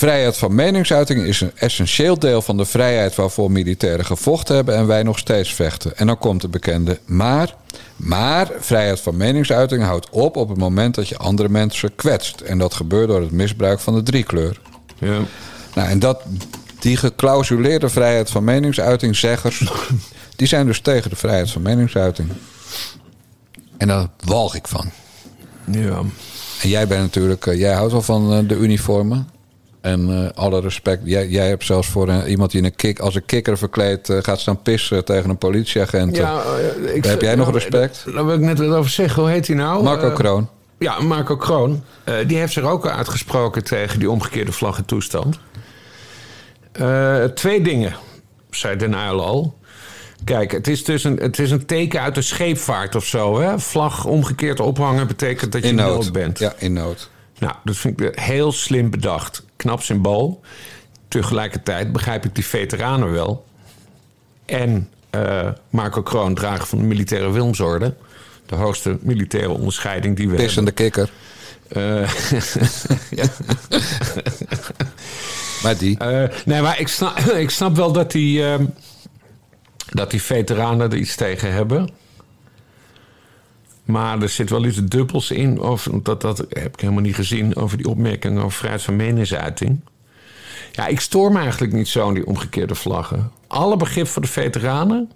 Vrijheid 0.00 0.36
van 0.36 0.54
meningsuiting 0.54 1.24
is 1.24 1.40
een 1.40 1.52
essentieel 1.54 2.18
deel 2.18 2.42
van 2.42 2.56
de 2.56 2.64
vrijheid 2.64 3.14
waarvoor 3.14 3.50
militairen 3.50 4.04
gevochten 4.04 4.54
hebben 4.54 4.74
en 4.74 4.86
wij 4.86 5.02
nog 5.02 5.18
steeds 5.18 5.54
vechten. 5.54 5.96
En 5.96 6.06
dan 6.06 6.18
komt 6.18 6.40
de 6.40 6.48
bekende 6.48 6.98
maar. 7.04 7.54
Maar 7.96 8.50
vrijheid 8.58 9.00
van 9.00 9.16
meningsuiting 9.16 9.82
houdt 9.82 10.10
op 10.10 10.36
op 10.36 10.48
het 10.48 10.58
moment 10.58 10.94
dat 10.94 11.08
je 11.08 11.16
andere 11.16 11.48
mensen 11.48 11.94
kwetst. 11.94 12.40
En 12.40 12.58
dat 12.58 12.74
gebeurt 12.74 13.08
door 13.08 13.20
het 13.20 13.30
misbruik 13.30 13.80
van 13.80 13.94
de 13.94 14.02
driekleur. 14.02 14.60
ja. 14.98 15.18
Nou, 15.74 15.88
en 15.88 15.98
dat, 15.98 16.22
die 16.78 16.96
geclausuleerde 16.96 17.88
vrijheid 17.88 18.30
van 18.30 18.44
meningsuiting, 18.44 19.16
zeggers, 19.16 19.70
die 20.36 20.46
zijn 20.46 20.66
dus 20.66 20.80
tegen 20.80 21.10
de 21.10 21.16
vrijheid 21.16 21.50
van 21.50 21.62
meningsuiting. 21.62 22.28
En 23.76 23.88
daar 23.88 24.06
walg 24.24 24.54
ik 24.54 24.68
van. 24.68 24.90
ja. 25.70 26.02
En 26.62 26.68
jij 26.68 26.86
bent 26.86 27.00
natuurlijk, 27.00 27.46
eh, 27.46 27.58
jij 27.58 27.74
houdt 27.74 27.92
wel 27.92 28.02
van 28.02 28.32
eh, 28.32 28.48
de 28.48 28.56
uniformen. 28.56 29.38
En 29.80 30.24
eh, 30.24 30.30
alle 30.42 30.60
respect, 30.60 31.02
jij, 31.04 31.28
jij 31.28 31.48
hebt 31.48 31.64
zelfs 31.64 31.88
voor 31.88 32.08
een- 32.08 32.26
iemand 32.28 32.50
die 32.50 32.62
een 32.64 32.74
kick, 32.76 32.98
als 32.98 33.14
een 33.14 33.24
kikker 33.26 33.58
verkleed 33.58 34.08
eh, 34.08 34.18
gaat 34.22 34.40
staan 34.40 34.62
pissen 34.62 35.04
tegen 35.04 35.30
een 35.30 35.38
politieagent. 35.38 36.12
eh, 36.12 36.18
Ja, 36.20 36.42
eh, 36.84 36.94
ik- 36.94 37.04
heb 37.04 37.20
jij 37.20 37.34
nog 37.34 37.46
ja, 37.46 37.52
respect? 37.52 38.04
Daar 38.14 38.26
wil 38.26 38.34
ik 38.34 38.40
net 38.40 38.58
wat 38.58 38.68
over 38.76 38.90
zeggen. 38.90 39.22
Hoe 39.22 39.30
heet 39.30 39.46
hij 39.46 39.56
nou? 39.56 39.82
Marco 39.82 40.08
Eh, 40.08 40.14
Kroon. 40.14 40.48
Ja, 40.78 41.00
Marco 41.00 41.36
Kroon. 41.36 41.84
Eh, 42.04 42.14
die 42.26 42.36
heeft 42.36 42.52
zich 42.52 42.64
ook 42.64 42.86
uitgesproken 42.86 43.64
tegen 43.64 43.98
die 43.98 44.10
omgekeerde 44.10 44.52
vlaggentoestand. 44.52 45.38
Eh, 46.72 47.24
twee 47.24 47.60
dingen, 47.62 47.94
zei 48.50 48.76
Den 48.76 48.92
Uyl 48.94 49.24
al. 49.24 49.58
Kijk, 50.24 50.52
het 50.52 50.68
is 50.68 50.84
dus 50.84 51.04
een, 51.04 51.16
het 51.16 51.38
is 51.38 51.50
een 51.50 51.66
teken 51.66 52.00
uit 52.00 52.14
de 52.14 52.22
scheepvaart 52.22 52.94
of 52.94 53.04
zo. 53.06 53.40
Hè? 53.40 53.58
Vlag 53.58 54.04
omgekeerd 54.04 54.60
ophangen 54.60 55.06
betekent 55.06 55.52
dat 55.52 55.62
je 55.62 55.68
In 55.68 55.78
in 55.78 55.84
nood 55.84 56.12
bent. 56.12 56.38
Ja, 56.38 56.52
in 56.58 56.72
nood. 56.72 57.10
Nou, 57.38 57.54
dat 57.64 57.76
vind 57.76 58.00
ik 58.00 58.18
heel 58.18 58.52
slim 58.52 58.90
bedacht. 58.90 59.42
Knap 59.60 59.82
symbool. 59.82 60.40
Tegelijkertijd 61.08 61.92
begrijp 61.92 62.24
ik 62.24 62.34
die 62.34 62.46
veteranen 62.46 63.12
wel. 63.12 63.44
En 64.44 64.88
eh, 65.10 65.48
Marco 65.70 66.02
Kroon, 66.02 66.34
drager 66.34 66.66
van 66.66 66.78
de 66.78 66.84
militaire 66.84 67.30
Wilmsorde. 67.30 67.94
De 68.46 68.54
hoogste 68.54 68.98
militaire 69.00 69.50
onderscheiding 69.50 70.16
die 70.16 70.24
we 70.24 70.30
hebben. 70.30 70.46
Pissende 70.46 70.72
kikker. 70.72 71.10
Eh, 71.68 72.12
ja. 73.20 73.24
Maar 75.62 75.76
die. 75.78 75.98
Eh, 75.98 76.28
nee, 76.44 76.62
maar 76.62 76.80
ik 76.80 76.88
snap, 76.88 77.18
ik 77.44 77.50
snap 77.50 77.76
wel 77.76 77.92
dat 77.92 78.12
die, 78.12 78.44
ehm, 78.44 78.64
dat 79.90 80.10
die 80.10 80.22
veteranen 80.22 80.90
er 80.90 80.98
iets 80.98 81.16
tegen 81.16 81.52
hebben. 81.52 81.90
Maar 83.90 84.22
er 84.22 84.28
zit 84.28 84.50
wel 84.50 84.64
iets 84.64 84.84
dubbels 84.84 85.30
in. 85.30 85.60
Of, 85.60 85.88
dat, 86.02 86.20
dat 86.20 86.38
heb 86.38 86.74
ik 86.74 86.80
helemaal 86.80 87.02
niet 87.02 87.14
gezien. 87.14 87.56
Over 87.56 87.76
die 87.76 87.88
opmerking 87.88 88.38
over 88.38 88.52
vrijheid 88.52 88.82
van 88.82 88.96
meningsuiting. 88.96 89.80
Ja, 90.72 90.86
ik 90.86 91.00
stoor 91.00 91.32
me 91.32 91.38
eigenlijk 91.38 91.72
niet 91.72 91.88
zo 91.88 92.06
aan 92.06 92.14
die 92.14 92.26
omgekeerde 92.26 92.74
vlaggen. 92.74 93.32
Alle 93.46 93.76
begrip 93.76 94.06
voor 94.06 94.22
de 94.22 94.28
veteranen. 94.28 95.10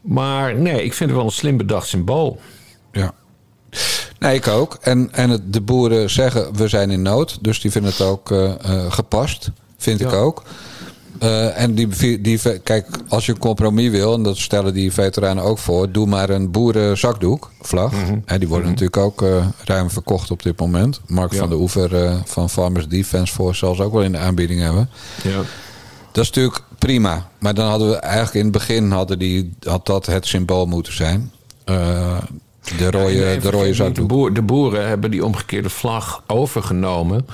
Maar 0.00 0.54
nee, 0.54 0.84
ik 0.84 0.94
vind 0.94 1.10
het 1.10 1.18
wel 1.18 1.28
een 1.28 1.34
slim 1.34 1.56
bedacht 1.56 1.88
symbool. 1.88 2.40
Ja. 2.92 3.14
Nee, 4.18 4.34
ik 4.34 4.48
ook. 4.48 4.78
En, 4.80 5.08
en 5.12 5.30
het, 5.30 5.52
de 5.52 5.60
boeren 5.60 6.10
zeggen 6.10 6.56
we 6.56 6.68
zijn 6.68 6.90
in 6.90 7.02
nood. 7.02 7.38
Dus 7.40 7.60
die 7.60 7.70
vinden 7.70 7.90
het 7.90 8.00
ook 8.00 8.30
eh, 8.30 8.52
eh, 8.52 8.92
gepast. 8.92 9.50
Vind 9.76 10.00
ik 10.00 10.12
ook. 10.12 10.42
Eh, 11.18 11.60
en 11.62 11.74
die, 11.74 12.20
die, 12.20 12.40
kijk, 12.62 12.86
als 13.08 13.26
je 13.26 13.32
een 13.32 13.38
compromis 13.38 13.90
wil, 13.90 14.14
en 14.14 14.22
dat 14.22 14.36
stellen 14.36 14.74
die 14.74 14.92
veteranen 14.92 15.44
ook 15.44 15.58
voor, 15.58 15.90
doe 15.92 16.06
maar 16.06 16.30
een 16.30 16.50
boerenzakdoek, 16.50 17.50
vlag. 17.60 17.92
Mhm. 17.92 18.18
En 18.24 18.38
die 18.38 18.48
worden 18.48 18.68
natuurlijk 18.68 18.96
ook 18.96 19.22
eh, 19.22 19.46
ruim 19.64 19.90
verkocht 19.90 20.30
op 20.30 20.42
dit 20.42 20.58
moment. 20.60 21.00
Mark 21.06 21.32
Ja. 21.32 21.38
van 21.38 21.48
der 21.48 21.58
Oever 21.58 22.04
eh, 22.04 22.16
van 22.24 22.50
Farmers 22.50 22.88
Defence 22.88 23.32
Force 23.32 23.58
zal 23.58 23.74
ze 23.74 23.82
ook 23.82 23.92
wel 23.92 24.02
in 24.02 24.12
de 24.12 24.18
aanbieding 24.18 24.60
hebben. 24.60 24.90
Ja. 25.22 25.36
Dat 26.12 26.22
is 26.24 26.28
natuurlijk 26.30 26.60
prima. 26.78 27.28
Maar 27.38 27.54
dan 27.54 27.68
hadden 27.68 27.88
we 27.88 27.96
eigenlijk 27.96 28.34
in 28.34 28.42
het 28.42 28.52
begin 28.52 28.90
hadden 28.90 29.18
die, 29.18 29.52
had 29.62 29.86
dat 29.86 30.06
het 30.06 30.26
symbool 30.26 30.66
moeten 30.66 30.92
zijn. 30.94 31.32
De 31.64 32.90
rode, 32.90 33.38
de 33.42 33.50
rode 33.50 33.74
zakdoek. 33.74 34.08
De, 34.08 34.14
boer- 34.14 34.32
de 34.34 34.42
boeren 34.42 34.88
hebben 34.88 35.10
die 35.10 35.24
omgekeerde 35.24 35.70
vlag 35.70 36.22
overgenomen 36.26 37.26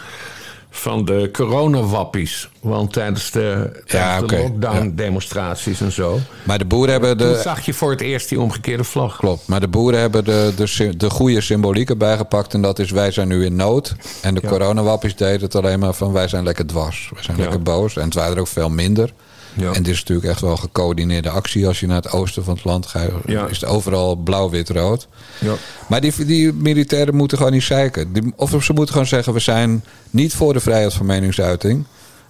van 0.70 1.04
de 1.04 1.28
coronawappies. 1.32 2.48
Want 2.60 2.92
tijdens 2.92 3.30
de, 3.30 3.70
tijdens 3.86 4.30
de 4.30 4.38
lockdown-demonstraties 4.38 5.80
en 5.80 5.92
zo... 5.92 6.18
Maar 6.44 6.58
de 6.58 6.64
boeren 6.64 6.90
hebben 6.92 7.16
Toen 7.16 7.32
de. 7.32 7.40
zag 7.40 7.60
je 7.66 7.74
voor 7.74 7.90
het 7.90 8.00
eerst 8.00 8.28
die 8.28 8.40
omgekeerde 8.40 8.84
vlag. 8.84 9.16
Klopt, 9.16 9.46
maar 9.46 9.60
de 9.60 9.68
boeren 9.68 10.00
hebben 10.00 10.24
de, 10.24 10.52
de, 10.56 10.96
de 10.96 11.10
goede 11.10 11.40
symboliek 11.40 11.90
erbij 11.90 12.16
gepakt. 12.16 12.54
En 12.54 12.62
dat 12.62 12.78
is 12.78 12.90
wij 12.90 13.10
zijn 13.10 13.28
nu 13.28 13.44
in 13.44 13.56
nood. 13.56 13.94
En 14.22 14.34
de 14.34 14.40
Ja. 14.42 14.48
coronawappies 14.48 15.16
deden 15.16 15.40
het 15.40 15.54
alleen 15.54 15.78
maar 15.78 15.94
van 15.94 16.12
wij 16.12 16.28
zijn 16.28 16.44
lekker 16.44 16.66
dwars. 16.66 17.10
Wij 17.14 17.22
zijn 17.22 17.36
lekker 17.36 17.62
boos. 17.62 17.96
En 17.96 18.04
het 18.04 18.14
waren 18.14 18.34
er 18.34 18.40
ook 18.40 18.46
veel 18.48 18.70
minder. 18.70 19.12
Ja. 19.54 19.72
En 19.72 19.82
dit 19.82 19.92
is 19.92 19.98
natuurlijk 20.00 20.28
echt 20.28 20.40
wel 20.40 20.56
gecoördineerde 20.56 21.30
actie. 21.30 21.66
Als 21.66 21.80
je 21.80 21.86
naar 21.86 21.96
het 22.02 22.10
oosten 22.12 22.44
van 22.44 22.54
het 22.54 22.64
land 22.64 22.86
gaat, 22.86 23.10
Ja. 23.26 23.46
is 23.46 23.60
het 23.60 23.70
overal 23.70 24.16
blauw, 24.16 24.50
wit, 24.50 24.68
rood. 24.68 25.08
Ja. 25.38 25.52
Maar 25.88 26.00
die, 26.00 26.24
die 26.24 26.52
militairen 26.52 27.14
moeten 27.14 27.36
gewoon 27.36 27.52
niet 27.52 27.62
zeiken. 27.62 28.12
Die, 28.12 28.32
of 28.36 28.50
ze 28.64 28.72
moeten 28.72 28.92
gewoon 28.92 29.08
zeggen: 29.08 29.32
we 29.32 29.38
zijn 29.40 29.84
niet 30.10 30.34
voor 30.34 30.52
de 30.52 30.60
vrijheid 30.60 30.94
van 30.94 31.06
meningsuiting. 31.06 31.84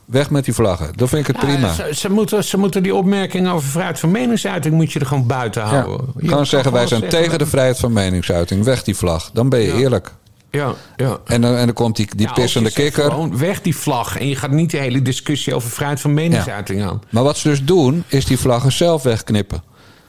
Weg 0.05 0.31
met 0.31 0.45
die 0.45 0.55
vlaggen. 0.55 0.91
Dan 0.97 1.09
vind 1.09 1.29
ik 1.29 1.37
het 1.37 1.47
prima. 1.47 1.67
Ja, 1.67 1.73
ze, 1.75 1.89
ze 1.95 2.11
moeten, 2.11 2.45
ze 2.45 2.59
moeten 2.59 2.83
die 2.83 2.95
opmerking 2.95 3.49
over 3.51 3.69
vrijheid 3.69 3.99
van 3.99 4.11
meningsuiting... 4.11 4.75
moet 4.75 4.93
je 4.93 5.01
er 5.01 5.07
gewoon 5.07 5.27
buiten 5.27 5.63
Ja. 5.63 5.69
houden. 5.69 6.07
Je 6.17 6.21
Gewoon 6.23 6.39
moet 6.39 6.49
zeggen: 6.49 6.73
wij 6.73 6.87
zijn 6.87 7.01
zeggen, 7.01 7.19
tegen 7.23 7.39
de 7.39 7.47
vrijheid 7.47 7.79
van 7.79 7.93
meningsuiting. 7.93 8.65
Weg 8.65 8.83
die 8.83 8.97
vlag. 8.97 9.31
Dan 9.33 9.49
ben 9.49 9.61
je 9.61 9.67
Ja. 9.67 9.75
eerlijk. 9.75 10.13
Ja, 10.51 10.75
ja. 10.97 11.19
En 11.25 11.41
dan, 11.41 11.55
en 11.55 11.65
dan 11.67 11.75
komt 11.75 11.97
die, 11.97 12.09
die 12.17 12.27
Ja, 12.27 12.33
pissende 12.33 12.73
kikker. 12.73 13.11
Gewoon 13.11 13.39
weg 13.39 13.61
die 13.63 13.77
vlag. 13.77 14.19
En 14.19 14.29
je 14.29 14.37
gaat 14.37 14.51
niet 14.51 14.71
de 14.71 14.77
hele 14.77 15.03
discussie 15.03 15.55
over 15.55 15.71
vrijheid 15.71 16.01
van 16.01 16.15
meningsuiting 16.15 16.83
aan. 16.83 17.01
Maar 17.11 17.23
wat 17.23 17.37
ze 17.37 17.49
dus 17.49 17.65
doen, 17.65 18.05
is 18.07 18.25
die 18.25 18.39
vlaggen 18.39 18.73
zelf 18.73 19.03
wegknippen. 19.03 19.63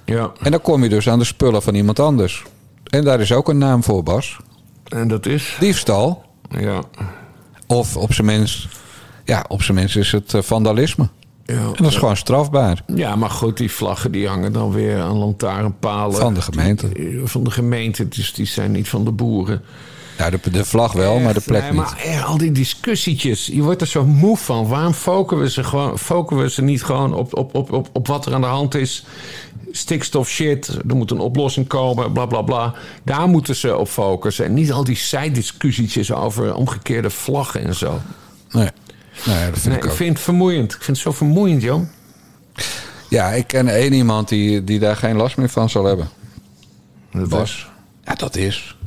Ja. 0.05 0.31
En 0.41 0.51
dan 0.51 0.61
kom 0.61 0.83
je 0.83 0.89
dus 0.89 1.09
aan 1.09 1.19
de 1.19 1.25
spullen 1.25 1.61
van 1.61 1.75
iemand 1.75 1.99
anders. 1.99 2.43
En 2.83 3.03
daar 3.03 3.19
is 3.19 3.31
ook 3.31 3.49
een 3.49 3.57
naam 3.57 3.83
voor, 3.83 4.03
Bas. 4.03 4.37
En 4.87 5.07
dat 5.07 5.25
is... 5.25 5.55
Diefstal. 5.59 6.23
Ja. 6.49 6.83
Of 7.67 7.97
op 7.97 8.13
zijn 8.13 8.27
minst... 8.27 8.67
Ja, 9.25 9.45
op 9.47 9.63
zijn 9.63 9.77
minst 9.77 9.95
is 9.97 10.11
het 10.11 10.33
eh, 10.33 10.41
vandalisme. 10.41 11.07
Ja. 11.45 11.53
En 11.55 11.73
dat 11.75 11.87
is 11.91 11.95
gewoon 11.95 12.17
strafbaar. 12.17 12.83
Ja, 12.95 13.15
maar 13.15 13.29
goed, 13.29 13.57
die 13.57 13.71
vlaggen 13.71 14.11
die 14.11 14.27
hangen 14.27 14.53
dan 14.53 14.71
weer 14.71 14.99
aan 14.99 15.17
lantaarnpalen. 15.17 16.15
Van 16.15 16.33
de 16.33 16.41
gemeente. 16.41 16.89
Die- 16.89 17.21
van 17.23 17.43
de 17.43 17.51
gemeente, 17.51 18.07
dus 18.07 18.33
die 18.33 18.45
zijn 18.45 18.71
niet 18.71 18.89
van 18.89 19.03
de 19.03 19.11
boeren. 19.11 19.61
Ja, 20.17 20.29
de, 20.29 20.39
de 20.51 20.65
vlag 20.65 20.91
wel, 20.93 21.19
maar 21.19 21.33
de 21.33 21.41
plek 21.41 21.61
nee, 21.61 21.71
niet. 21.71 21.79
Maar 21.79 21.97
eh, 21.97 22.25
al 22.25 22.37
die 22.37 22.51
discussietjes, 22.51 23.45
je 23.45 23.61
wordt 23.61 23.81
er 23.81 23.87
zo 23.87 24.05
moe 24.05 24.37
van. 24.37 24.67
Waarom 24.67 24.93
focussen 24.93 25.45
we 25.45 25.51
ze, 25.51 25.63
gewoon, 25.63 25.99
focussen 25.99 26.45
we 26.45 26.51
ze 26.51 26.61
niet 26.61 26.83
gewoon 26.83 27.13
op, 27.13 27.37
op, 27.37 27.55
op, 27.55 27.71
op, 27.71 27.89
op 27.93 28.07
wat 28.07 28.25
er 28.25 28.33
aan 28.33 28.41
de 28.41 28.47
hand 28.47 28.75
is? 28.75 29.03
Stikstof 29.71 30.29
shit, 30.29 30.67
er 30.87 30.95
moet 30.95 31.11
een 31.11 31.19
oplossing 31.19 31.67
komen, 31.67 32.11
bla 32.11 32.25
bla 32.25 32.41
bla. 32.41 32.73
Daar 33.03 33.27
moeten 33.27 33.55
ze 33.55 33.77
op 33.77 33.87
focussen. 33.87 34.45
En 34.45 34.53
niet 34.53 34.71
al 34.71 34.83
die 34.83 34.95
zijdiscussietjes 34.97 36.11
over 36.11 36.55
omgekeerde 36.55 37.09
vlaggen 37.09 37.63
en 37.63 37.75
zo. 37.75 37.99
Nee, 38.51 38.69
nee 39.25 39.45
dat 39.49 39.59
vind 39.59 39.65
Nee, 39.65 39.77
ik 39.77 39.83
ik 39.83 39.89
ook. 39.89 39.95
vind 39.95 40.13
het 40.13 40.19
vermoeiend. 40.23 40.73
Ik 40.73 40.81
vind 40.81 40.97
het 40.97 41.05
zo 41.05 41.11
vermoeiend, 41.11 41.61
joh. 41.61 41.81
Ja, 43.09 43.29
ik 43.29 43.47
ken 43.47 43.67
één 43.67 43.93
iemand 43.93 44.29
die, 44.29 44.63
die 44.63 44.79
daar 44.79 44.95
geen 44.95 45.15
last 45.15 45.37
meer 45.37 45.49
van 45.49 45.69
zal 45.69 45.85
hebben. 45.85 46.09
Dat 47.11 47.29
Bas. 47.29 47.69
Ja, 48.05 48.15
dat 48.15 48.35
is. 48.35 48.77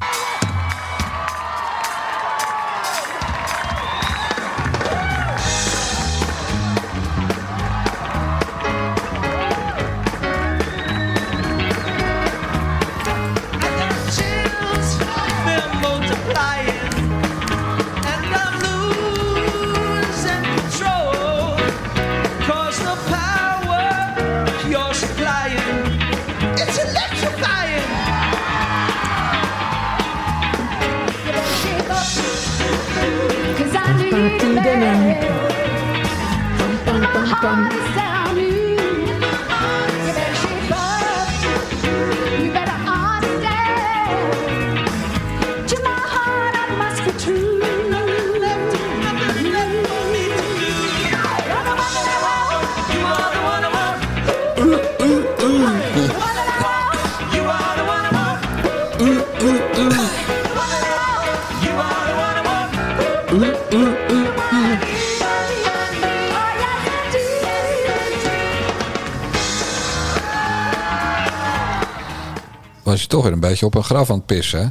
Je 73.65 73.71
op 73.71 73.75
een 73.75 73.85
graf 73.85 74.11
aan 74.11 74.17
het 74.17 74.27
pissen, 74.27 74.61
hè? 74.61 74.67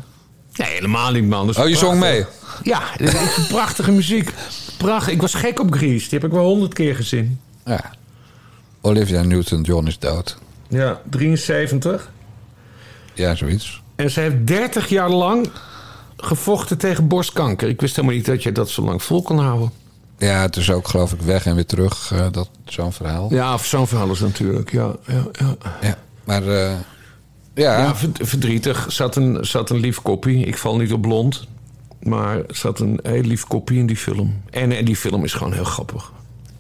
Nee, 0.63 0.73
helemaal 0.73 1.11
niet, 1.11 1.27
man. 1.27 1.45
Dat 1.47 1.55
is 1.55 1.61
Oh, 1.63 1.69
je 1.69 1.75
zong 1.75 1.99
mee? 1.99 2.25
Ja, 2.63 2.81
is 2.97 3.13
prachtige 3.47 3.91
muziek. 3.91 4.33
Prachtig. 4.77 5.13
Ik 5.13 5.21
was 5.21 5.33
gek 5.33 5.59
op 5.59 5.73
Grease. 5.75 6.09
Die 6.09 6.19
heb 6.19 6.23
ik 6.23 6.31
wel 6.31 6.45
honderd 6.45 6.73
keer 6.73 6.95
gezien. 6.95 7.39
Ja. 7.65 7.91
Olivia 8.81 9.21
Newton-John 9.21 9.87
is 9.87 9.99
dood. 9.99 10.37
Ja, 10.69 11.01
73. 11.09 12.11
Ja, 13.13 13.35
zoiets. 13.35 13.81
En 13.95 14.11
ze 14.11 14.19
heeft 14.19 14.47
30 14.47 14.89
jaar 14.89 15.09
lang 15.09 15.49
gevochten 16.17 16.77
tegen 16.77 17.07
borstkanker. 17.07 17.67
Ik 17.69 17.81
wist 17.81 17.95
helemaal 17.95 18.15
niet 18.17 18.25
dat 18.25 18.43
je 18.43 18.51
dat 18.51 18.69
zo 18.69 18.81
lang 18.81 19.03
vol 19.03 19.21
kon 19.21 19.39
houden. 19.39 19.71
Ja, 20.17 20.41
het 20.41 20.55
is 20.55 20.71
ook 20.71 20.87
geloof 20.87 21.13
ik 21.13 21.21
weg 21.21 21.45
en 21.45 21.55
weer 21.55 21.65
terug, 21.65 22.11
eh, 22.11 22.25
dat 22.31 22.49
zo'n 22.65 22.93
verhaal. 22.93 23.33
Ja, 23.33 23.53
of 23.53 23.65
zo'n 23.65 23.87
verhaal 23.87 24.11
is 24.11 24.19
natuurlijk. 24.19 24.71
Ja, 24.71 24.91
ja, 25.07 25.25
ja. 25.31 25.55
Ja, 25.81 25.97
Maar 26.23 26.47
eh, 26.47 26.73
ja, 27.53 27.77
ja 27.79 27.95
verd- 27.95 28.19
verdrietig. 28.21 28.85
Zat 28.89 29.15
een, 29.15 29.45
zat 29.45 29.69
een 29.69 29.79
lief 29.79 30.01
koppie. 30.01 30.45
Ik 30.45 30.57
val 30.57 30.77
niet 30.77 30.93
op 30.93 31.01
blond. 31.01 31.47
Maar 32.01 32.41
zat 32.47 32.79
een 32.79 32.99
heel 33.03 33.21
lief 33.21 33.47
koppie 33.47 33.79
in 33.79 33.85
die 33.85 33.97
film. 33.97 34.41
En, 34.49 34.71
en 34.71 34.85
die 34.85 34.95
film 34.95 35.23
is 35.23 35.33
gewoon 35.33 35.53
heel 35.53 35.63
grappig. 35.63 36.11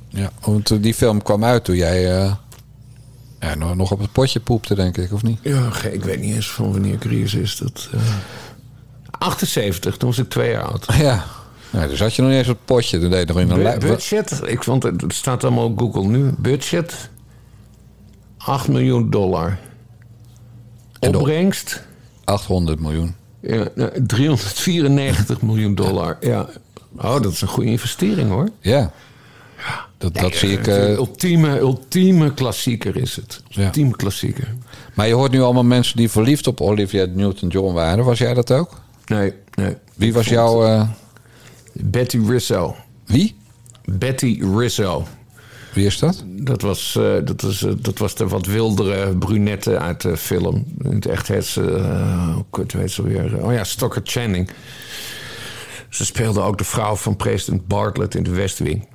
ja, 0.09 0.31
want 0.41 0.71
eh, 0.71 0.77
die 0.81 0.93
film 0.93 1.21
kwam 1.21 1.43
uit 1.43 1.63
toen 1.63 1.75
jij 1.75 2.17
eh, 2.21 2.33
ja, 3.39 3.55
nog, 3.55 3.91
op 3.91 3.99
het 3.99 4.11
potje 4.11 4.39
poepte, 4.39 4.75
denk 4.75 4.97
ik, 4.97 5.13
of 5.13 5.23
niet? 5.23 5.39
Ja, 5.41 5.83
ik 5.91 6.03
weet 6.03 6.19
niet 6.19 6.35
eens 6.35 6.51
van 6.51 6.71
wanneer 6.71 6.97
Grease 6.99 7.41
is. 7.41 7.57
Dat, 7.57 7.89
eh, 7.93 7.99
78, 9.11 9.97
toen 9.97 10.09
was 10.09 10.17
ik 10.17 10.29
twee 10.29 10.51
jaar 10.51 10.63
oud. 10.63 10.85
Ja, 10.97 11.23
nou, 11.69 11.87
dus 11.87 11.99
had 11.99 12.15
je 12.15 12.21
nog 12.21 12.31
niet 12.31 12.39
eens 12.39 12.49
op 12.49 12.55
het 12.57 12.65
potje. 12.65 12.99
Dan 12.99 13.09
deed 13.09 13.27
je 13.27 13.33
nog 13.33 13.41
in 13.41 13.49
een 13.49 13.79
budget, 13.79 14.41
ik 14.45 14.63
vond 14.63 14.83
het, 14.83 15.01
het 15.01 15.13
staat 15.13 15.43
allemaal 15.43 15.65
op 15.65 15.79
Google 15.79 16.07
nu. 16.07 16.31
Budget 16.37 17.09
8 18.37 18.67
miljoen 18.67 19.09
dollar. 19.09 19.57
Opbrengst 21.07 21.81
800 22.23 22.79
miljoen. 22.79 23.15
ja, 23.39 23.67
nou, 23.75 24.05
394 24.05 25.41
miljoen 25.47 25.75
dollar. 25.75 26.17
Ja. 26.21 26.47
Oh, 26.97 27.21
dat 27.21 27.31
is 27.31 27.41
een 27.41 27.47
goede 27.47 27.69
investering 27.69 28.29
hoor. 28.29 28.49
Ja. 28.59 28.91
Dat, 29.97 30.13
dat 30.13 30.35
zie 30.35 30.51
ik. 30.51 30.67
eh, 30.67 30.89
ultieme, 30.91 31.59
ultieme 31.59 32.33
klassieker 32.33 32.95
is 32.97 33.15
het. 33.15 33.41
Ja. 33.47 33.65
Ultieme 33.65 33.95
klassieker. 33.95 34.47
maar 34.93 35.07
je 35.07 35.13
hoort 35.13 35.31
nu 35.31 35.41
allemaal 35.41 35.63
mensen 35.63 35.97
die 35.97 36.09
verliefd 36.09 36.47
op 36.47 36.61
Olivia 36.61 37.05
Newton-John 37.05 37.73
waren. 37.73 38.05
Was 38.05 38.17
jij 38.17 38.33
dat 38.33 38.51
ook? 38.51 38.81
Nee, 39.05 39.33
nee. 39.55 39.75
Wie 39.95 40.13
was 40.13 40.27
jouw. 40.27 40.65
eh, 40.65 40.87
Betty 41.73 42.19
Rizzo. 42.27 42.75
wie? 43.05 43.35
Betty 43.85 44.43
Rizzo. 44.57 45.07
Wie 45.73 45.85
is 45.85 45.99
dat? 45.99 46.23
Dat 46.27 46.61
was, 46.61 46.95
eh, 46.95 47.13
dat, 47.25 47.41
was, 47.41 47.63
eh, 47.63 47.71
dat 47.77 47.97
was 47.97 48.15
de 48.15 48.27
wat 48.27 48.45
wildere 48.45 49.17
brunette 49.17 49.79
uit 49.79 50.01
de 50.01 50.17
film. 50.17 50.65
In 50.81 50.91
het 50.95 51.05
echt 51.05 51.27
heet 51.27 51.45
ze... 51.45 51.75
eh, 51.75 52.33
hoe 52.33 52.45
kut 52.49 52.73
weet 52.73 52.91
ze 52.91 53.03
weer? 53.03 53.43
Oh 53.45 53.53
ja, 53.53 53.63
Stocker 53.63 54.01
Channing. 54.03 54.49
Ze 55.89 56.05
speelde 56.05 56.41
ook 56.41 56.57
de 56.57 56.63
vrouw 56.63 56.95
van 56.95 57.15
president 57.15 57.67
Bartlett 57.67 58.15
in 58.15 58.23
de 58.23 58.31
West 58.31 58.59
Wing. 58.59 58.87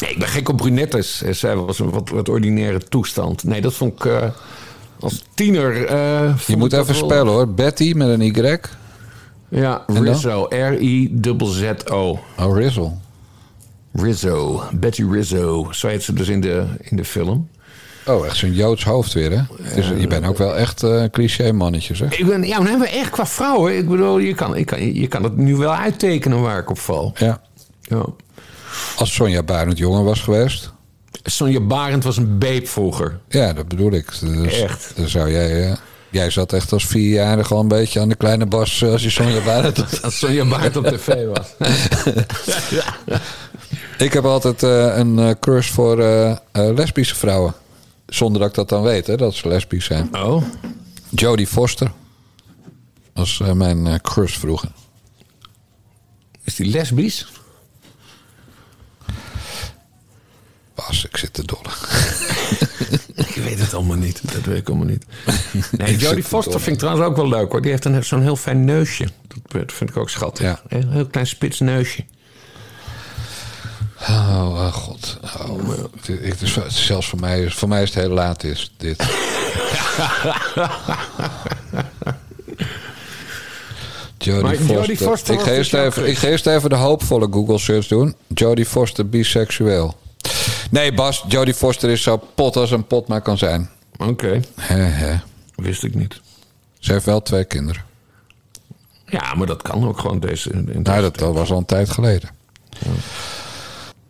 Nee, 0.00 0.10
ik 0.10 0.18
ben 0.18 0.28
gek 0.28 0.48
op 0.48 0.56
brunettes. 0.56 1.22
Zij 1.30 1.56
was 1.56 1.78
een 1.78 1.90
wat, 1.90 2.08
wat 2.08 2.28
ordinaire 2.28 2.78
toestand. 2.78 3.44
Nee, 3.44 3.60
dat 3.60 3.74
vond 3.74 4.04
ik 4.04 4.30
als 5.00 5.24
tiener... 5.34 5.74
Je 6.46 6.56
moet 6.56 6.72
even 6.72 6.86
wel- 6.86 6.94
spellen 6.94 7.32
hoor. 7.32 7.48
Betty 7.48 7.92
met 7.96 8.08
een 8.08 8.20
Y. 8.20 8.58
Ja? 9.48 9.84
Rizzo. 9.86 10.46
R-I-Z-Z-O. 10.50 12.18
Oh, 12.38 12.56
Rizzle. 12.56 12.92
Rizzo. 14.02 14.62
Betty 14.72 15.04
Rizzo. 15.10 15.68
Zo 15.72 15.88
heet 15.88 16.02
ze 16.02 16.12
dus 16.12 16.28
in 16.28 16.40
de, 16.40 16.64
in 16.80 16.96
de 16.96 17.04
film. 17.04 17.48
Oh, 18.06 18.26
echt 18.26 18.36
zo'n 18.36 18.52
Joods 18.54 18.84
hoofd 18.84 19.12
weer, 19.12 19.30
hè? 19.30 19.42
Dus 19.74 19.88
je 19.98 20.06
bent 20.06 20.26
ook 20.26 20.38
wel 20.38 20.56
echt 20.56 20.82
eh 20.82 21.04
cliché 21.12 21.52
mannetje, 21.52 21.94
zeg. 21.94 22.18
Ik 22.18 22.26
ben, 22.26 22.42
ja, 22.42 22.58
maar 22.58 22.68
hebben 22.68 22.88
we 22.88 22.94
echt 22.94 23.10
qua 23.10 23.26
vrouwen. 23.26 23.76
Ik 23.76 23.88
bedoel, 23.88 24.18
je 24.18 24.34
kan, 24.34 24.56
ik 24.56 24.66
kan, 24.66 24.94
je 24.94 25.06
kan 25.06 25.22
het 25.22 25.36
nu 25.36 25.56
wel 25.56 25.74
uittekenen 25.74 26.40
waar 26.40 26.58
ik 26.58 26.70
op 26.70 26.78
val. 26.78 27.12
Ja. 27.18 27.40
Ja. 27.80 28.04
Als 28.96 29.14
Sonja 29.14 29.42
Barend 29.42 29.78
jonger 29.78 30.04
was 30.04 30.20
geweest. 30.20 30.72
Sonja 31.22 31.60
Barend 31.60 32.04
was 32.04 32.16
een 32.16 32.38
beep 32.38 32.68
vroeger. 32.68 33.18
Ja, 33.28 33.52
dat 33.52 33.68
bedoel 33.68 33.92
ik. 33.92 34.06
Dus, 34.20 34.60
Echt? 34.62 34.92
Dan 34.96 35.08
zou 35.08 35.30
jij... 35.30 35.68
eh, 35.70 35.76
jij 36.10 36.30
zat 36.30 36.52
echt 36.52 36.72
als 36.72 36.86
vierjarige 36.86 37.54
al 37.54 37.60
een 37.60 37.68
beetje 37.68 38.00
aan 38.00 38.08
de 38.08 38.14
kleine 38.14 38.46
bas... 38.46 38.82
eh, 38.82 38.90
als 38.90 39.02
je 39.02 39.10
Sonja 39.10 39.40
Barend. 39.44 39.84
Als 40.02 40.18
Sonja 40.18 40.44
Barend 40.44 40.76
op 40.76 40.86
tv 40.86 41.14
was. 41.26 41.54
Ik 43.98 44.12
heb 44.12 44.24
altijd 44.24 44.62
eh, 44.62 44.96
een 44.96 45.18
eh, 45.18 45.30
crush 45.40 45.70
voor 45.70 46.00
eh, 46.00 46.36
lesbische 46.52 47.14
vrouwen. 47.14 47.54
Zonder 48.06 48.40
dat 48.40 48.48
ik 48.48 48.54
dat 48.54 48.68
dan 48.68 48.82
weet, 48.82 49.06
hè, 49.06 49.16
dat 49.16 49.34
ze 49.34 49.48
lesbisch 49.48 49.84
zijn. 49.84 50.16
Oh? 50.16 50.42
Jodie 51.10 51.46
Foster. 51.46 51.92
was 53.14 53.38
mijn 53.54 54.00
crush 54.00 54.36
vroeger. 54.36 54.70
Is 56.44 56.54
die 56.54 56.66
lesbisch? 56.66 57.26
Bas, 60.74 61.04
ik 61.04 61.16
zit 61.16 61.32
te 61.32 61.44
dolle. 61.44 61.68
Ik 63.36 63.42
weet 63.42 63.58
het 63.58 63.74
allemaal 63.74 63.96
niet. 63.96 64.20
Dat 64.32 64.44
weet 64.44 64.58
ik 64.58 64.68
allemaal 64.68 64.86
niet. 64.86 65.04
Nee, 65.78 65.96
Jodie 65.96 66.24
Foster 66.24 66.60
vind 66.60 66.72
ik 66.72 66.78
trouwens 66.78 67.06
ook 67.06 67.16
wel 67.16 67.28
leuk 67.28 67.50
hoor. 67.50 67.62
Die 67.62 67.70
heeft 67.70 68.06
zo'n 68.06 68.22
heel 68.22 68.36
fijn 68.36 68.64
neusje. 68.64 69.08
Dat 69.48 69.72
vind 69.72 69.90
ik 69.90 69.96
ook 69.96 70.10
schattig. 70.10 70.44
Ja. 70.44 70.60
Een 70.68 70.90
heel 70.90 71.06
klein 71.06 71.26
spits 71.26 71.60
neusje. 71.60 72.04
Oh, 74.00 74.48
oh, 74.52 74.72
god. 74.72 75.18
Oh, 75.48 75.70
ik, 76.06 76.38
dus, 76.38 76.58
zelfs 76.68 77.08
voor 77.08 77.20
mij, 77.20 77.42
is- 77.42 77.54
voor 77.54 77.68
mij 77.68 77.82
is 77.82 77.94
het 77.94 77.98
heel 78.04 78.12
laat 78.12 78.44
is 78.44 78.72
dit. 78.76 79.02
Jodie 84.18 84.96
Foster. 84.96 85.34
Ik, 85.34 85.40
ga 85.40 85.50
dus 85.50 85.72
even, 85.72 86.08
ik 86.08 86.46
even 86.46 86.70
de 86.70 86.74
hoopvolle 86.76 87.28
Google 87.30 87.58
search 87.58 87.86
doen. 87.86 88.14
Jodie 88.26 88.66
Foster 88.66 89.08
biseksueel. 89.08 89.96
Nee, 90.70 90.92
Bas, 90.92 91.24
Jodie 91.28 91.54
Foster 91.54 91.90
is 91.90 92.02
zo 92.02 92.16
pot 92.34 92.56
als 92.56 92.70
een 92.70 92.86
pot 92.86 93.08
maar 93.08 93.20
kan 93.20 93.38
zijn. 93.38 93.70
Oké, 93.96 94.40
he. 94.56 95.14
wist 95.54 95.84
ik 95.84 95.94
niet. 95.94 96.20
Ze 96.78 96.92
heeft 96.92 97.04
wel 97.04 97.22
twee 97.22 97.44
kinderen. 97.44 97.82
Ja, 99.06 99.34
maar 99.34 99.46
dat 99.46 99.62
kan 99.62 99.88
ook 99.88 99.98
gewoon 99.98 100.20
deze. 100.20 100.50
In 100.50 100.64
deze 100.64 100.78
Nou, 100.78 101.00
dat, 101.00 101.18
dat 101.18 101.34
was 101.34 101.50
al 101.50 101.58
een 101.58 101.64
tijd 101.64 101.90
geleden. 101.90 102.28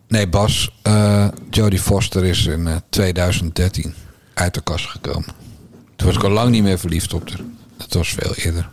Nee, 0.07 0.27
Bas, 0.27 0.71
eh 0.81 1.27
Jodie 1.49 1.79
Foster 1.79 2.25
is 2.25 2.45
in 2.45 2.67
eh, 2.67 2.75
2013 2.89 3.93
uit 4.33 4.53
de 4.53 4.61
kast 4.61 4.85
gekomen. 4.85 5.29
Toen 5.95 6.07
was 6.07 6.15
ik 6.15 6.23
al 6.23 6.29
lang 6.29 6.49
niet 6.49 6.63
meer 6.63 6.79
verliefd 6.79 7.13
op 7.13 7.29
haar. 7.29 7.39
Dat 7.77 7.93
was 7.93 8.09
veel 8.09 8.33
eerder. 8.35 8.69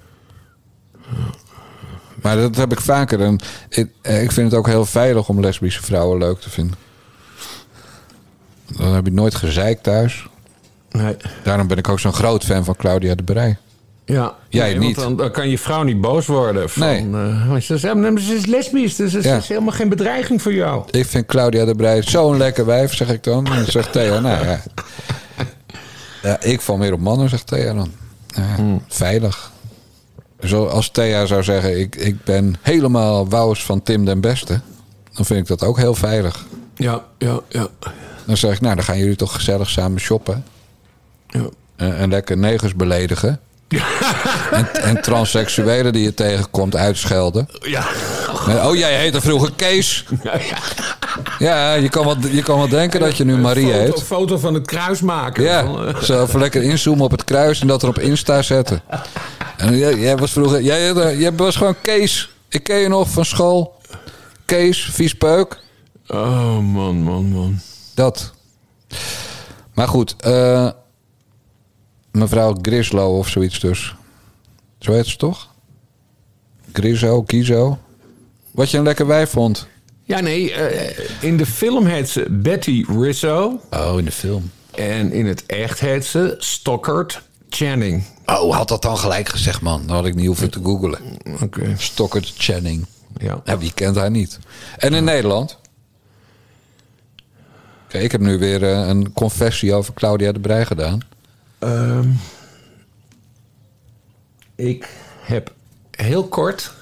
Maar 2.22 2.37
dat 2.37 2.57
heb 2.57 2.72
ik 2.72 2.80
vaker. 2.80 3.20
En 3.20 3.39
ik, 3.68 3.91
eh, 4.03 4.22
ik 4.22 4.32
vind 4.32 4.51
het 4.51 4.59
ook 4.59 4.66
heel 4.66 4.87
veilig 4.87 5.28
om 5.28 5.41
lesbische 5.41 5.82
vrouwen 5.82 6.18
leuk 6.18 6.41
te 6.41 6.51
vinden. 6.51 6.76
Dan 8.66 8.95
heb 8.95 9.05
je 9.05 9.12
nooit 9.12 9.35
gezeik 9.35 9.82
thuis. 9.82 10.26
Nee. 10.91 11.16
Daarom 11.43 11.66
ben 11.66 11.78
ik 11.78 11.89
ook 11.89 12.01
zo'n 12.01 12.12
groot 12.12 12.45
fan 12.45 12.64
van 12.64 12.76
Claudia 12.76 13.14
de 13.14 13.22
Brij. 13.22 13.57
Ja, 14.07 14.34
Jij 14.48 14.68
nee, 14.70 14.78
niet. 14.78 14.96
Dan, 14.96 15.16
dan 15.16 15.30
kan 15.30 15.48
je 15.48 15.59
vrouw 15.59 15.82
niet 15.82 16.00
boos 16.00 16.26
worden. 16.26 16.70
Van, 16.70 16.86
Nee. 16.86 17.11
eh, 17.12 17.57
ze 17.61 17.78
zegt, 17.78 17.94
"Nee, 17.94 18.11
maar 18.11 18.20
ze 18.22 18.34
is 18.34 18.46
lesbisch, 18.46 18.96
dus 18.96 19.12
het 19.12 19.24
Ja. 19.24 19.36
is 19.36 19.48
helemaal 19.48 19.72
geen 19.72 19.88
bedreiging 19.88 20.42
voor 20.42 20.55
jou. 20.55 20.84
Ik 20.90 21.07
vind 21.07 21.26
Claudia 21.26 21.64
de 21.64 21.74
Brij 21.74 22.02
zo'n 22.02 22.36
lekker 22.36 22.66
wijf, 22.66 22.94
zeg 22.94 23.09
ik 23.12 23.22
dan. 23.22 23.46
En 23.46 23.55
dan 23.57 23.64
zegt 23.64 23.92
Thea, 23.92 24.20
nou 24.20 24.44
ja. 24.46 24.62
ja. 26.22 26.40
Ik 26.40 26.61
val 26.61 26.76
meer 26.76 26.92
op 26.92 27.00
mannen, 27.00 27.28
zegt 27.28 27.46
Thea 27.46 27.74
dan. 27.74 27.92
Ja, 28.26 28.55
Hmm. 28.57 28.82
Veilig. 28.88 29.52
Zo, 30.40 30.66
als 30.66 30.90
Thea 30.90 31.26
zou 31.26 31.42
zeggen, 31.42 31.80
ik, 31.80 31.96
ik 31.96 32.24
ben 32.24 32.55
helemaal 32.62 33.28
wous 33.28 33.64
van 33.64 33.82
Tim 33.82 34.05
den 34.05 34.20
Beste... 34.20 34.61
dan 35.12 35.24
vind 35.24 35.40
ik 35.40 35.46
dat 35.46 35.62
ook 35.68 35.76
heel 35.78 35.94
veilig. 35.94 36.46
Ja, 36.74 37.05
ja, 37.18 37.40
ja. 37.48 37.66
Dan 38.26 38.36
zeg 38.36 38.55
ik, 38.55 38.61
nou, 38.61 38.74
dan 38.74 38.84
gaan 38.84 38.98
jullie 38.98 39.16
toch 39.16 39.34
gezellig 39.34 39.70
samen 39.70 40.00
shoppen... 40.00 40.44
ja. 41.28 41.44
en, 41.76 41.96
en 41.96 42.11
lekker 42.11 42.36
negers 42.36 42.74
beledigen... 42.74 43.40
En, 44.51 44.75
en 44.75 45.03
transseksuelen 45.03 45.93
die 45.93 46.03
je 46.03 46.14
tegenkomt 46.14 46.77
uitschelden. 46.77 47.49
Ja. 47.61 47.85
Oh, 48.64 48.77
jij 48.77 48.95
heette 48.99 49.20
vroeger 49.20 49.53
Kees. 49.57 50.05
ja, 50.22 50.33
ja. 50.33 50.57
Ja, 51.39 51.72
je 51.75 51.89
kan 51.89 52.05
wel, 52.05 52.16
je 52.31 52.43
kan 52.43 52.59
wel 52.59 52.68
denken 52.68 53.01
dat 53.01 53.16
je 53.16 53.25
nu 53.25 53.37
Marie 53.37 53.66
foto, 53.66 53.79
heet. 53.79 54.03
foto 54.03 54.39
van 54.39 54.55
het 54.55 54.66
kruis 54.66 55.01
maken. 55.01 55.43
Ja, 55.43 55.62
eh, 55.62 56.03
zo 56.03 56.22
even 56.22 56.41
lekker 56.41 56.62
inzoomen 56.62 57.05
op 57.05 57.11
het 57.11 57.25
kruis 57.25 57.61
en 57.61 57.66
dat 57.66 57.83
er 57.83 57.89
op 57.89 57.99
Insta 57.99 58.43
zetten. 58.43 58.83
En 59.57 59.77
jij, 59.77 59.95
jij 59.95 60.16
was 60.16 60.33
vroeger, 60.33 60.62
jij, 60.62 60.93
jij 61.16 61.33
was 61.33 61.57
gewoon 61.57 61.77
Kees. 61.83 62.31
Ik 62.49 62.62
ken 62.62 62.77
je 62.79 62.89
nog 62.89 63.11
van 63.11 63.25
school. 63.25 63.77
Kees, 64.45 64.89
vies 64.93 65.14
peuk. 65.14 65.59
Oh, 66.09 66.59
man, 66.59 67.03
man, 67.03 67.25
man. 67.25 67.61
Dat. 67.95 68.33
Maar 69.75 69.89
goed, 69.89 70.16
eh, 70.18 70.68
mevrouw 72.14 72.54
Grislow 72.62 73.18
of 73.18 73.28
zoiets 73.28 73.60
dus. 73.60 73.94
Zo 74.78 74.92
heet 74.92 75.06
ze 75.06 75.16
toch? 75.16 75.48
Griso, 76.72 77.22
Kizo. 77.22 77.78
Wat 78.50 78.70
je 78.70 78.78
een 78.78 78.84
lekker 78.84 79.06
wijf 79.06 79.30
vond. 79.30 79.66
Ja, 80.02 80.20
nee, 80.20 80.52
eh, 80.52 81.04
in 81.20 81.36
de 81.36 81.46
film 81.46 81.86
heet 81.86 82.08
ze 82.08 82.26
Betty 82.30 82.84
Rizzo. 82.98 83.60
Oh, 83.70 83.98
in 83.98 84.04
de 84.04 84.12
film. 84.12 84.50
En 84.70 85.12
in 85.12 85.26
het 85.26 85.46
echt 85.46 85.80
heet 85.80 86.04
ze 86.04 86.34
Stockard 86.38 87.22
Channing. 87.48 88.04
Oh, 88.26 88.56
had 88.56 88.68
dat 88.68 88.82
dan 88.82 88.98
gelijk 88.98 89.28
gezegd, 89.28 89.60
man. 89.60 89.86
Dan 89.86 89.96
had 89.96 90.06
ik 90.06 90.14
niet 90.14 90.26
hoeven 90.26 90.50
te 90.50 90.60
googelen. 90.62 91.00
Oké. 91.42 91.74
Stockard 91.76 92.32
Channing. 92.36 92.86
Ja. 93.16 93.40
Ja, 93.44 93.58
wie 93.58 93.72
kent 93.72 93.96
haar 93.96 94.10
niet? 94.10 94.38
En 94.76 94.94
in 94.94 95.04
Nederland? 95.04 95.58
Kijk, 97.88 98.04
ik 98.04 98.12
heb 98.12 98.20
nu 98.20 98.38
weer 98.38 98.62
eh, 98.62 98.88
een 98.88 99.12
confessie 99.12 99.74
over 99.74 99.94
Claudia 99.94 100.32
de 100.32 100.40
Brij 100.40 100.66
gedaan. 100.66 101.00
Ehm, 101.64 102.08
ik 104.54 104.88
heb 105.20 105.52
heel 105.90 106.28
kort. 106.28 106.74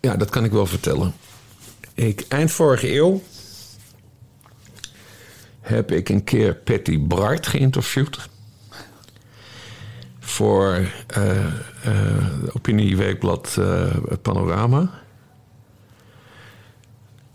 Ja, 0.00 0.16
dat 0.16 0.30
kan 0.30 0.44
ik 0.44 0.50
wel 0.50 0.66
vertellen. 0.66 1.14
Ik, 1.94 2.24
eind 2.28 2.50
vorige 2.50 2.94
eeuw 2.94 3.22
heb 5.60 5.90
ik 5.90 6.08
een 6.08 6.24
keer 6.24 6.54
Patty 6.54 7.00
Bart 7.00 7.46
geïnterviewd. 7.46 8.28
Voor 10.20 10.88
eh 11.06 11.46
eh, 11.82 12.26
opinieweekblad 12.52 13.56
eh, 13.58 13.96
Panorama. 14.22 14.90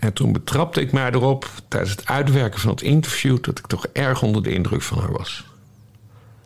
En 0.07 0.13
toen 0.13 0.31
betrapte 0.31 0.81
ik 0.81 0.91
mij 0.91 1.11
erop 1.11 1.49
tijdens 1.67 1.91
het 1.91 2.05
uitwerken 2.05 2.59
van 2.59 2.69
het 2.69 2.81
interview 2.81 3.37
dat 3.41 3.59
ik 3.59 3.67
toch 3.67 3.87
erg 3.93 4.21
onder 4.21 4.43
de 4.43 4.53
indruk 4.53 4.81
van 4.81 4.99
haar 4.99 5.11
was. 5.11 5.45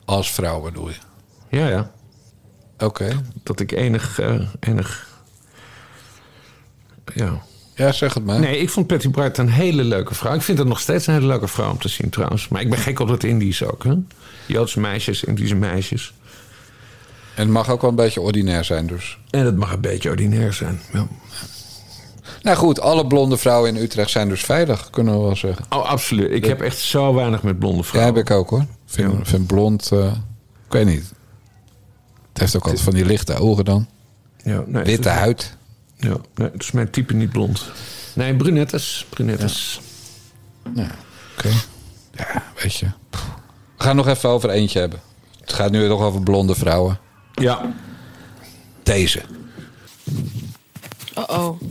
Als 0.06 0.32
vrouw 0.32 0.62
bedoel 0.62 0.90
je? 0.90 0.96
Ja, 1.50 1.68
ja. 1.68 1.92
Oké. 2.78 3.22
Dat 3.44 3.60
ik 3.60 3.72
enig. 3.72 4.20
eh, 4.20 4.40
enig 4.60 5.08
ja. 7.14 7.42
Ja, 7.76 7.92
zeg 7.92 8.14
het 8.14 8.26
maar. 8.26 8.40
Nee, 8.40 8.58
ik 8.58 8.70
vond 8.70 8.88
Patty 8.88 9.10
Bright 9.10 9.38
een 9.38 9.50
hele 9.50 9.84
leuke 9.84 10.16
vrouw. 10.16 10.34
Ik 10.34 10.42
vind 10.42 10.58
het 10.58 10.68
nog 10.68 10.80
steeds 10.80 11.08
een 11.08 11.14
hele 11.14 11.28
leuke 11.28 11.48
vrouw 11.48 11.72
om 11.72 11.78
te 11.80 11.88
zien 11.90 12.10
trouwens. 12.10 12.48
Maar 12.48 12.62
ik 12.62 12.70
ben 12.70 12.80
gek 12.80 13.00
op 13.00 13.08
het 13.08 13.24
Indisch 13.24 13.64
ook. 13.64 13.84
Hè? 13.84 13.94
Joodse 14.46 14.80
meisjes, 14.80 15.24
Indische 15.24 15.56
meisjes. 15.56 16.14
En 17.36 17.44
het 17.44 17.50
mag 17.50 17.70
ook 17.70 17.82
wel 17.82 17.90
een 17.90 17.96
beetje 17.96 18.22
ordinair 18.22 18.64
zijn 18.64 18.88
dus. 18.88 19.18
En 19.30 19.46
het 19.46 19.58
mag 19.58 19.72
een 19.72 19.82
beetje 19.82 20.10
ordinair 20.10 20.54
zijn. 20.54 20.82
Ja. 20.94 21.08
Nou 22.42 22.58
goed, 22.58 22.80
alle 22.80 23.08
blonde 23.08 23.38
vrouwen 23.38 23.76
in 23.76 23.82
Utrecht 23.84 24.10
zijn 24.12 24.30
dus 24.30 24.42
veilig, 24.42 24.90
kunnen 24.90 25.14
we 25.14 25.20
wel 25.22 25.36
zeggen. 25.36 25.66
Oh, 25.70 25.84
absoluut. 25.90 26.32
Ik 26.32 26.46
heb 26.46 26.62
echt 26.62 26.78
zo 26.78 27.14
weinig 27.14 27.44
met 27.44 27.60
blonde 27.60 27.78
Ja, 27.78 27.84
vrouwen. 27.84 28.16
heb 28.16 28.24
ik 28.24 28.32
ook 28.36 28.50
hoor. 28.50 28.66
Vind, 28.86 29.12
Ja. 29.14 29.26
vind 29.26 29.48
blond, 29.48 29.92
eh, 29.92 30.06
ik 30.66 30.72
weet 30.72 30.86
niet. 30.86 31.12
Het 32.32 32.40
heeft 32.42 32.56
ook 32.56 32.64
altijd 32.64 32.82
van 32.82 32.94
die 32.94 33.06
lichte 33.06 33.36
ogen 33.36 33.66
dan. 33.66 33.88
Ja, 34.44 34.64
nee, 34.68 34.84
Witte 34.84 34.92
het 34.92 35.06
is- 35.18 35.22
huid. 35.22 35.58
Ja, 35.98 36.16
nee, 36.36 36.50
het 36.52 36.62
is 36.64 36.72
mijn 36.72 36.90
type 36.92 37.14
niet 37.14 37.32
blond. 37.32 37.66
Nee, 38.16 38.36
brunettes. 38.36 39.06
Brunettes. 39.10 39.82
Oké. 41.36 41.50
Ja, 42.12 42.44
weet 42.62 42.76
je. 42.76 42.88
Pff. 43.10 43.26
We 43.78 43.84
gaan 43.84 43.96
nog 43.96 44.08
even 44.08 44.30
over 44.30 44.50
eentje 44.50 44.80
hebben. 44.80 45.00
Het 45.40 45.54
gaat 45.54 45.72
nu 45.72 45.88
nog 45.88 46.02
over 46.02 46.22
blonde 46.22 46.56
vrouwen. 46.56 47.00
Ja. 47.34 47.74
Deze. 48.84 49.22
Oh-oh. 51.16 51.62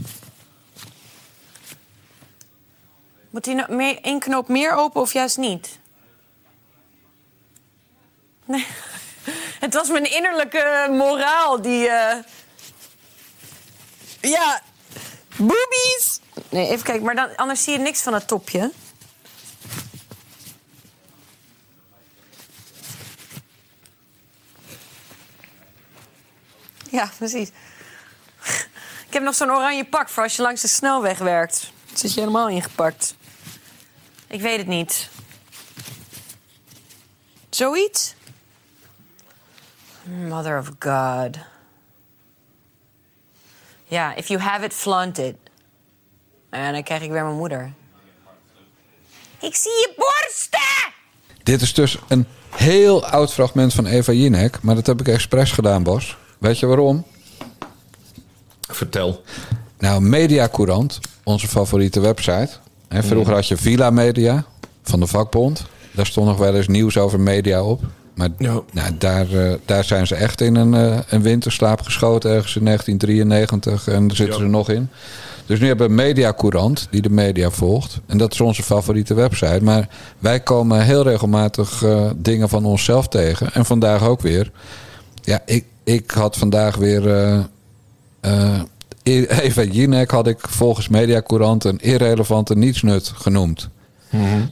Moet 3.31 3.47
hij 3.47 3.55
nou 3.55 3.99
één 4.03 4.18
knoop 4.18 4.49
meer 4.49 4.72
open 4.72 5.01
of 5.01 5.12
juist 5.12 5.37
niet? 5.37 5.78
Nee. 8.45 8.66
Het 9.61 9.74
was 9.74 9.89
mijn 9.89 10.11
innerlijke 10.12 10.87
moraal 10.91 11.62
die... 11.62 11.89
eh, 11.89 12.16
Ja, 14.20 14.62
boobies! 15.37 16.20
Nee, 16.49 16.68
even 16.68 16.85
kijken, 16.85 17.05
maar 17.05 17.14
dan, 17.14 17.37
anders 17.37 17.64
zie 17.64 17.72
je 17.72 17.78
niks 17.78 18.03
van 18.03 18.14
het 18.14 18.28
topje. 18.28 18.70
Ja, 26.91 27.11
precies. 27.18 27.51
Ik 29.07 29.12
heb 29.16 29.22
nog 29.22 29.35
zo'n 29.35 29.51
oranje 29.51 29.85
pak 29.85 30.09
voor 30.09 30.22
als 30.22 30.37
je 30.37 30.43
langs 30.43 30.61
de 30.61 30.68
snelweg 30.68 31.18
werkt. 31.18 31.72
Dan 31.89 31.97
zit 31.97 32.14
je 32.14 32.20
helemaal 32.20 32.49
ingepakt. 32.49 33.14
Ik 34.31 34.41
weet 34.41 34.59
het 34.59 34.66
niet. 34.66 35.09
Zoiets? 37.51 38.14
Mother 40.03 40.59
of 40.59 40.66
God. 40.78 41.37
Ja, 43.85 44.14
if 44.14 44.28
you 44.28 44.41
have 44.41 44.64
it, 44.64 44.72
flaunt 44.72 45.18
it. 45.18 45.37
En 46.51 46.72
dan 46.72 46.83
krijg 46.83 47.03
ik 47.03 47.11
weer 47.11 47.24
mijn 47.24 47.37
moeder. 47.37 47.72
Ik 49.41 49.55
zie 49.55 49.70
je 49.70 49.95
borsten! 49.97 50.93
Dit 51.43 51.62
is 51.62 51.74
dus 51.74 51.99
een 52.09 52.26
heel 52.51 53.07
oud 53.07 53.33
fragment 53.33 53.74
van 53.74 53.87
Eva 53.87 54.12
Jinek. 54.12 54.62
Maar 54.62 54.74
dat 54.74 54.87
heb 54.87 55.01
ik 55.01 55.09
expres 55.09 55.53
gedaan, 55.53 55.83
Bos. 55.83 56.16
Weet 56.39 56.59
je 56.59 56.66
waarom? 56.66 57.07
Vertel. 58.61 59.22
Nou, 59.78 60.01
Media 60.01 60.49
Courant, 60.49 61.01
onze 61.24 61.49
favoriete 61.49 62.01
website. 62.01 62.51
Vroeger 62.91 63.34
had 63.34 63.47
je 63.49 63.57
Villa 63.57 63.91
Media 63.91 64.45
van 64.82 65.01
de 65.01 65.07
vakbond. 65.07 65.66
Daar 65.93 66.07
stond 66.07 66.26
nog 66.26 66.38
wel 66.38 66.55
eens 66.57 66.68
nieuws 66.68 66.99
over 66.99 67.20
media 67.20 67.62
op. 67.62 67.80
Maar 68.14 68.28
Ja. 68.38 68.61
nou, 68.72 68.91
daar, 68.99 69.32
eh, 69.32 69.53
daar 69.64 69.84
zijn 69.84 70.07
ze 70.07 70.14
echt 70.14 70.41
in 70.41 70.55
een, 70.57 70.74
eh, 70.74 70.99
een 71.09 71.22
winterslaap 71.22 71.80
geschoten 71.80 72.30
ergens 72.30 72.57
in 72.57 72.62
1993. 72.62 73.88
En 73.88 74.07
daar 74.09 74.16
zitten 74.16 74.36
Ja. 74.38 74.43
ze 74.45 74.51
nog 74.51 74.68
in. 74.68 74.88
Dus 75.47 75.61
nu 75.61 75.66
hebben 75.66 75.86
we 75.88 75.93
Media 75.95 76.32
Courant, 76.36 76.86
die 76.91 77.03
de 77.03 77.11
media 77.11 77.51
volgt. 77.51 78.01
En 78.07 78.18
dat 78.18 78.32
is 78.32 78.41
onze 78.41 78.62
favoriete 78.62 79.14
website. 79.14 79.59
Maar 79.62 79.88
wij 80.18 80.41
komen 80.41 80.84
heel 80.84 81.03
regelmatig 81.03 81.82
eh, 81.82 82.11
dingen 82.16 82.49
van 82.49 82.64
onszelf 82.64 83.09
tegen. 83.09 83.53
En 83.53 83.64
vandaag 83.64 84.03
ook 84.05 84.20
weer. 84.20 84.51
Ja, 85.22 85.41
ik, 85.47 85.64
ik 85.84 86.11
had 86.11 86.36
vandaag 86.36 86.76
weer... 86.76 87.03
Eva 89.03 89.63
Jinek 89.63 90.11
had 90.11 90.27
ik 90.27 90.39
volgens 90.41 90.89
Mediacourant 90.89 91.65
een 91.65 91.79
irrelevante 91.79 92.57
nietsnut 92.57 93.13
genoemd. 93.15 93.69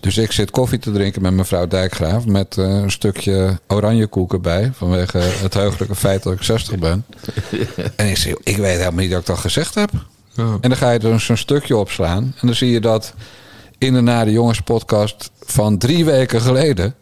Dus 0.00 0.18
ik 0.18 0.32
zit 0.32 0.50
koffie 0.50 0.78
te 0.78 0.92
drinken 0.92 1.22
met 1.22 1.32
mevrouw 1.32 1.66
Dijkgraaf... 1.66 2.26
met 2.26 2.58
eh, 2.58 2.64
een 2.64 2.90
stukje 2.90 3.58
oranje 3.66 4.06
koek 4.06 4.32
erbij... 4.32 4.70
vanwege 4.74 5.18
het 5.18 5.54
heugelijke 5.54 5.94
feit 6.06 6.22
dat 6.22 6.32
ik 6.32 6.42
60 6.42 6.78
ben. 6.78 7.04
en 7.96 8.08
ik 8.08 8.16
zeg, 8.16 8.34
ik 8.42 8.56
weet 8.56 8.76
helemaal 8.76 9.00
niet 9.00 9.10
dat 9.10 9.20
ik 9.20 9.26
dat 9.26 9.38
gezegd 9.38 9.74
heb. 9.74 9.90
En 10.36 10.60
dan 10.60 10.76
ga 10.76 10.90
je 10.90 10.98
er 10.98 11.20
zo'n 11.20 11.36
stukje 11.36 11.76
opslaan... 11.76 12.22
en 12.22 12.46
dan 12.46 12.54
zie 12.54 12.70
je 12.70 12.80
dat 12.80 13.14
in 13.78 13.94
de 13.94 14.00
Nare 14.00 14.32
Jongens 14.32 14.60
podcast 14.60 15.30
van 15.40 15.78
drie 15.78 16.04
weken 16.04 16.40
geleden... 16.40 16.94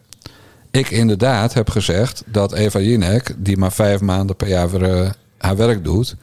ik 0.71 0.89
inderdaad 0.89 1.53
heb 1.53 1.69
gezegd 1.69 2.23
dat 2.25 2.53
Eva 2.53 2.79
Jinek... 2.79 3.33
die 3.37 3.57
maar 3.57 3.71
vijf 3.71 4.01
maanden 4.01 4.35
per 4.35 4.47
jaar 4.47 4.69
weer, 4.69 4.83
eh, 4.83 5.09
haar 5.37 5.55
werk 5.55 5.83
doet 5.83 6.15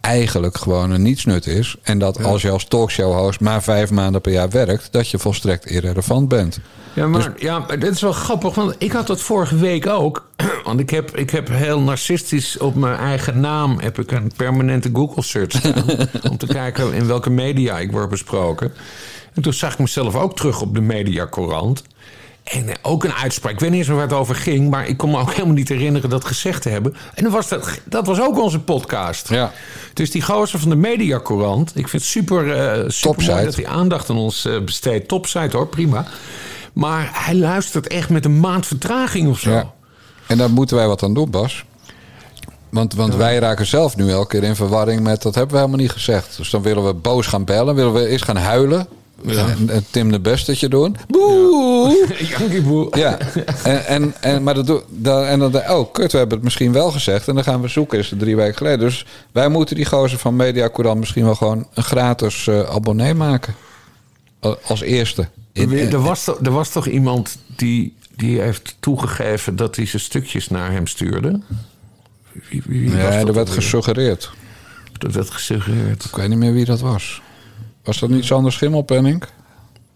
eigenlijk 0.00 0.56
gewoon 0.56 0.90
een 0.90 1.02
nietsnut 1.02 1.46
is. 1.46 1.76
En 1.82 1.98
dat 1.98 2.24
als 2.24 2.42
je 2.42 2.50
als 2.50 2.64
talkshow-host 2.64 3.40
maar 3.40 3.62
vijf 3.62 3.90
maanden 3.90 4.20
per 4.20 4.32
jaar 4.32 4.50
werkt, 4.50 4.92
dat 4.92 5.08
je 5.08 5.18
volstrekt 5.18 5.66
irrelevant 5.66 6.28
bent. 6.28 6.60
Ja, 6.94 7.06
maar, 7.06 7.32
ja, 7.36 7.58
maar 7.58 7.78
dit 7.78 7.94
is 7.94 8.00
wel 8.00 8.12
grappig, 8.12 8.54
want 8.54 8.74
ik 8.78 8.92
had 8.92 9.06
dat 9.06 9.20
vorige 9.20 9.56
week 9.56 9.86
ook. 9.86 10.28
Want 10.64 10.80
ik 10.80 10.90
heb, 10.90 11.16
ik 11.16 11.30
heb 11.30 11.48
heel 11.48 11.80
narcistisch 11.80 12.58
op 12.58 12.74
mijn 12.74 12.96
eigen 12.96 13.40
naam... 13.40 13.78
heb 13.80 13.98
ik 13.98 14.12
een 14.12 14.32
permanente 14.36 14.90
Google-search 14.92 15.50
staan... 15.50 15.84
om 16.30 16.36
te 16.36 16.46
kijken 16.46 16.92
in 16.92 17.06
welke 17.06 17.30
media 17.30 17.78
ik 17.78 17.92
word 17.92 18.08
besproken. 18.08 18.72
En 19.34 19.42
toen 19.42 19.52
zag 19.52 19.72
ik 19.72 19.78
mezelf 19.78 20.16
ook 20.16 20.36
terug 20.36 20.60
op 20.60 20.74
de 20.74 20.80
Mediacorant. 20.80 21.82
En 22.50 22.68
eh, 22.68 22.74
ook 22.82 23.04
een 23.04 23.12
uitspraak. 23.12 23.52
Ik 23.52 23.60
weet 23.60 23.70
niet 23.70 23.78
eens 23.78 23.88
waar 23.88 24.00
het 24.00 24.12
over 24.12 24.34
ging... 24.34 24.70
maar 24.70 24.88
ik 24.88 24.96
kon 24.96 25.10
me 25.10 25.18
ook 25.18 25.32
helemaal 25.32 25.54
niet 25.54 25.68
herinneren 25.68 26.10
dat 26.10 26.24
gezegd 26.24 26.62
te 26.62 26.68
hebben. 26.68 26.94
En 27.14 27.22
dan 27.22 27.32
was 27.32 27.48
dat, 27.48 27.80
dat 27.84 28.06
was 28.06 28.20
ook 28.20 28.38
onze 28.38 28.60
podcast. 28.60 29.28
Ja. 29.28 29.52
Dus 29.94 30.10
die 30.10 30.22
gozer 30.22 30.58
van 30.58 30.68
de 30.68 30.76
Mediacorant... 30.76 31.68
ik 31.68 31.88
vind 31.88 32.02
het 32.02 32.10
super, 32.10 32.56
eh 32.56 32.84
super 32.88 33.24
mooi 33.24 33.44
dat 33.44 33.54
hij 33.54 33.66
aandacht 33.66 34.10
aan 34.10 34.16
ons 34.16 34.44
eh, 34.44 34.60
besteedt. 34.60 35.08
Topsite 35.08 35.56
hoor, 35.56 35.66
prima. 35.66 36.06
Maar 36.72 37.10
hij 37.12 37.34
luistert 37.34 37.86
echt 37.86 38.08
met 38.08 38.24
een 38.24 38.40
maand 38.40 38.66
vertraging 38.66 39.28
of 39.28 39.38
zo. 39.38 39.50
Ja. 39.50 39.72
En 40.26 40.38
daar 40.38 40.50
moeten 40.50 40.76
wij 40.76 40.86
wat 40.86 41.02
aan 41.02 41.14
doen, 41.14 41.30
Bas. 41.30 41.64
Want, 42.68 42.94
want 42.94 43.14
wij 43.14 43.38
raken 43.38 43.66
zelf 43.66 43.96
nu 43.96 44.10
elke 44.10 44.28
keer 44.28 44.48
in 44.48 44.56
verwarring 44.56 45.00
met... 45.00 45.22
dat 45.22 45.34
hebben 45.34 45.54
we 45.54 45.60
helemaal 45.60 45.80
niet 45.80 45.92
gezegd. 45.92 46.36
Dus 46.36 46.50
dan 46.50 46.62
willen 46.62 46.86
we 46.86 46.94
boos 46.94 47.26
gaan 47.26 47.44
bellen. 47.44 47.74
Willen 47.74 47.92
we 47.92 48.06
eerst 48.06 48.24
gaan 48.24 48.36
huilen. 48.36 48.88
En 49.26 49.84
Tim 49.90 50.10
de 50.12 50.20
bestetje 50.20 50.68
doen. 50.68 50.96
Boe! 51.08 52.06
Jankieboe. 52.38 52.96
Ja, 52.98 53.18
en, 53.64 53.86
en, 53.86 54.14
en, 54.20 54.42
maar 54.42 54.54
dat, 54.54 54.66
doe- 54.66 54.82
dan, 54.88 55.24
en 55.24 55.38
dan, 55.38 55.56
oh 55.56 55.92
kut, 55.92 56.12
we 56.12 56.18
hebben 56.18 56.36
het 56.36 56.44
misschien 56.44 56.72
wel 56.72 56.90
gezegd. 56.90 57.28
En 57.28 57.34
dan 57.34 57.44
gaan 57.44 57.60
we 57.60 57.68
zoeken, 57.68 57.98
is 57.98 58.10
het 58.10 58.18
drie 58.18 58.36
weken 58.36 58.56
geleden. 58.56 58.78
Dus 58.80 59.06
wij 59.32 59.48
moeten 59.48 59.76
die 59.76 59.84
gozer 59.86 60.18
van 60.18 60.36
Media 60.36 60.70
Courant 60.70 60.98
misschien 61.00 61.24
wel 61.24 61.34
gewoon 61.34 61.66
een 61.74 61.82
gratis 61.82 62.46
eh, 62.46 62.60
abonnee 62.60 63.14
maken. 63.14 63.54
A- 64.46 64.56
Als 64.66 64.80
eerste. 64.80 65.28
In- 65.52 65.72
Er 65.72 66.00
was, 66.02 66.24
toch, 66.24 66.38
er 66.42 66.50
was 66.52 66.68
toch 66.70 66.86
iemand 66.86 67.38
die, 67.56 67.94
die 68.16 68.40
heeft 68.40 68.76
toegegeven 68.80 69.56
dat 69.56 69.76
hij 69.76 69.86
zijn 69.86 70.02
stukjes 70.02 70.48
naar 70.48 70.72
hem 70.72 70.86
stuurde? 70.86 71.40
Wie, 72.32 72.62
wie, 72.66 72.80
wie 72.80 72.90
was 72.90 73.00
ja, 73.14 73.18
dat 73.18 73.28
er 73.28 73.34
werd 73.34 73.50
gesuggereerd. 73.50 74.30
Dat 74.98 75.12
werd 75.12 75.30
gesuggereerd. 75.30 76.04
Ik 76.04 76.16
weet 76.16 76.28
niet 76.28 76.38
meer 76.38 76.52
wie 76.52 76.64
dat 76.64 76.80
was. 76.80 77.22
Was 77.84 77.98
dat 77.98 78.10
niet 78.10 78.24
Sander 78.24 78.52
Schimmelpenning? 78.52 79.24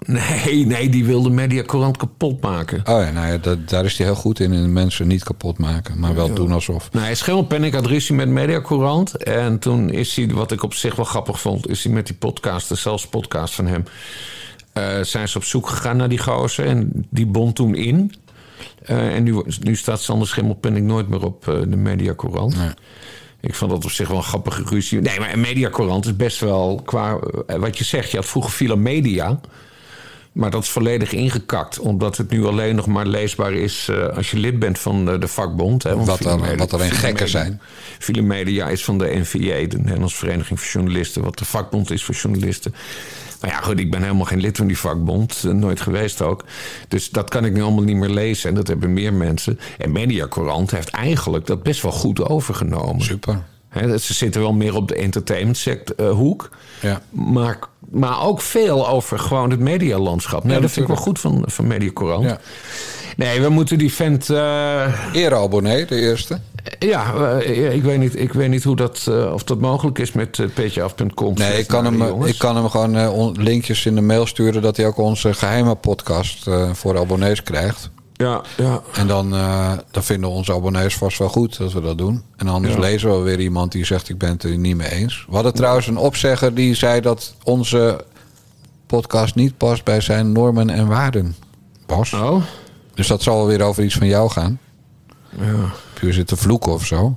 Nee, 0.07 0.66
nee, 0.66 0.89
die 0.89 1.05
wilde 1.05 1.30
Mediacorant 1.30 1.97
kapot 1.97 2.41
maken. 2.41 2.78
Oh 2.78 2.85
ja, 2.85 3.11
nou 3.11 3.26
ja, 3.26 3.39
dat, 3.39 3.68
daar 3.68 3.85
is 3.85 3.97
hij 3.99 4.07
heel 4.07 4.14
goed 4.14 4.41
in. 4.41 4.53
In 4.53 4.72
mensen 4.72 5.07
niet 5.07 5.22
kapot 5.24 5.59
maken, 5.59 5.99
maar 5.99 6.14
wel 6.14 6.35
doen 6.35 6.53
alsof. 6.53 6.93
Nee, 6.93 7.14
Schimmelpenninck 7.14 7.74
had 7.74 7.87
ruzie 7.87 8.14
met 8.14 8.28
Mediacorant. 8.28 9.16
En 9.16 9.59
toen 9.59 9.91
is 9.91 10.16
hij, 10.16 10.26
wat 10.26 10.53
ik 10.53 10.62
op 10.62 10.74
zich 10.74 10.95
wel 10.97 11.05
grappig 11.05 11.41
vond... 11.41 11.68
is 11.68 11.85
hij 11.85 11.93
met 11.93 12.07
die 12.07 12.16
podcast, 12.16 12.68
de 12.68 12.74
zelfs 12.74 13.07
podcast 13.07 13.55
van 13.55 13.66
hem... 13.66 13.85
eh, 14.72 15.01
zijn 15.01 15.28
ze 15.28 15.37
op 15.39 15.45
zoek 15.45 15.68
gegaan 15.68 15.97
naar 15.97 16.09
die 16.09 16.18
gozer. 16.18 16.66
En 16.66 17.07
die 17.11 17.26
bond 17.26 17.55
toen 17.55 17.74
in. 17.74 18.14
Eh, 18.82 19.14
en 19.14 19.22
nu, 19.22 19.43
nu 19.61 19.76
staat 19.76 20.01
Sander 20.01 20.28
Schimmelpenninck 20.28 20.87
nooit 20.87 21.09
meer 21.09 21.24
op 21.24 21.49
eh, 21.49 21.55
de 21.68 21.76
Mediacorant. 21.76 22.57
Ik 23.47 23.55
vond 23.55 23.70
dat 23.70 23.84
op 23.84 23.90
zich 23.90 24.09
wel 24.09 24.16
een 24.16 24.22
grappige 24.22 24.62
ruzie. 24.68 25.01
Nee, 25.01 25.18
maar 25.20 25.32
een 25.32 25.40
Mediacorant 25.40 26.05
is 26.07 26.16
best 26.16 26.40
wel 26.40 26.82
qua... 26.84 27.18
eh, 27.47 27.57
wat 27.57 27.78
je 27.78 27.84
zegt, 27.84 28.11
je 28.11 28.16
had 28.16 28.26
vroeger 28.26 28.53
Villa 28.53 28.74
Media... 28.76 29.40
Maar 30.32 30.51
dat 30.51 30.62
is 30.62 30.68
volledig 30.68 31.12
ingekakt, 31.12 31.78
omdat 31.78 32.16
het 32.16 32.30
nu 32.30 32.45
alleen 32.45 32.74
nog 32.74 32.86
maar 32.86 33.07
leesbaar 33.07 33.53
is 33.53 33.88
eh, 33.90 34.09
als 34.16 34.30
je 34.30 34.36
lid 34.36 34.59
bent 34.59 34.78
van 34.78 35.05
de, 35.05 35.18
de 35.18 35.28
vakbond. 35.28 35.82
Hè, 35.82 35.97
Wat 35.97 36.22
dan- 36.22 36.57
wat 36.57 36.72
alleen 36.72 36.90
gekken 36.90 37.01
Filomedia- 37.01 37.26
zijn. 37.26 37.61
Filomedia 37.99 38.68
is 38.68 38.84
van 38.84 38.99
de 38.99 39.11
NVJ, 39.18 39.66
de 39.66 39.78
Nederlandse 39.78 40.16
Vereniging 40.16 40.61
voor 40.61 40.68
Journalisten, 40.80 41.22
wat 41.22 41.38
de 41.38 41.45
vakbond 41.45 41.90
is 41.90 42.05
voor 42.05 42.14
journalisten. 42.14 42.74
Maar 43.41 43.51
ja, 43.51 43.61
goed, 43.61 43.78
ik 43.78 43.91
ben 43.91 44.03
helemaal 44.03 44.24
geen 44.24 44.41
lid 44.41 44.57
van 44.57 44.66
die 44.66 44.78
vakbond, 44.78 45.43
eh, 45.47 45.51
nooit 45.53 45.80
geweest 45.80 46.22
ook. 46.22 46.45
Dus 46.89 47.11
dat 47.11 47.30
kan 47.30 47.45
ik 47.45 47.53
nu 47.53 47.62
allemaal 47.62 47.85
niet 47.85 47.97
meer 47.97 48.09
lezen 48.09 48.49
en 48.49 48.55
dat 48.55 48.66
hebben 48.68 48.93
meer 48.93 49.12
mensen. 49.12 49.59
En 49.78 49.93
Mediacorant 49.93 50.70
heeft 50.70 50.89
eigenlijk 50.89 51.47
dat 51.47 51.62
best 51.62 51.82
wel 51.82 51.93
goed 51.93 52.28
overgenomen. 52.28 53.03
Super. 53.05 53.43
Dat- 53.87 54.01
ze 54.03 54.14
zitten 54.14 54.41
wel 54.41 54.53
meer 54.53 54.74
op 54.74 54.89
de 54.89 54.95
entertainment 54.95 55.57
sect, 55.57 55.95
eh, 55.95 56.11
hoek. 56.11 56.51
Ja. 56.80 57.01
Maar, 57.11 57.59
maar 57.91 58.22
ook 58.22 58.41
veel 58.41 58.89
over 58.89 59.18
gewoon 59.18 59.51
het 59.51 59.61
medialandschap. 59.61 60.45
Nee, 60.45 60.61
dat 60.61 60.70
vind 60.70 60.89
ik 60.89 60.95
wel 60.95 61.03
goed 61.03 61.18
van, 61.20 61.43
van 61.47 61.66
Mediacorant. 61.66 62.24
Ja. 62.24 62.39
Nee, 63.16 63.40
we 63.40 63.48
moeten 63.48 63.78
die 63.78 63.92
vent... 63.92 64.30
eh, 64.30 64.92
Ereabonnee, 65.12 65.86
de 65.86 66.00
eerste. 66.00 66.38
ja, 66.78 67.14
eh, 67.38 67.74
ik, 67.74 67.82
weet 67.82 67.98
niet, 67.98 68.18
ik 68.20 68.32
weet 68.32 68.48
niet 68.48 68.64
hoe 68.64 68.76
dat, 68.76 69.06
eh, 69.08 69.32
of 69.32 69.44
dat 69.44 69.60
mogelijk 69.60 69.98
is 69.98 70.12
met 70.12 70.38
uh, 70.38 70.48
petjeaf.com. 70.54 71.34
Nee, 71.34 71.58
ik 71.58 71.66
kan, 71.66 71.84
hem, 71.84 72.02
eh, 72.02 72.28
ik 72.28 72.38
kan 72.38 72.56
hem 72.56 72.68
gewoon 72.70 72.96
eh, 72.96 73.12
on- 73.12 73.42
linkjes 73.42 73.86
in 73.86 73.94
de 73.94 74.00
mail 74.00 74.26
sturen... 74.26 74.62
dat 74.62 74.76
hij 74.76 74.86
ook 74.86 74.98
onze 74.98 75.34
geheime 75.34 75.74
podcast 75.74 76.46
eh, 76.46 76.70
voor 76.72 76.98
abonnees 76.98 77.42
krijgt. 77.42 77.90
Ja, 78.16 78.42
ja. 78.56 78.82
En 78.94 79.06
dan, 79.06 79.34
eh, 79.34 79.72
dan 79.90 80.02
vinden 80.04 80.30
onze 80.30 80.52
abonnees 80.52 80.94
vast 80.96 81.18
wel 81.18 81.28
goed 81.28 81.58
dat 81.58 81.72
we 81.72 81.80
dat 81.80 81.98
doen. 81.98 82.22
En 82.36 82.48
anders 82.48 82.74
Ja. 82.74 82.80
lezen 82.80 83.10
we 83.18 83.22
weer 83.22 83.40
iemand 83.40 83.72
die 83.72 83.84
zegt... 83.84 84.08
ik 84.08 84.18
ben 84.18 84.30
het 84.30 84.42
er 84.42 84.58
niet 84.58 84.76
mee 84.76 84.90
eens. 84.90 85.24
We 85.28 85.34
hadden 85.34 85.54
trouwens 85.54 85.86
een 85.86 85.96
opzegger 85.96 86.54
die 86.54 86.74
zei 86.74 87.00
dat 87.00 87.34
onze 87.44 88.04
podcast 88.86 89.34
niet 89.34 89.56
past 89.56 89.84
bij 89.84 90.00
zijn 90.00 90.32
normen 90.32 90.70
en 90.70 90.86
waarden. 90.86 91.34
Bas. 91.86 92.12
Oh? 92.12 92.42
Dus 92.95 93.07
dat 93.07 93.22
zal 93.22 93.47
weer 93.47 93.62
over 93.62 93.84
iets 93.84 93.95
van 93.95 94.07
jou 94.07 94.30
gaan. 94.30 94.59
Ja. 95.38 95.72
Puur 95.95 96.12
zitten 96.12 96.36
vloeken 96.36 96.72
of 96.72 96.86
zo. 96.86 97.16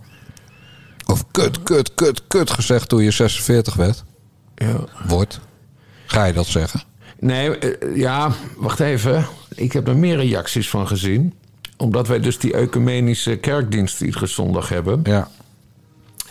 Of 1.05 1.25
kut, 1.31 1.63
kut, 1.63 1.93
kut, 1.95 2.21
kut 2.27 2.51
gezegd 2.51 2.89
toen 2.89 3.03
je 3.03 3.11
46 3.11 3.73
werd. 3.73 4.03
ja. 4.55 4.83
Wordt. 5.07 5.39
Ga 6.05 6.25
je 6.25 6.33
dat 6.33 6.45
zeggen? 6.45 6.81
Nee, 7.19 7.57
eh, 7.57 7.95
ja, 7.97 8.31
wacht 8.57 8.79
even. 8.79 9.25
Ik 9.55 9.73
heb 9.73 9.87
er 9.87 9.97
meer 9.97 10.15
reacties 10.17 10.69
van 10.69 10.87
gezien. 10.87 11.33
Omdat 11.77 12.07
wij 12.07 12.19
dus 12.19 12.39
die 12.39 12.53
ecumenische 12.53 13.35
kerkdienst 13.35 14.01
iedere 14.01 14.27
zondag 14.27 14.69
hebben. 14.69 14.99
Ja. 15.03 15.29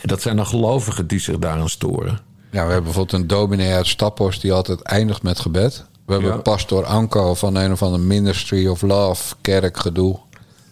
En 0.01 0.07
dat 0.07 0.21
zijn 0.21 0.35
dan 0.35 0.47
gelovigen 0.47 1.07
die 1.07 1.19
zich 1.19 1.37
daaraan 1.39 1.69
storen. 1.69 2.19
Ja, 2.51 2.65
we 2.65 2.71
hebben 2.71 2.83
bijvoorbeeld 2.83 3.21
een 3.21 3.27
dominee 3.27 3.73
uit 3.73 3.87
Staphorst 3.87 4.41
die 4.41 4.53
altijd 4.53 4.81
eindigt 4.81 5.23
met 5.23 5.39
gebed. 5.39 5.85
We 6.07 6.13
hebben 6.13 6.31
Ja. 6.31 6.37
pastor 6.37 6.85
Anko 6.85 7.33
van 7.33 7.55
een 7.55 7.71
of 7.71 7.81
andere 7.83 8.03
Ministry 8.03 8.67
of 8.67 8.81
Love 8.81 9.35
kerkgedoe. 9.41 10.19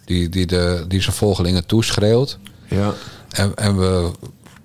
Die, 0.04 0.28
die, 0.28 0.46
de, 0.46 0.84
die 0.88 1.00
zijn 1.02 1.14
volgelingen 1.16 1.66
toeschreeuwt. 1.66 2.38
Ja. 2.68 2.92
En, 3.30 3.54
en 3.54 3.76
we, 3.78 4.10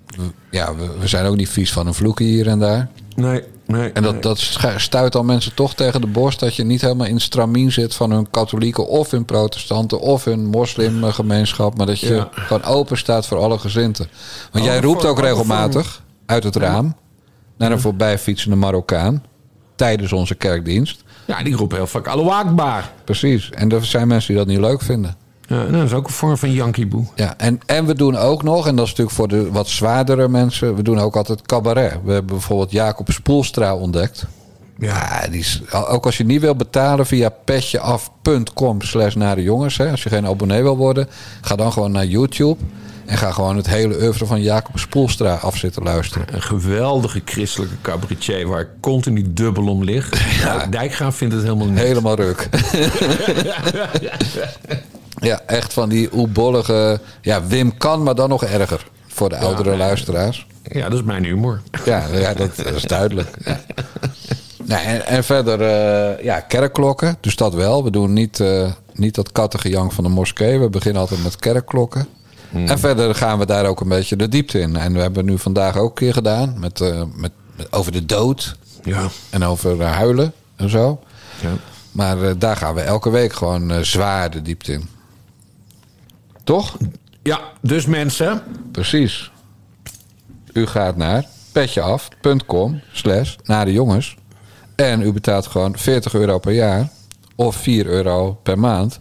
we- 0.06 0.22
ja, 0.50 0.74
we, 0.76 0.88
we 1.00 1.06
zijn 1.08 1.26
ook 1.26 1.36
niet 1.36 1.48
vies 1.48 1.72
van 1.72 1.86
een 1.86 1.94
vloekje 1.94 2.24
hier 2.24 2.46
en 2.48 2.58
daar. 2.58 2.88
Nee, 3.16 3.42
nee. 3.66 3.90
En 3.92 4.02
dat, 4.02 4.12
nee. 4.12 4.20
dat 4.20 4.38
stuit 4.76 5.14
al 5.14 5.22
mensen 5.24 5.54
toch 5.54 5.74
tegen 5.74 6.00
de 6.00 6.06
borst 6.06 6.40
dat 6.40 6.54
je 6.54 6.64
niet 6.64 6.80
helemaal 6.80 7.06
in 7.06 7.14
het 7.14 7.22
stramien 7.22 7.72
zit 7.72 7.94
van 7.94 8.10
hun 8.10 8.30
katholieken 8.30 8.86
of 8.88 9.10
hun 9.10 9.24
protestanten 9.24 10.00
of 10.00 10.24
hun 10.24 10.46
moslimgemeenschap. 10.46 11.76
Maar 11.76 11.86
dat 11.86 12.00
je 12.00 12.14
Ja. 12.14 12.28
gewoon 12.32 12.64
open 12.64 12.98
staat 12.98 13.26
voor 13.26 13.38
alle 13.38 13.58
gezinten. 13.58 14.08
Want 14.52 14.64
jij 14.64 14.76
Alle 14.76 14.86
roept 14.86 15.04
ook 15.04 15.20
regelmatig 15.20 16.02
uit 16.26 16.44
het 16.44 16.56
raam 16.56 16.96
naar 17.56 17.72
een 17.72 17.80
voorbijfietsende 17.80 18.56
Marokkaan 18.56 19.22
tijdens 19.82 20.12
onze 20.12 20.34
kerkdienst. 20.34 21.04
Ja, 21.24 21.42
die 21.42 21.56
roepen 21.56 21.76
heel 21.76 21.86
vaak 21.86 22.06
Allahu. 22.06 22.82
Precies. 23.04 23.50
En 23.50 23.70
er 23.70 23.84
zijn 23.84 24.08
mensen 24.08 24.34
die 24.34 24.44
dat 24.44 24.54
niet 24.54 24.64
leuk 24.64 24.82
vinden. 24.82 25.16
Ja, 25.46 25.56
nou, 25.56 25.72
dat 25.72 25.82
is 25.82 25.92
ook 25.92 26.06
een 26.06 26.12
vorm 26.12 26.36
van 26.36 26.52
Yankieboe. 26.52 27.04
Ja, 27.14 27.34
en, 27.36 27.60
en 27.66 27.86
we 27.86 27.94
doen 27.94 28.16
ook 28.16 28.42
nog, 28.42 28.66
en 28.66 28.76
dat 28.76 28.84
is 28.84 28.90
natuurlijk 28.90 29.16
voor 29.16 29.28
de 29.28 29.50
wat 29.50 29.68
zwaardere 29.68 30.28
mensen, 30.28 30.74
we 30.74 30.82
doen 30.82 30.98
ook 30.98 31.16
altijd 31.16 31.42
cabaret. 31.42 31.92
We 32.04 32.12
hebben 32.12 32.26
bijvoorbeeld 32.26 32.70
Jacob 32.70 33.10
Spoelstra 33.10 33.74
ontdekt. 33.74 34.26
Ja, 34.78 35.26
die 35.30 35.40
is, 35.40 35.62
ook 35.88 36.04
als 36.06 36.16
je 36.16 36.24
niet 36.24 36.40
wil 36.40 36.56
betalen 36.56 37.06
via 37.06 37.28
petjeaf.com 37.28 38.82
slash 38.82 39.14
naar 39.14 39.36
de 39.36 39.42
jongens. 39.42 39.76
Hè, 39.76 39.90
als 39.90 40.02
je 40.02 40.08
geen 40.08 40.26
abonnee 40.26 40.62
wil 40.62 40.76
worden, 40.76 41.08
ga 41.40 41.56
dan 41.56 41.72
gewoon 41.72 41.92
naar 41.92 42.06
YouTube. 42.06 42.60
En 43.06 43.18
ga 43.18 43.32
gewoon 43.32 43.56
het 43.56 43.66
hele 43.66 44.02
oeuvre 44.02 44.26
van 44.26 44.42
Jacob 44.42 44.78
Spoelstra 44.78 45.34
af 45.34 45.56
zitten 45.56 45.82
luisteren. 45.82 46.34
Een 46.34 46.42
geweldige 46.42 47.22
christelijke 47.24 47.74
cabaretier 47.82 48.48
waar 48.48 48.60
ik 48.60 48.68
continu 48.80 49.32
dubbel 49.32 49.68
om 49.68 49.84
lig. 49.84 50.10
Ja. 50.42 50.66
Dijkgraaf 50.66 51.16
vindt 51.16 51.34
het 51.34 51.42
helemaal 51.42 51.66
niet. 51.66 51.78
Helemaal 51.78 52.14
ruk. 52.14 52.48
ja, 55.28 55.40
echt 55.46 55.72
van 55.72 55.88
die 55.88 56.08
oebollige... 56.12 57.00
Ja, 57.20 57.46
Wim 57.46 57.76
kan, 57.76 58.02
maar 58.02 58.14
dan 58.14 58.28
nog 58.28 58.44
erger. 58.44 58.86
Voor 59.06 59.28
de 59.28 59.36
oudere 59.36 59.76
luisteraars. 59.76 60.46
Ja, 60.62 60.88
dat 60.88 60.98
is 60.98 61.04
mijn 61.04 61.24
humor. 61.24 61.60
Ja, 61.84 62.06
ja 62.12 62.34
dat, 62.34 62.56
dat 62.56 62.74
is 62.74 62.82
duidelijk. 62.82 63.28
Ja. 63.44 63.60
Nee, 64.64 64.78
en, 64.78 65.06
en 65.06 65.24
verder, 65.24 65.60
eh, 65.60 66.24
ja, 66.24 66.40
kerkklokken. 66.40 67.16
Dus 67.20 67.36
dat 67.36 67.54
wel. 67.54 67.84
We 67.84 67.90
doen 67.90 68.12
niet, 68.12 68.40
eh, 68.40 68.70
niet 68.94 69.14
dat 69.14 69.32
kattengejank 69.32 69.92
van 69.92 70.04
de 70.04 70.10
moskee. 70.10 70.58
We 70.58 70.68
beginnen 70.68 71.00
altijd 71.00 71.22
met 71.22 71.36
kerkklokken. 71.36 72.06
En 72.52 72.78
verder 72.78 73.14
gaan 73.14 73.38
we 73.38 73.46
daar 73.46 73.66
ook 73.66 73.80
een 73.80 73.88
beetje 73.88 74.16
de 74.16 74.28
diepte 74.28 74.60
in. 74.60 74.76
En 74.76 74.92
we 74.92 75.00
hebben 75.00 75.24
nu 75.24 75.38
vandaag 75.38 75.76
ook 75.76 75.88
een 75.88 75.94
keer 75.94 76.12
gedaan 76.12 76.54
met, 76.58 76.80
eh, 76.80 77.02
met, 77.14 77.32
met- 77.56 77.72
over 77.72 77.92
de 77.92 78.06
dood. 78.06 78.56
Ja. 78.84 79.08
En 79.30 79.44
over 79.44 79.80
eh, 79.80 79.92
huilen 79.92 80.32
en 80.56 80.70
zo. 80.70 81.00
ja. 81.40 81.50
Maar 81.92 82.22
eh, 82.22 82.34
daar 82.38 82.56
gaan 82.56 82.74
we 82.74 82.80
elke 82.80 83.10
week 83.10 83.32
gewoon 83.32 83.84
zwaar 83.84 84.30
de 84.30 84.42
diepte 84.42 84.72
in. 84.72 84.88
Toch? 86.44 86.76
Ja, 87.22 87.40
dus 87.60 87.86
mensen. 87.86 88.42
Precies. 88.72 89.30
U 90.52 90.66
gaat 90.66 90.96
naar 90.96 91.24
petjeaf.com 91.52 92.80
slash 92.92 93.34
naar 93.44 93.64
de 93.64 93.72
jongens. 93.72 94.16
En 94.74 95.02
u 95.02 95.12
betaalt 95.12 95.46
gewoon 95.46 95.78
40 95.78 96.14
euro 96.14 96.38
per 96.38 96.52
jaar. 96.52 96.88
Of 97.36 97.56
4 97.56 97.86
euro 97.86 98.38
per 98.42 98.58
maand. 98.58 98.98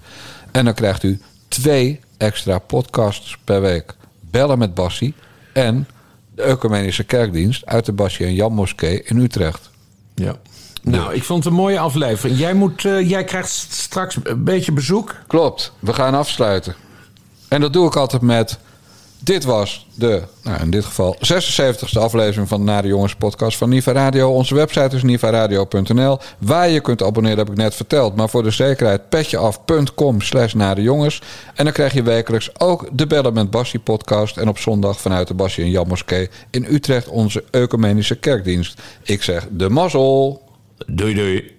En 0.51 0.65
dan 0.65 0.73
krijgt 0.73 1.03
u 1.03 1.21
twee 1.47 1.99
extra 2.21 2.59
podcasts 2.59 3.37
per 3.43 3.61
week. 3.61 3.95
Bellen 4.19 4.57
met 4.57 4.73
Bassie. 4.73 5.13
En 5.53 5.87
de 6.35 6.43
Ecumenische 6.43 7.03
Kerkdienst 7.03 7.65
uit 7.65 7.85
de 7.85 7.91
Bassie 7.91 8.25
en 8.25 8.33
Jan 8.33 8.53
Moskee 8.53 9.03
in 9.03 9.17
Utrecht. 9.17 9.69
Ja. 10.15 10.35
Nou, 10.81 11.13
ik 11.13 11.23
vond 11.23 11.43
het 11.43 11.53
een 11.53 11.59
mooie 11.59 11.79
aflevering. 11.79 12.39
Jij, 12.39 12.53
moet, 12.53 12.85
eh, 12.85 13.09
jij 13.09 13.23
krijgt 13.23 13.49
straks 13.69 14.17
een 14.23 14.43
beetje 14.43 14.71
bezoek. 14.71 15.15
Klopt, 15.27 15.73
we 15.79 15.93
gaan 15.93 16.13
afsluiten. 16.13 16.75
En 17.47 17.61
dat 17.61 17.73
doe 17.73 17.87
ik 17.87 17.95
altijd 17.95 18.21
met. 18.21 18.59
Dit 19.23 19.43
was 19.43 19.87
de, 19.95 20.21
nou 20.43 20.61
in 20.61 20.69
dit 20.69 20.85
geval, 20.85 21.15
76e 21.15 21.99
aflevering 21.99 22.47
van 22.47 22.59
de 22.59 22.65
Nare 22.65 22.87
Jongens 22.87 23.15
podcast 23.15 23.57
van 23.57 23.69
Niva 23.69 23.91
Radio. 23.91 24.31
Onze 24.31 24.55
website 24.55 24.95
is 24.95 25.03
nivaradio.nl. 25.03 26.19
Waar 26.37 26.69
je 26.69 26.79
kunt 26.79 27.03
abonneren 27.03 27.37
heb 27.37 27.49
ik 27.49 27.55
net 27.55 27.75
verteld. 27.75 28.15
Maar 28.15 28.29
voor 28.29 28.43
de 28.43 28.51
zekerheid 28.51 29.09
petjeaf.com 29.09 30.21
slash 30.21 30.53
Jongens. 30.75 31.21
En 31.55 31.63
dan 31.63 31.73
krijg 31.73 31.93
je 31.93 32.03
wekelijks 32.03 32.59
ook 32.59 32.87
de 32.91 33.07
Bellen 33.07 33.33
met 33.33 33.49
Bassie 33.49 33.79
podcast. 33.79 34.37
En 34.37 34.47
op 34.47 34.57
zondag 34.57 35.01
vanuit 35.01 35.27
de 35.27 35.33
Bassie 35.33 35.63
en 35.63 35.69
Jan 35.69 35.87
Moskee 35.87 36.29
in 36.49 36.65
Utrecht 36.69 37.07
onze 37.07 37.43
Ecumenische 37.51 38.15
Kerkdienst. 38.15 38.81
Ik 39.03 39.23
zeg 39.23 39.47
de 39.51 39.69
mazzel. 39.69 40.41
Doei 40.87 41.13
doei. 41.13 41.55